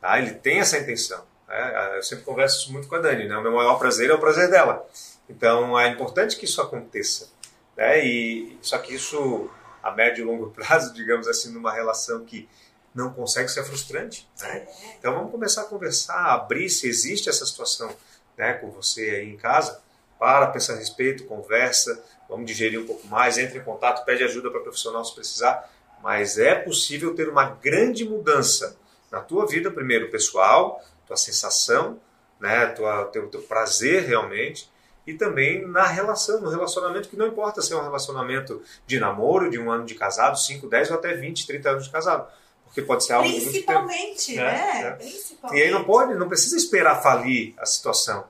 Tá? 0.00 0.18
Ele 0.18 0.32
tem 0.34 0.60
essa 0.60 0.78
intenção. 0.78 1.24
Né? 1.48 1.96
Eu 1.96 2.02
sempre 2.02 2.24
converso 2.24 2.72
muito 2.72 2.86
com 2.86 2.94
a 2.94 2.98
Dani, 3.00 3.26
né? 3.26 3.36
o 3.36 3.42
meu 3.42 3.52
maior 3.52 3.78
prazer 3.78 4.10
é 4.10 4.14
o 4.14 4.20
prazer 4.20 4.50
dela. 4.50 4.86
Então 5.28 5.78
é 5.78 5.88
importante 5.88 6.36
que 6.36 6.44
isso 6.44 6.60
aconteça. 6.60 7.30
Né? 7.76 8.04
E, 8.04 8.58
só 8.60 8.78
que 8.78 8.94
isso, 8.94 9.50
a 9.82 9.90
médio 9.90 10.22
e 10.22 10.24
longo 10.26 10.50
prazo, 10.52 10.92
digamos 10.94 11.26
assim, 11.26 11.52
numa 11.52 11.72
relação 11.72 12.24
que 12.24 12.48
não 12.94 13.12
consegue 13.12 13.48
ser 13.48 13.64
frustrante. 13.64 14.28
Né? 14.40 14.66
Então 14.98 15.14
vamos 15.14 15.30
começar 15.30 15.62
a 15.62 15.64
conversar, 15.64 16.32
abrir 16.32 16.68
se 16.68 16.88
existe 16.88 17.28
essa 17.28 17.46
situação 17.46 17.94
né, 18.36 18.54
com 18.54 18.70
você 18.70 19.10
aí 19.10 19.28
em 19.28 19.36
casa, 19.36 19.80
para 20.18 20.48
pensar 20.48 20.74
a 20.74 20.76
respeito, 20.76 21.24
conversa, 21.24 22.02
vamos 22.28 22.46
digerir 22.46 22.80
um 22.80 22.86
pouco 22.86 23.06
mais, 23.06 23.38
entre 23.38 23.58
em 23.58 23.62
contato, 23.62 24.04
pede 24.04 24.24
ajuda 24.24 24.50
para 24.50 24.60
profissional 24.60 25.04
se 25.04 25.14
precisar, 25.14 25.70
mas 26.02 26.38
é 26.38 26.54
possível 26.54 27.14
ter 27.14 27.28
uma 27.28 27.44
grande 27.44 28.04
mudança 28.04 28.76
na 29.10 29.20
tua 29.20 29.46
vida, 29.46 29.70
primeiro 29.70 30.10
pessoal, 30.10 30.82
tua 31.08 31.16
sensação, 31.16 31.98
né, 32.38 32.66
tua, 32.66 33.06
teu, 33.06 33.28
teu 33.28 33.42
prazer 33.42 34.04
realmente, 34.04 34.70
e 35.06 35.14
também 35.14 35.66
na 35.66 35.86
relação, 35.86 36.40
no 36.40 36.50
relacionamento, 36.50 37.08
que 37.08 37.16
não 37.16 37.26
importa 37.26 37.62
se 37.62 37.72
é 37.72 37.76
um 37.76 37.82
relacionamento 37.82 38.62
de 38.86 39.00
namoro, 39.00 39.50
de 39.50 39.58
um 39.58 39.70
ano 39.70 39.86
de 39.86 39.94
casado, 39.94 40.38
5, 40.38 40.68
10 40.68 40.90
ou 40.90 40.96
até 40.98 41.14
20, 41.14 41.46
30 41.46 41.70
anos 41.70 41.84
de 41.84 41.90
casado. 41.90 42.30
Porque 42.62 42.82
pode 42.82 43.04
ser 43.04 43.14
algo 43.14 43.26
Principalmente, 43.26 43.96
muito 43.96 44.26
tempo, 44.26 44.40
né? 44.42 44.82
né? 44.82 44.90
Principalmente. 44.90 45.58
E 45.58 45.62
aí 45.62 45.70
não 45.70 45.84
pode, 45.84 46.14
não 46.14 46.28
precisa 46.28 46.58
esperar 46.58 47.02
falir 47.02 47.54
a 47.58 47.64
situação. 47.64 48.26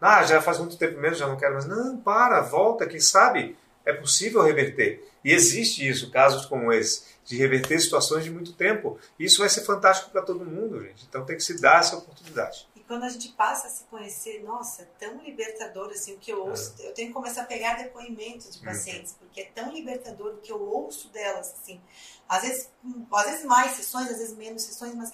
Ah, 0.00 0.22
já 0.22 0.40
faz 0.40 0.58
muito 0.58 0.78
tempo 0.78 0.98
mesmo, 1.00 1.16
já 1.16 1.26
não 1.26 1.36
quero 1.36 1.54
mais. 1.54 1.66
Não, 1.66 1.96
para, 1.96 2.40
volta, 2.40 2.86
quem 2.86 3.00
sabe 3.00 3.58
é 3.84 3.90
é 3.90 3.92
possível 3.94 4.42
reverter. 4.42 5.06
E 5.22 5.32
existe 5.32 5.86
isso, 5.86 6.10
casos 6.10 6.46
como 6.46 6.72
esse, 6.72 7.02
de 7.24 7.36
reverter 7.36 7.78
situações 7.78 8.24
de 8.24 8.30
muito 8.30 8.52
tempo. 8.52 8.98
Isso 9.18 9.40
vai 9.40 9.48
ser 9.48 9.62
fantástico 9.62 10.10
para 10.10 10.22
todo 10.22 10.44
mundo, 10.44 10.82
gente. 10.82 11.04
Então 11.08 11.24
tem 11.24 11.36
que 11.36 11.42
se 11.42 11.60
dar 11.60 11.80
essa 11.80 11.96
oportunidade. 11.96 12.66
E 12.74 12.80
quando 12.80 13.04
a 13.04 13.08
gente 13.08 13.28
passa 13.30 13.66
a 13.66 13.70
se 13.70 13.84
conhecer, 13.84 14.42
nossa, 14.42 14.82
é 14.82 14.86
tão 14.98 15.22
libertador 15.22 15.90
assim 15.90 16.14
o 16.14 16.18
que 16.18 16.32
eu 16.32 16.46
ouço. 16.46 16.74
É. 16.78 16.88
Eu 16.88 16.94
tenho 16.94 17.08
que 17.08 17.14
começar 17.14 17.42
a 17.42 17.46
pegar 17.46 17.74
depoimentos 17.74 18.50
de 18.50 18.58
uhum. 18.58 18.64
pacientes, 18.64 19.12
uhum. 19.12 19.18
porque 19.20 19.42
é 19.42 19.50
tão 19.54 19.72
libertador 19.72 20.34
o 20.34 20.38
que 20.38 20.50
eu 20.50 20.60
ouço 20.60 21.08
delas, 21.08 21.52
assim. 21.52 21.80
Às 22.28 22.42
vezes, 22.42 22.70
às 23.12 23.26
vezes 23.26 23.44
mais 23.44 23.72
sessões, 23.72 24.10
às 24.10 24.18
vezes 24.18 24.36
menos 24.36 24.62
sessões, 24.62 24.94
mas 24.94 25.12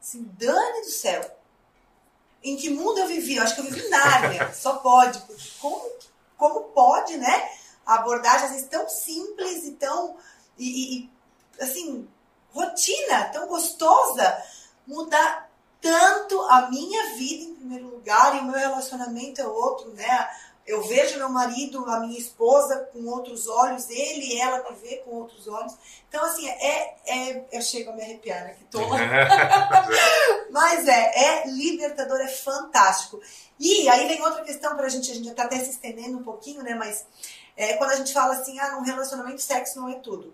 assim, 0.00 0.30
dane 0.38 0.82
do 0.82 0.90
céu. 0.90 1.38
Em 2.42 2.56
que 2.56 2.70
mundo 2.70 2.98
eu 2.98 3.06
vivi? 3.06 3.36
Eu 3.36 3.42
acho 3.42 3.54
que 3.54 3.60
eu 3.60 3.64
vivi 3.64 3.86
Nárnia, 3.88 4.52
só 4.54 4.78
pode. 4.78 5.18
Porque 5.20 5.50
como, 5.60 5.90
como 6.38 6.62
pode, 6.70 7.18
né? 7.18 7.59
Abordagem 7.96 8.46
às 8.46 8.52
vezes 8.52 8.68
tão 8.68 8.88
simples 8.88 9.64
e 9.64 9.72
tão. 9.72 10.16
E, 10.58 10.98
e, 10.98 11.10
assim, 11.60 12.08
rotina, 12.52 13.24
tão 13.32 13.46
gostosa, 13.46 14.42
mudar 14.86 15.50
tanto 15.80 16.40
a 16.42 16.68
minha 16.70 17.14
vida 17.14 17.44
em 17.44 17.54
primeiro 17.54 17.86
lugar 17.88 18.36
e 18.36 18.40
o 18.40 18.44
meu 18.44 18.58
relacionamento 18.58 19.40
é 19.40 19.46
outro, 19.46 19.90
né? 19.92 20.28
Eu 20.66 20.82
vejo 20.82 21.18
meu 21.18 21.28
marido, 21.28 21.84
a 21.88 22.00
minha 22.00 22.18
esposa 22.18 22.88
com 22.92 23.04
outros 23.06 23.48
olhos, 23.48 23.88
ele 23.90 24.34
e 24.34 24.40
ela 24.40 24.62
me 24.70 24.76
vê 24.76 24.98
com 24.98 25.10
outros 25.16 25.48
olhos. 25.48 25.74
Então, 26.08 26.24
assim, 26.24 26.48
é, 26.48 26.96
é 27.06 27.44
eu 27.50 27.62
chego 27.62 27.90
a 27.90 27.92
me 27.94 28.02
arrepiar, 28.02 28.44
né? 28.44 28.54
Que 28.54 28.64
tola. 28.64 28.96
Mas 30.50 30.86
é, 30.86 31.42
é 31.42 31.48
libertador, 31.48 32.20
é 32.20 32.28
fantástico. 32.28 33.20
E 33.58 33.88
aí 33.88 34.06
vem 34.06 34.22
outra 34.22 34.44
questão 34.44 34.76
para 34.76 34.86
a 34.86 34.88
gente, 34.88 35.10
a 35.10 35.14
gente 35.14 35.24
já 35.24 35.32
está 35.32 35.44
até 35.44 35.58
se 35.58 35.70
estendendo 35.70 36.18
um 36.18 36.22
pouquinho, 36.22 36.62
né? 36.62 36.74
Mas 36.74 37.04
é, 37.60 37.74
quando 37.74 37.90
a 37.90 37.96
gente 37.96 38.14
fala 38.14 38.34
assim, 38.34 38.58
ah, 38.58 38.70
num 38.70 38.80
relacionamento 38.80 39.42
sexo 39.42 39.78
não 39.78 39.90
é 39.90 39.96
tudo. 39.96 40.32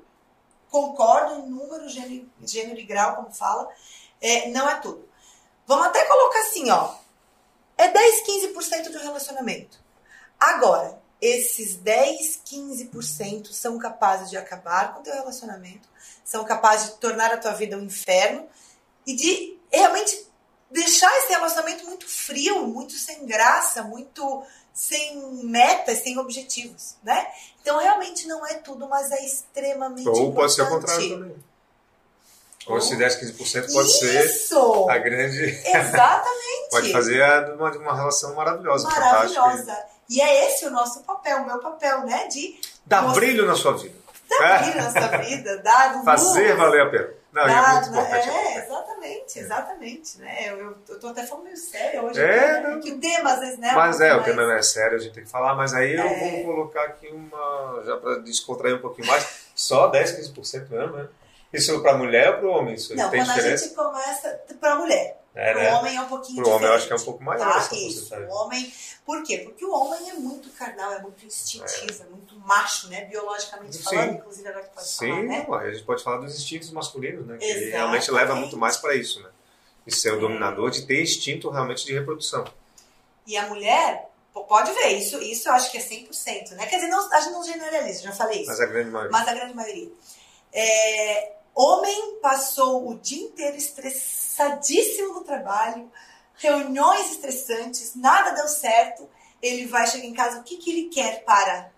Concordo 0.70 1.40
em 1.40 1.50
número, 1.50 1.88
gênero, 1.88 2.30
gênero 2.40 2.78
e 2.78 2.84
grau, 2.84 3.16
como 3.16 3.32
fala, 3.34 3.68
é, 4.20 4.48
não 4.50 4.70
é 4.70 4.76
tudo. 4.76 5.08
Vamos 5.66 5.88
até 5.88 6.04
colocar 6.04 6.40
assim, 6.42 6.70
ó. 6.70 6.94
É 7.76 7.88
10, 7.88 8.22
15% 8.54 8.92
do 8.92 8.98
relacionamento. 8.98 9.76
Agora, 10.38 11.02
esses 11.20 11.74
10, 11.74 12.42
15% 12.46 13.48
são 13.50 13.76
capazes 13.76 14.30
de 14.30 14.36
acabar 14.36 14.94
com 14.94 15.00
o 15.00 15.02
teu 15.02 15.14
relacionamento, 15.14 15.88
são 16.24 16.44
capazes 16.44 16.90
de 16.90 16.98
tornar 16.98 17.32
a 17.32 17.38
tua 17.38 17.52
vida 17.52 17.76
um 17.76 17.82
inferno 17.82 18.48
e 19.04 19.16
de 19.16 19.58
realmente 19.72 20.28
deixar 20.70 21.10
esse 21.18 21.30
relacionamento 21.30 21.86
muito 21.86 22.08
frio, 22.08 22.68
muito 22.68 22.92
sem 22.92 23.26
graça, 23.26 23.82
muito 23.82 24.46
sem 24.76 25.42
metas, 25.42 26.00
sem 26.00 26.18
objetivos, 26.18 26.96
né? 27.02 27.26
Então 27.62 27.78
realmente 27.78 28.28
não 28.28 28.46
é 28.46 28.54
tudo, 28.54 28.86
mas 28.86 29.10
é 29.10 29.24
extremamente 29.24 30.06
Ou 30.06 30.14
importante. 30.14 30.34
pode 30.34 30.54
ser 30.54 30.62
o 30.62 30.68
contrário 30.68 31.08
também. 31.08 31.36
Ou 32.66 32.80
se 32.80 32.94
10, 32.94 33.16
15% 33.16 33.72
pode 33.72 33.88
Isso. 33.88 33.98
ser 33.98 34.90
a 34.90 34.98
grande. 34.98 35.44
Exatamente. 35.64 36.68
pode 36.70 36.92
fazer 36.92 37.22
uma, 37.54 37.70
uma 37.72 37.96
relação 37.96 38.34
maravilhosa. 38.34 38.86
Maravilhosa. 38.88 39.78
E 40.10 40.20
é 40.20 40.48
esse 40.48 40.66
o 40.66 40.70
nosso 40.70 41.02
papel, 41.04 41.38
o 41.38 41.46
meu 41.46 41.58
papel, 41.58 42.04
né? 42.04 42.26
De. 42.26 42.60
Dar 42.84 43.02
mostrar... 43.02 43.20
brilho 43.20 43.46
na 43.46 43.54
sua 43.54 43.72
vida. 43.72 43.94
Dar 44.28 44.62
brilho 44.62 44.76
na 44.76 44.90
sua 44.90 45.16
vida, 45.18 45.58
dar 45.58 46.02
Fazer 46.04 46.48
luz. 46.48 46.58
valer 46.58 46.82
a 46.82 46.90
pena. 46.90 47.08
Não, 47.36 47.46
é 47.46 47.72
muito 47.72 47.88
importante. 47.90 48.30
É, 48.30 48.58
exatamente, 48.58 49.38
exatamente. 49.38 50.18
Né? 50.18 50.48
Eu, 50.48 50.58
eu, 50.58 50.76
eu 50.88 50.98
tô 50.98 51.08
até 51.08 51.26
falando 51.26 51.44
meio 51.44 51.56
sério 51.56 52.04
hoje. 52.04 52.18
É, 52.18 52.60
né? 52.62 52.80
que 52.82 52.92
o 52.92 52.98
tema, 52.98 53.32
às 53.34 53.40
vezes, 53.40 53.58
né? 53.58 53.72
Mas 53.74 54.00
é, 54.00 54.14
o 54.14 54.22
tema 54.22 54.42
não 54.42 54.52
é 54.52 54.62
sério, 54.62 54.96
a 54.96 55.00
gente 55.00 55.12
tem 55.12 55.24
que 55.24 55.30
falar, 55.30 55.54
mas 55.54 55.74
aí 55.74 55.94
eu 55.94 56.02
é. 56.02 56.18
vou 56.18 56.44
colocar 56.44 56.84
aqui 56.84 57.08
uma. 57.08 57.82
Já 57.84 57.96
para 57.98 58.18
descontrair 58.20 58.76
um 58.76 58.80
pouquinho 58.80 59.06
mais, 59.06 59.48
só 59.54 59.88
10, 59.88 60.32
15% 60.32 60.70
mesmo, 60.70 60.96
né? 60.96 61.08
Isso 61.52 61.80
para 61.82 61.96
mulher 61.96 62.28
ou 62.28 62.38
para 62.38 62.46
o 62.46 62.50
homem? 62.50 62.74
Isso 62.74 62.94
não, 62.96 63.08
quando 63.10 63.24
diferença? 63.24 63.64
a 63.64 63.68
gente 63.68 63.74
começa 63.74 64.40
para 64.58 64.72
a 64.72 64.76
mulher. 64.76 65.22
É, 65.36 65.54
né? 65.54 65.70
O 65.70 65.76
homem 65.76 65.96
é 65.96 66.00
um 66.00 66.08
pouquinho 66.08 66.36
Pro 66.36 66.44
diferente. 66.44 66.56
homem 66.56 66.68
eu 66.68 66.74
acho 66.74 66.86
que 66.86 66.92
é 66.94 66.96
um 66.96 67.04
pouco 67.04 67.22
maior 67.22 67.68
tá? 67.68 67.76
Isso, 67.76 68.14
o 68.14 68.32
homem... 68.32 68.72
Por 69.04 69.22
quê? 69.22 69.38
Porque 69.38 69.64
o 69.64 69.70
homem 69.70 70.10
é 70.10 70.14
muito 70.14 70.48
carnal, 70.50 70.94
é 70.94 71.02
muito 71.02 71.24
instintivo, 71.26 72.02
é, 72.02 72.06
é 72.06 72.08
muito 72.08 72.36
macho, 72.40 72.88
né? 72.88 73.04
Biologicamente 73.04 73.78
falando, 73.78 74.14
inclusive 74.14 74.48
agora 74.48 74.64
que 74.64 74.74
pode 74.74 74.88
Sim, 74.88 75.08
falar, 75.08 75.22
né? 75.22 75.68
a 75.68 75.72
gente 75.72 75.84
pode 75.84 76.02
falar 76.02 76.16
dos 76.16 76.34
instintos 76.34 76.70
masculinos, 76.72 77.26
né? 77.26 77.36
Que 77.36 77.52
realmente 77.70 78.10
leva 78.10 78.34
muito 78.34 78.56
mais 78.56 78.78
para 78.78 78.96
isso, 78.96 79.22
né? 79.22 79.28
De 79.86 79.94
ser 79.94 80.14
o 80.14 80.18
dominador, 80.18 80.70
de 80.70 80.86
ter 80.86 81.02
instinto 81.02 81.50
realmente 81.50 81.84
de 81.84 81.92
reprodução. 81.92 82.44
E 83.26 83.36
a 83.36 83.46
mulher, 83.46 84.10
pode 84.32 84.72
ver, 84.72 84.88
isso, 84.98 85.20
isso 85.22 85.48
eu 85.48 85.52
acho 85.52 85.70
que 85.70 85.78
é 85.78 85.82
100%, 85.82 86.52
né? 86.52 86.66
Quer 86.66 86.76
dizer, 86.76 86.88
não, 86.88 87.12
a 87.12 87.20
gente 87.20 87.32
não 87.32 87.44
generaliza, 87.44 88.02
já 88.02 88.12
falei 88.12 88.40
isso. 88.40 88.50
Mas 88.50 88.60
a 88.60 88.66
grande 88.66 88.90
maioria. 88.90 89.12
Mas 89.12 89.28
a 89.28 89.34
grande 89.34 89.54
maioria. 89.54 89.92
É, 90.52 91.36
Homem 91.56 92.18
passou 92.20 92.86
o 92.86 92.98
dia 92.98 93.22
inteiro 93.22 93.56
estressadíssimo 94.36 95.14
no 95.14 95.24
trabalho, 95.24 95.90
reuniões 96.34 97.12
estressantes, 97.12 97.94
nada 97.96 98.32
deu 98.32 98.46
certo. 98.46 99.08
Ele 99.42 99.66
vai 99.66 99.86
chegar 99.86 100.04
em 100.04 100.14
casa, 100.14 100.40
o 100.40 100.42
que, 100.42 100.58
que 100.58 100.70
ele 100.70 100.88
quer 100.88 101.24
para 101.24 101.70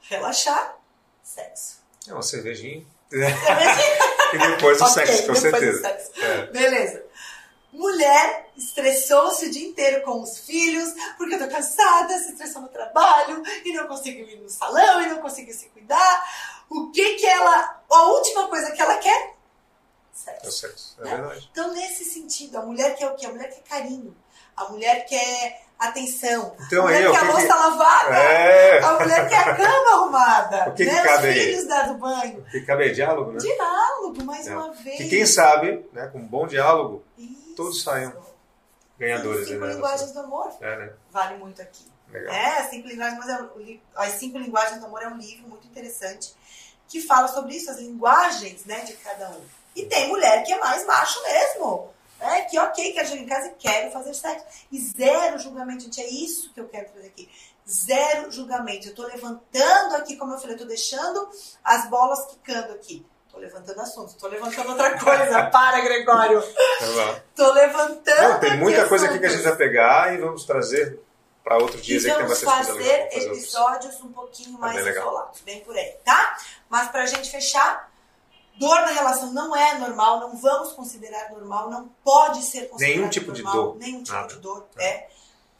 relaxar? 0.00 0.76
Sexo. 1.22 1.80
É 2.08 2.12
uma 2.12 2.22
cervejinha. 2.22 2.84
cervejinha. 3.08 3.76
e 4.34 4.38
depois 4.38 4.80
o 4.80 4.84
okay, 4.84 5.06
sexo, 5.06 5.26
com 5.26 5.34
certeza. 5.34 5.88
É. 6.16 6.46
Beleza. 6.46 7.04
Mulher 7.72 8.50
estressou-se 8.56 9.46
o 9.46 9.50
dia 9.50 9.66
inteiro 9.66 10.04
com 10.04 10.20
os 10.20 10.40
filhos, 10.40 10.92
porque 11.16 11.34
eu 11.34 11.38
tô 11.38 11.48
cansada, 11.48 12.18
se 12.18 12.32
estressou 12.32 12.62
no 12.62 12.68
trabalho, 12.68 13.42
e 13.64 13.72
não 13.72 13.86
consigo 13.86 14.28
ir 14.28 14.36
no 14.36 14.48
salão, 14.48 15.00
e 15.00 15.06
não 15.06 15.18
consigo 15.18 15.50
se 15.52 15.68
cuidar. 15.70 16.30
O 16.68 16.90
que 16.90 17.14
que 17.14 17.26
ela. 17.26 17.82
A 17.90 18.02
última 18.08 18.48
coisa 18.48 18.72
que 18.72 18.82
ela 18.82 18.96
quer? 18.98 19.34
Sexo. 20.12 20.46
É 20.46 20.50
sexo, 20.50 20.96
é 21.00 21.04
né? 21.04 21.16
verdade. 21.16 21.48
Então, 21.50 21.72
nesse 21.72 22.04
sentido, 22.04 22.58
a 22.58 22.62
mulher 22.62 22.94
quer 22.94 23.08
o 23.08 23.14
quê? 23.14 23.26
A 23.26 23.30
mulher 23.30 23.48
quer 23.48 23.62
carinho. 23.62 24.14
A 24.54 24.68
mulher 24.68 25.06
quer 25.06 25.62
atenção. 25.78 26.54
Então, 26.66 26.82
a 26.82 26.86
mulher 26.86 27.06
aí, 27.06 27.12
quer 27.12 27.18
a 27.18 27.24
louça 27.24 27.46
que... 27.46 27.48
lavada. 27.48 28.16
É. 28.16 28.78
A 28.84 29.00
mulher 29.00 29.28
quer 29.28 29.38
a 29.38 29.56
cama 29.56 29.90
arrumada. 29.92 30.68
O 30.70 30.74
que, 30.74 30.84
né? 30.84 31.00
que 31.00 31.08
cabe 31.08 31.28
Os 31.28 31.34
filhos 31.34 31.66
dado 31.66 31.94
banho. 31.94 32.40
O 32.40 32.44
que 32.44 32.60
cabe 32.60 32.88
é 32.88 32.88
diálogo, 32.90 33.32
né? 33.32 33.38
Diálogo, 33.38 34.24
mais 34.24 34.46
é. 34.46 34.54
uma 34.54 34.72
vez. 34.72 35.00
E 35.00 35.08
quem 35.08 35.26
sabe, 35.26 35.84
né, 35.92 36.06
com 36.08 36.18
um 36.18 36.26
bom 36.26 36.46
diálogo, 36.46 37.02
Isso. 37.16 37.54
todos 37.56 37.82
saem 37.82 38.12
ganhadores. 38.98 39.48
Cinco 39.48 39.64
né, 39.64 39.72
linguagens 39.72 40.12
do 40.12 40.20
amor. 40.20 40.52
É, 40.60 40.76
né? 40.78 40.92
Vale 41.10 41.38
muito 41.38 41.60
aqui. 41.62 41.90
Legal. 42.12 42.34
É, 42.34 42.58
as 42.58 42.70
cinco 42.70 42.88
linguagens, 42.88 43.18
mas 43.18 43.28
é, 43.28 43.78
as 43.96 44.12
cinco 44.12 44.38
linguagens 44.38 44.78
do 44.78 44.86
amor 44.86 45.02
é 45.02 45.08
um 45.08 45.16
livro 45.16 45.48
muito 45.48 45.66
interessante 45.66 46.34
que 46.86 47.00
fala 47.00 47.26
sobre 47.26 47.56
isso, 47.56 47.70
as 47.70 47.78
linguagens 47.78 48.66
né, 48.66 48.80
de 48.80 48.92
cada 48.94 49.30
um. 49.30 49.40
E 49.74 49.86
tem 49.86 50.08
mulher 50.08 50.42
que 50.44 50.52
é 50.52 50.58
mais 50.58 50.84
macho 50.86 51.22
mesmo. 51.22 51.92
É 52.20 52.42
que 52.42 52.58
ok, 52.58 52.92
quero 52.92 53.08
chegar 53.08 53.22
em 53.22 53.26
casa 53.26 53.46
e 53.48 53.54
quero 53.54 53.90
fazer 53.90 54.14
sexo. 54.14 54.44
E 54.70 54.80
zero 54.80 55.38
julgamento, 55.38 55.84
gente. 55.84 56.00
É 56.00 56.08
isso 56.08 56.52
que 56.52 56.60
eu 56.60 56.68
quero 56.68 56.88
trazer 56.90 57.08
aqui. 57.08 57.28
Zero 57.68 58.30
julgamento. 58.30 58.88
Eu 58.88 58.94
tô 58.94 59.02
levantando 59.02 59.96
aqui, 59.96 60.16
como 60.16 60.34
eu 60.34 60.38
falei, 60.38 60.54
eu 60.54 60.60
tô 60.60 60.64
deixando 60.64 61.28
as 61.64 61.88
bolas 61.88 62.26
quicando 62.26 62.74
aqui. 62.74 63.04
Tô 63.30 63.38
levantando 63.38 63.80
assunto, 63.80 64.14
tô 64.16 64.28
levantando 64.28 64.68
outra 64.70 64.98
coisa. 64.98 65.44
Para, 65.50 65.80
Gregório. 65.80 66.42
Tá 66.42 67.22
tô 67.34 67.52
levantando. 67.52 68.22
Não, 68.22 68.40
tem 68.40 68.58
muita 68.58 68.86
coisa 68.86 69.06
aqui 69.06 69.18
que 69.18 69.26
a 69.26 69.30
gente 69.30 69.42
vai 69.42 69.56
pegar 69.56 70.12
e 70.12 70.18
vamos 70.18 70.44
trazer 70.44 71.00
para 71.42 71.56
outros 71.56 71.82
dias 71.82 72.04
e 72.04 72.06
aí 72.06 72.12
que 72.12 72.18
tem 72.18 72.28
bastante 72.28 72.54
coisa 72.54 72.72
legal. 72.74 73.10
fazer 73.10 73.26
episódios 73.26 74.00
um 74.02 74.12
pouquinho 74.12 74.52
tá 74.52 74.58
mais 74.58 74.86
é 74.86 74.90
isolados, 74.90 75.40
bem 75.40 75.60
por 75.60 75.76
aí, 75.76 75.96
tá? 76.04 76.36
Mas 76.68 76.88
pra 76.90 77.06
gente 77.06 77.30
fechar, 77.30 77.90
dor 78.58 78.80
na 78.82 78.92
relação 78.92 79.32
não 79.32 79.54
é 79.54 79.78
normal, 79.78 80.20
não 80.20 80.36
vamos 80.36 80.72
considerar 80.72 81.30
normal, 81.30 81.70
não 81.70 81.88
pode 82.04 82.42
ser 82.42 82.68
considerado 82.68 82.96
Nenhum 82.96 83.10
tipo 83.10 83.32
normal, 83.32 83.52
de 83.52 83.58
dor. 83.58 83.76
Nenhum 83.78 84.02
tipo 84.02 84.16
Nada. 84.16 84.34
de 84.34 84.40
dor, 84.40 84.68
é. 84.78 85.08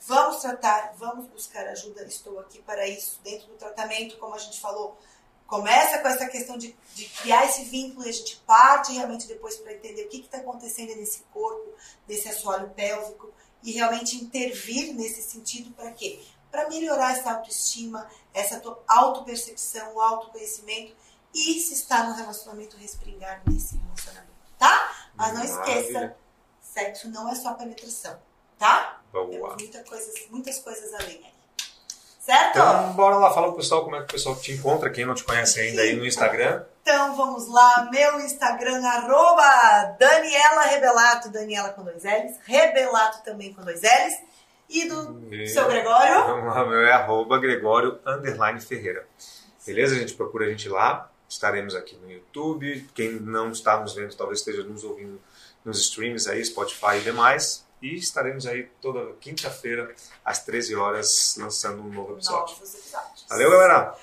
Vamos 0.05 0.43
tratar, 0.43 0.95
vamos 0.99 1.26
buscar 1.26 1.64
ajuda, 1.68 2.03
estou 2.05 2.40
aqui 2.40 2.61
para 2.62 2.88
isso. 2.88 3.20
Dentro 3.22 3.47
do 3.47 3.55
tratamento, 3.55 4.18
como 4.18 4.34
a 4.34 4.38
gente 4.38 4.61
falou, 4.61 4.99
começa 5.47 5.99
com 5.99 6.09
essa 6.09 6.26
questão 6.26 6.59
de, 6.59 6.74
de 6.95 7.05
criar 7.05 7.45
esse 7.45 7.64
vínculo 7.64 8.05
e 8.07 8.09
a 8.09 8.12
gente 8.12 8.36
parte 8.47 8.93
realmente 8.93 9.28
depois 9.28 9.57
para 9.59 9.74
entender 9.74 10.05
o 10.05 10.09
que 10.09 10.20
está 10.20 10.38
acontecendo 10.38 10.97
nesse 10.97 11.22
corpo, 11.32 11.72
nesse 12.09 12.28
assoalho 12.28 12.70
pélvico 12.70 13.30
e 13.62 13.70
realmente 13.72 14.16
intervir 14.16 14.93
nesse 14.95 15.22
sentido 15.22 15.70
para 15.72 15.93
quê? 15.93 16.20
Para 16.51 16.68
melhorar 16.68 17.16
essa 17.16 17.32
autoestima, 17.32 18.11
essa 18.34 18.61
autopercepção, 18.88 19.95
o 19.95 20.01
autoconhecimento 20.01 20.97
e 21.35 21.59
se 21.61 21.74
está 21.74 22.05
no 22.05 22.14
relacionamento, 22.14 22.76
respingar 22.76 23.43
nesse 23.47 23.76
relacionamento, 23.76 24.33
tá? 24.59 24.93
Mas 25.14 25.35
não 25.35 25.45
esqueça, 25.45 26.16
sexo 26.61 27.09
não 27.11 27.28
é 27.28 27.35
só 27.35 27.55
penetração, 27.55 28.18
tá? 28.59 29.01
Boa. 29.12 29.28
Temos 29.28 29.57
muita 29.57 29.85
coisa, 29.85 30.12
muitas 30.30 30.59
coisas 30.59 30.95
além 30.95 31.24
aí. 31.24 31.33
Certo? 32.20 32.51
Então, 32.51 32.93
bora 32.93 33.16
lá, 33.16 33.33
fala 33.33 33.49
pro 33.49 33.57
pessoal 33.57 33.83
como 33.83 33.97
é 33.97 33.99
que 33.99 34.05
o 34.05 34.12
pessoal 34.12 34.37
te 34.37 34.53
encontra, 34.53 34.91
quem 34.91 35.05
não 35.05 35.14
te 35.14 35.24
conhece 35.24 35.61
ainda 35.61 35.83
aí 35.83 35.97
no 35.97 36.07
Instagram. 36.07 36.64
Então, 36.80 37.16
vamos 37.16 37.49
lá, 37.49 37.89
meu 37.91 38.20
Instagram, 38.20 38.85
arroba 38.87 39.97
Daniela 39.99 40.62
Rebelato, 40.62 41.30
Daniela 41.30 41.70
com 41.70 41.83
dois 41.83 42.05
L's, 42.05 42.39
Rebelato 42.45 43.24
também 43.24 43.53
com 43.53 43.62
dois 43.62 43.83
L's, 43.83 44.14
e 44.68 44.89
do 44.89 45.35
e... 45.35 45.49
seu 45.49 45.66
Gregório? 45.66 46.35
O 46.35 46.66
meu 46.68 46.87
é 46.87 46.93
arroba 46.93 47.39
Gregório, 47.39 48.01
underline 48.07 48.61
Ferreira. 48.61 49.07
Beleza? 49.66 49.95
A 49.95 49.99
gente 49.99 50.14
procura 50.14 50.47
a 50.47 50.49
gente 50.49 50.68
lá 50.68 51.11
estaremos 51.33 51.74
aqui 51.74 51.97
no 51.97 52.11
YouTube. 52.11 52.87
Quem 52.95 53.12
não 53.12 53.51
está 53.51 53.80
nos 53.80 53.95
vendo, 53.95 54.14
talvez 54.14 54.41
esteja 54.41 54.62
nos 54.62 54.85
ouvindo 54.85 55.20
nos 55.64 55.80
streams 55.80 56.28
aí, 56.28 56.45
Spotify 56.45 56.99
e 56.99 57.01
demais. 57.01 57.66
E 57.80 57.97
estaremos 57.97 58.47
aí 58.47 58.70
toda 58.80 59.12
quinta-feira, 59.20 59.93
às 60.24 60.45
13 60.45 60.76
horas, 60.76 61.35
lançando 61.39 61.83
um 61.83 61.89
novo 61.89 62.12
episódio. 62.12 62.57
Valeu, 63.28 63.51
galera! 63.51 63.95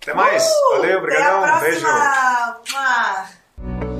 Até 0.00 0.14
mais! 0.14 0.44
Uh, 0.44 0.70
Valeu, 0.72 0.98
obrigadão! 0.98 1.60
Beijo! 1.60 1.86
Uma. 1.86 3.97